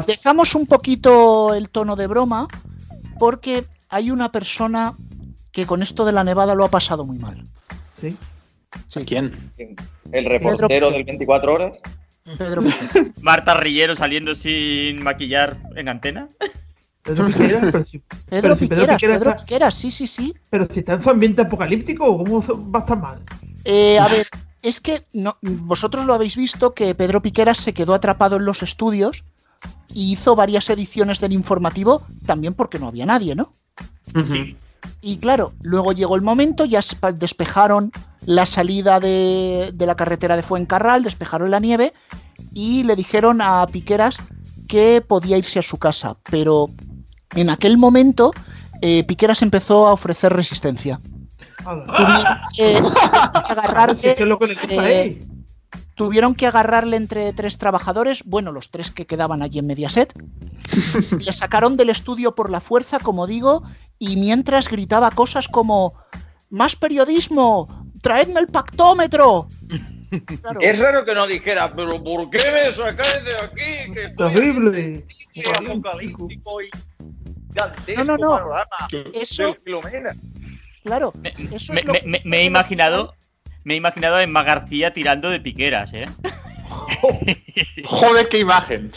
dejamos 0.08 0.56
un 0.56 0.66
poquito 0.66 1.54
el 1.54 1.70
tono 1.70 1.96
de 1.96 2.08
broma, 2.08 2.48
porque 3.20 3.66
hay 3.90 4.12
una 4.12 4.32
persona 4.32 4.94
que 5.52 5.66
con 5.66 5.82
esto 5.82 6.06
de 6.06 6.12
la 6.12 6.24
nevada 6.24 6.54
lo 6.56 6.66
ha 6.66 6.70
pasado 6.70 7.06
muy 7.06 7.18
mal. 7.18 7.44
Sí. 8.00 8.16
¿Quién? 9.06 9.52
El 10.12 10.26
reportero 10.26 10.68
Pedro 10.68 10.92
del 10.92 11.04
24 11.06 11.54
horas. 11.54 11.78
Pedro, 12.38 12.64
Marta 13.22 13.54
Rillero 13.54 13.96
saliendo 13.96 14.36
sin 14.36 15.02
maquillar 15.04 15.58
en 15.76 15.90
antena. 15.90 16.28
Pedro 17.06 17.28
Piqueras, 17.28 17.72
pero 17.72 17.86
si, 17.86 18.00
Pedro 18.30 18.42
pero 18.42 18.56
si 18.56 18.68
Pedro 18.68 18.88
Piqueras, 18.88 19.44
Pedro 19.44 19.72
sí, 19.72 19.92
sí, 19.92 20.08
sí. 20.08 20.34
pero 20.50 20.68
si 20.72 20.80
está 20.80 20.94
en 20.94 21.04
su 21.04 21.10
ambiente 21.12 21.44
apocalíptico, 21.44 22.18
¿cómo 22.18 22.42
va 22.42 22.80
a 22.80 22.82
estar 22.82 23.00
mal? 23.00 23.22
Eh, 23.64 24.00
a 24.00 24.08
ver, 24.08 24.28
es 24.64 24.82
que 24.82 25.04
no, 25.14 25.38
vosotros 25.42 26.06
lo 26.06 26.16
habéis 26.16 26.36
visto 26.36 26.74
que 26.74 26.96
Pedro 26.96 27.22
Piqueras 27.22 27.60
se 27.60 27.74
quedó 27.74 27.94
atrapado 27.94 28.38
en 28.38 28.46
los 28.46 28.64
estudios 28.64 29.24
y 29.94 30.14
hizo 30.14 30.36
varias 30.36 30.68
ediciones 30.72 31.20
del 31.20 31.34
informativo 31.34 32.02
también 32.26 32.56
porque 32.56 32.80
no 32.80 32.88
había 32.88 33.06
nadie, 33.06 33.36
¿no? 33.36 33.52
Y 35.02 35.18
claro, 35.18 35.54
luego 35.62 35.94
llegó 35.94 36.16
el 36.16 36.24
momento, 36.24 36.66
ya 36.66 36.80
despejaron 37.14 37.92
la 38.26 38.48
salida 38.48 39.00
de, 39.00 39.72
de 39.74 39.86
la 39.86 39.96
carretera 39.96 40.36
de 40.36 40.42
Fuencarral, 40.42 41.04
despejaron 41.04 41.52
la 41.52 41.60
nieve 41.60 41.94
y 42.54 42.84
le 42.84 42.96
dijeron 42.96 43.42
a 43.42 43.68
Piqueras 43.68 44.18
que 44.68 45.04
podía 45.08 45.38
irse 45.38 45.60
a 45.60 45.64
su 45.64 45.78
casa. 45.78 46.18
Pero 46.30 46.70
en 47.36 47.50
aquel 47.50 47.78
momento 47.78 48.32
eh, 48.82 49.04
Piqueras 49.04 49.42
empezó 49.42 49.88
a 49.88 49.94
ofrecer 49.94 50.34
resistencia. 50.34 51.00
Tuvieron 51.66 52.44
que 52.56 52.78
agarrarle, 53.46 54.16
eh, 54.70 55.26
tuvieron 55.96 56.36
que 56.36 56.46
entre 56.46 57.34
tres 57.34 57.58
trabajadores, 57.58 58.24
bueno, 58.24 58.52
los 58.52 58.70
tres 58.70 58.92
que 58.92 59.08
quedaban 59.08 59.42
allí 59.42 59.60
en 59.60 59.68
Mediaset. 59.68 60.14
Le 61.20 61.34
sacaron 61.34 61.78
del 61.78 61.90
estudio 61.90 62.36
por 62.36 62.52
la 62.52 62.62
fuerza, 62.62 63.00
como 63.00 63.26
digo, 63.26 63.64
y 63.98 64.18
mientras 64.18 64.68
gritaba 64.68 65.10
cosas 65.12 65.48
como 65.48 65.94
¡Más 66.50 66.76
periodismo! 66.76 67.68
¡Traedme 68.02 68.40
el 68.40 68.48
pactómetro! 68.48 69.48
Claro. 70.42 70.62
Es 70.62 70.80
raro 70.80 71.04
que 71.04 71.14
no 71.14 71.28
dijera, 71.28 71.74
pero 71.76 72.02
¿por 72.02 72.30
qué 72.30 72.38
me 72.38 72.72
sacáis 72.72 73.26
de 73.26 73.36
aquí? 73.44 73.94
Que 73.94 74.06
estoy 74.06 74.34
Terrible. 74.34 75.06
aquí, 75.32 75.44
apocalíptico 75.66 76.62
y 76.62 76.70
No, 77.98 78.04
no, 78.04 78.18
no. 78.18 78.30
panorama 78.38 78.88
Eso- 79.14 79.44
del 79.48 79.58
Filomena. 79.60 80.14
Claro, 80.84 81.14
Me, 81.22 81.34
eso 81.52 81.74
me- 81.74 81.80
es 81.80 81.86
lo 81.86 81.94
me- 81.94 82.02
que- 82.02 82.08
me- 82.08 82.22
me 82.26 82.38
he 82.40 82.44
imaginado. 82.44 83.16
Me 83.64 83.74
he 83.74 83.78
imaginado 83.78 84.18
a 84.18 84.24
Emma 84.24 84.44
García 84.44 84.94
tirando 84.94 85.30
de 85.32 85.40
piqueras, 85.40 85.92
¿eh? 85.94 86.08
Joder, 87.86 88.28
qué 88.30 88.40
imagen. 88.40 88.92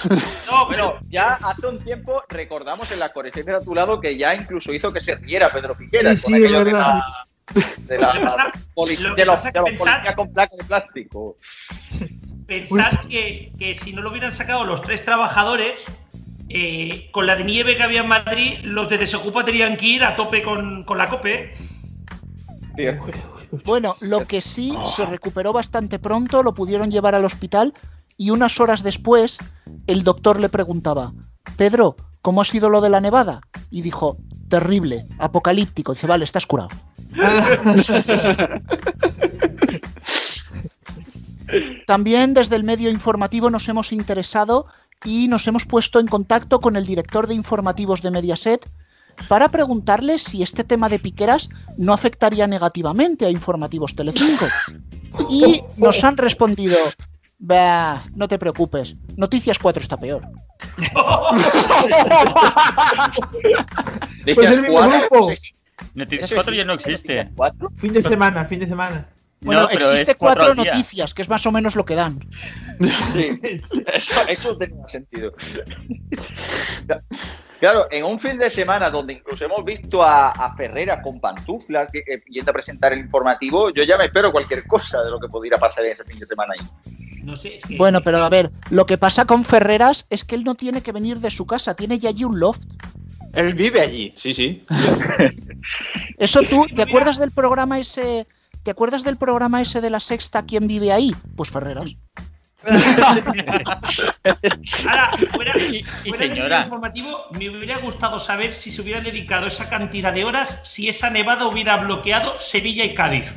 No, 0.51 0.67
pero 0.69 0.99
ya 1.09 1.39
hace 1.43 1.67
un 1.67 1.79
tiempo 1.79 2.23
recordamos 2.29 2.91
en 2.93 2.99
la 2.99 3.11
conexión 3.11 3.51
a 3.55 3.61
tu 3.61 3.75
lado 3.75 4.01
que 4.01 4.17
ya 4.19 4.35
incluso 4.35 4.73
hizo 4.73 4.93
que 4.93 5.01
se 5.01 5.15
riera 5.17 5.51
Pedro 5.53 5.75
Piqueras 5.77 6.19
Sí, 6.19 6.25
con 6.25 6.35
sí, 6.35 6.39
aquello 6.45 6.65
de 6.65 6.73
la, 6.73 7.05
de 7.79 7.99
la 7.99 8.15
lo 8.77 9.15
de 9.15 9.25
los, 9.25 9.43
de 9.43 9.53
pensar- 9.53 9.63
policías 9.75 10.15
con 10.15 10.33
placa 10.33 10.57
de 10.57 10.65
plástico. 10.65 11.37
pensad 12.47 12.91
que, 13.09 13.53
que 13.59 13.75
si 13.75 13.93
no 13.93 14.03
lo 14.03 14.11
hubieran 14.11 14.33
sacado 14.33 14.65
los 14.65 14.83
tres 14.83 15.05
trabajadores, 15.05 15.83
eh, 16.49 17.09
con 17.13 17.27
la 17.27 17.37
de 17.37 17.45
nieve 17.45 17.77
que 17.77 17.83
había 17.83 18.01
en 18.01 18.09
Madrid, 18.09 18.59
los 18.63 18.89
de 18.89 18.99
Desocupa 18.99 19.45
tenían 19.45 19.77
que 19.77 19.87
ir 19.87 20.05
a 20.05 20.17
tope 20.17 20.43
con, 20.43 20.83
con 20.85 20.99
la 20.99 21.09
COPE. 21.09 21.55
¿eh? 22.79 23.01
Bueno, 23.65 23.97
lo 24.01 24.27
que 24.27 24.41
sí 24.41 24.75
se 24.85 25.07
recuperó 25.07 25.53
bastante 25.53 25.99
pronto, 25.99 26.43
lo 26.43 26.55
pudieron 26.55 26.91
llevar 26.91 27.15
al 27.15 27.25
hospital 27.25 27.75
y 28.17 28.31
unas 28.31 28.61
horas 28.61 28.83
después 28.83 29.39
el 29.87 30.03
doctor 30.05 30.41
le 30.41 30.49
preguntaba, 30.49 31.13
Pedro, 31.57 31.97
¿cómo 32.23 32.43
ha 32.43 32.45
sido 32.45 32.71
lo 32.71 32.81
de 32.81 32.91
la 32.91 33.01
nevada? 33.01 33.41
Y 33.71 33.83
dijo, 33.83 34.19
terrible, 34.49 35.05
apocalíptico. 35.19 35.93
Dice, 35.93 36.07
vale, 36.07 36.25
estás 36.25 36.47
curado. 36.47 36.71
También 41.87 42.35
desde 42.35 42.57
el 42.57 42.65
medio 42.65 42.91
informativo 42.91 43.49
nos 43.51 43.69
hemos 43.69 43.93
interesado 43.93 44.67
y 45.05 45.29
nos 45.29 45.47
hemos 45.47 45.65
puesto 45.65 46.01
en 46.01 46.07
contacto 46.07 46.61
con 46.61 46.77
el 46.77 46.87
director 46.87 47.27
de 47.27 47.35
informativos 47.35 48.03
de 48.03 48.11
Mediaset 48.11 48.69
para 49.29 49.49
preguntarle 49.49 50.19
si 50.19 50.43
este 50.43 50.65
tema 50.65 50.89
de 50.89 50.99
piqueras 50.99 51.49
no 51.77 51.93
afectaría 51.93 52.47
negativamente 52.47 53.27
a 53.27 53.31
Informativos 53.31 53.95
Telecinco. 53.95 54.47
Y 55.31 55.63
nos 55.79 56.05
han 56.05 56.17
respondido, 56.17 56.77
"Bah, 57.39 58.01
no 58.15 58.29
te 58.29 58.39
preocupes, 58.39 58.95
Noticias 59.17 59.59
4 59.59 59.83
está 59.83 59.97
peor. 59.97 60.23
Pues 65.09 65.41
Noticias 65.95 66.31
¿eso 66.31 66.35
4 66.37 66.55
ya 66.55 66.65
no 66.65 66.75
existe? 66.75 67.31
Fin 67.77 67.93
de 67.95 68.03
semana, 68.03 68.45
fin 68.45 68.61
de 68.61 68.67
semana. 68.67 69.09
Bueno, 69.41 69.63
No, 69.63 69.69
existe 69.71 70.15
cuatro 70.17 70.55
noticias, 70.55 71.15
que 71.15 71.23
es 71.23 71.29
más 71.29 71.47
o 71.47 71.53
menos 71.53 71.77
lo 71.77 71.85
que 71.85 71.95
dan. 71.95 72.19
Sí, 73.13 73.41
eso, 73.93 74.21
eso 74.29 74.57
tenía 74.57 74.89
sentido. 74.89 75.33
Claro, 77.59 77.89
en 77.91 78.05
un 78.05 78.21
fin 78.21 78.39
de 78.39 78.51
semana 78.51 78.89
donde 78.89 79.15
incluso 79.15 79.45
hemos 79.45 79.65
visto 79.65 80.03
a, 80.03 80.31
a 80.31 80.55
Ferreras 80.55 81.01
con 81.03 81.21
pantuflas 81.21 81.89
que, 81.93 81.99
eh, 81.99 82.23
yendo 82.29 82.53
a 82.53 82.55
presentar 82.55 82.93
el 82.93 83.01
informativo, 83.01 83.71
yo 83.71 83.83
ya 83.83 83.99
me 83.99 84.05
espero 84.05 84.31
cualquier 84.31 84.65
cosa 84.67 85.03
de 85.03 85.11
lo 85.11 85.19
que 85.19 85.27
pudiera 85.27 85.59
pasar 85.59 85.85
en 85.85 85.93
ese 85.93 86.05
fin 86.05 86.21
de 86.21 86.27
semana 86.27 86.55
ahí. 86.57 86.67
No 87.25 87.37
sé, 87.37 87.57
es 87.57 87.65
que. 87.65 87.77
Bueno, 87.77 88.01
pero 88.03 88.19
a 88.19 88.29
ver, 88.29 88.53
lo 88.71 88.87
que 88.87 88.97
pasa 88.97 89.25
con 89.25 89.45
Ferreras 89.45 90.07
es 90.09 90.25
que 90.25 90.37
él 90.37 90.45
no 90.45 90.55
tiene 90.55 90.83
que 90.83 90.93
venir 90.93 91.19
de 91.19 91.31
su 91.31 91.47
casa, 91.47 91.75
tiene 91.75 91.99
ya 91.99 92.11
allí 92.11 92.23
un 92.23 92.39
loft. 92.39 92.63
Él 93.35 93.55
vive 93.55 93.81
allí, 93.81 94.15
sí, 94.17 94.33
sí. 94.33 94.63
Eso 96.17 96.43
tú, 96.43 96.65
¿te 96.75 96.83
acuerdas 96.83 97.19
del 97.19 97.33
programa 97.33 97.79
ese? 97.79 98.27
¿Te 98.69 98.73
acuerdas 98.73 99.03
del 99.03 99.17
programa 99.17 99.63
ese 99.63 99.81
de 99.81 99.89
la 99.89 99.99
sexta 99.99 100.43
¿Quién 100.45 100.67
vive 100.69 100.93
ahí? 100.93 101.15
Pues 101.39 101.49
Ferreras. 101.49 101.91
Ahora, 104.87 105.11
fuera, 105.33 105.53
Y- 105.59 105.77
y 105.77 105.83
fuera 105.85 106.19
del 106.19 106.35
señora. 106.35 106.63
informativo, 106.65 107.19
me 107.31 107.49
hubiera 107.49 107.79
gustado 107.79 108.21
saber 108.21 108.53
si 108.53 108.71
se 108.71 108.83
hubiera 108.83 109.01
dedicado 109.01 109.47
esa 109.47 109.71
cantidad 109.71 110.13
de 110.13 110.27
horas, 110.27 110.61
si 110.65 110.87
esa 110.91 111.09
nevada 111.09 111.47
hubiera 111.47 111.79
bloqueado 111.79 112.39
Sevilla 112.41 112.85
y 112.85 112.95
Cádiz. 112.95 113.33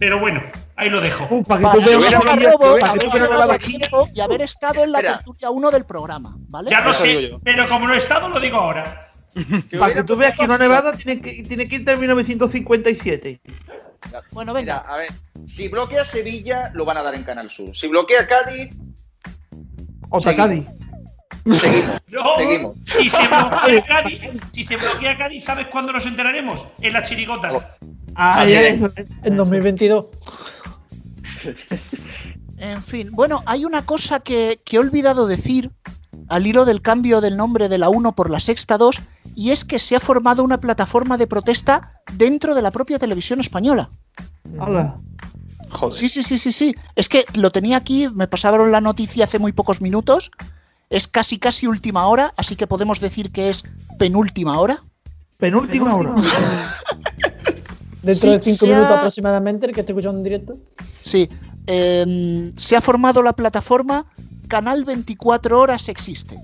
Pero 0.00 0.18
bueno, 0.18 0.42
ahí 0.74 0.90
lo 0.90 1.00
dejo. 1.00 1.28
Uh, 1.30 1.44
para 1.44 1.60
vajilla- 1.60 2.18
robo, 2.50 2.78
para 2.80 2.94
que 2.94 3.78
y 4.12 4.20
haber 4.20 4.42
estado 4.42 4.82
en 4.82 4.90
la 4.90 4.98
Espera. 4.98 5.16
tertulia 5.18 5.50
1 5.50 5.70
del 5.70 5.84
programa, 5.84 6.34
¿vale? 6.48 6.68
Ya 6.68 6.80
lo 6.80 6.92
sé, 6.92 7.30
pero 7.44 7.68
como 7.68 7.86
no 7.86 7.94
he 7.94 7.98
estado, 7.98 8.28
lo 8.28 8.40
digo 8.40 8.56
ahora. 8.56 9.07
Para 9.78 9.94
que 9.94 10.02
tú 10.04 10.16
veas 10.16 10.36
que 10.36 10.44
una 10.44 10.58
nevada 10.58 10.92
tiene 10.92 11.20
que, 11.20 11.42
tiene 11.44 11.68
que 11.68 11.76
irte 11.76 11.92
en 11.92 12.00
1957. 12.00 13.40
Bueno, 14.32 14.52
Mira, 14.54 14.76
venga. 14.76 14.76
a 14.78 14.96
ver, 14.96 15.08
si 15.46 15.68
bloquea 15.68 16.04
Sevilla, 16.04 16.70
lo 16.74 16.84
van 16.84 16.98
a 16.98 17.02
dar 17.02 17.14
en 17.14 17.24
Canal 17.24 17.50
Sur. 17.50 17.74
Si 17.76 17.88
bloquea 17.88 18.26
Cádiz, 18.26 18.76
Otra. 20.10 20.34
Cádiz. 20.36 20.66
seguimos. 21.60 22.02
No, 22.08 22.36
Seguimos. 22.36 22.76
si 22.86 23.10
se 23.10 23.28
bloquea 23.28 23.84
Cádiz, 23.88 24.20
si 24.54 24.64
se 24.64 24.76
bloquea 24.76 25.18
Cádiz, 25.18 25.44
¿sabes 25.44 25.66
cuándo 25.68 25.92
nos 25.92 26.06
enteraremos? 26.06 26.66
En 26.80 26.92
las 26.92 27.08
chirigotas. 27.08 27.62
Ah, 28.14 28.42
Así 28.42 28.52
ya, 28.52 28.60
es. 28.62 28.80
En 29.24 29.36
2022. 29.36 30.06
En 32.60 32.82
fin, 32.82 33.08
bueno, 33.12 33.42
hay 33.46 33.64
una 33.64 33.86
cosa 33.86 34.18
que, 34.18 34.58
que 34.64 34.76
he 34.76 34.78
olvidado 34.80 35.28
decir 35.28 35.70
al 36.28 36.46
hilo 36.46 36.64
del 36.64 36.82
cambio 36.82 37.20
del 37.20 37.36
nombre 37.36 37.68
de 37.68 37.78
la 37.78 37.88
1 37.88 38.12
por 38.12 38.30
la 38.30 38.40
sexta 38.40 38.78
2 38.78 39.00
y 39.34 39.50
es 39.50 39.64
que 39.64 39.78
se 39.78 39.96
ha 39.96 40.00
formado 40.00 40.42
una 40.44 40.60
plataforma 40.60 41.16
de 41.16 41.26
protesta 41.26 42.00
dentro 42.14 42.54
de 42.54 42.62
la 42.62 42.70
propia 42.70 42.98
televisión 42.98 43.40
española. 43.40 43.88
Hala. 44.60 44.96
Joder. 45.70 45.98
Sí, 45.98 46.08
sí, 46.08 46.22
sí, 46.22 46.38
sí, 46.38 46.52
sí. 46.52 46.74
Es 46.96 47.08
que 47.08 47.24
lo 47.34 47.50
tenía 47.50 47.76
aquí, 47.76 48.08
me 48.14 48.26
pasaron 48.26 48.72
la 48.72 48.80
noticia 48.80 49.24
hace 49.24 49.38
muy 49.38 49.52
pocos 49.52 49.80
minutos. 49.80 50.30
Es 50.90 51.06
casi, 51.06 51.38
casi 51.38 51.66
última 51.66 52.06
hora, 52.06 52.32
así 52.36 52.56
que 52.56 52.66
podemos 52.66 53.00
decir 53.00 53.30
que 53.30 53.50
es 53.50 53.64
penúltima 53.98 54.58
hora. 54.58 54.80
Penúltima 55.38 55.94
hora. 55.94 56.14
Dentro 58.02 58.30
Sí, 58.32 58.38
de 58.38 58.42
cinco 58.42 58.66
minutos 58.66 58.90
ha- 58.90 58.98
aproximadamente, 58.98 59.66
el 59.66 59.74
que 59.74 59.80
esté 59.80 59.92
escuchando 59.92 60.18
en 60.18 60.24
directo. 60.24 60.54
Sí. 61.02 61.28
em, 61.66 62.52
se 62.56 62.76
ha 62.76 62.80
formado 62.80 63.22
la 63.22 63.34
plataforma 63.34 64.06
Canal 64.48 64.84
24 64.84 65.60
Horas 65.60 65.88
Existe. 65.88 66.38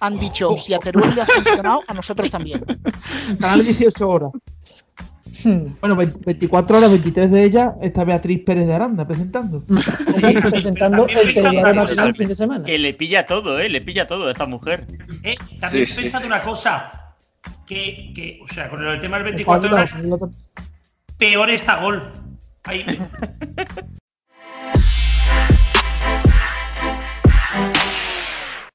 Han 0.00 0.18
dicho, 0.18 0.56
si 0.56 0.74
a 0.74 0.78
Teruel 0.78 1.14
le 1.14 1.22
ha 1.22 1.26
funcionado, 1.26 1.80
a 1.86 1.94
nosotros 1.94 2.30
también. 2.30 2.64
Canal 3.40 3.64
18 3.64 4.08
horas. 4.08 4.30
Hmm. 5.44 5.74
Bueno, 5.80 5.96
20 5.96 6.20
24 6.24 6.78
horas, 6.78 6.90
23 6.90 7.30
de 7.30 7.44
ellas 7.44 7.74
está 7.82 8.04
Beatriz 8.04 8.42
Pérez 8.44 8.66
de 8.66 8.74
Aranda 8.74 9.06
presentando. 9.06 9.62
presentando 9.64 11.06
el 11.06 11.34
telediario 11.34 11.74
nacional 11.74 12.16
fin 12.16 12.28
de 12.28 12.36
semana. 12.36 12.64
Que 12.64 12.78
le 12.78 12.94
pilla 12.94 13.26
todo, 13.26 13.58
¿eh? 13.58 13.68
Le 13.68 13.80
pilla 13.80 14.06
todo 14.06 14.28
a 14.28 14.30
esta 14.30 14.46
mujer. 14.46 14.86
Eh, 15.22 15.34
también 15.60 15.86
Sí, 15.86 16.10
una 16.24 16.42
cosa. 16.42 17.14
Que, 17.66 18.12
que, 18.14 18.40
o 18.48 18.52
sea, 18.52 18.70
con 18.70 18.84
el 18.86 19.00
tema 19.00 19.16
del 19.16 19.24
24 19.24 19.72
horas, 19.72 19.90
peor 21.18 21.50
está 21.50 21.80
gol. 21.80 22.12
Ahí, 22.64 22.84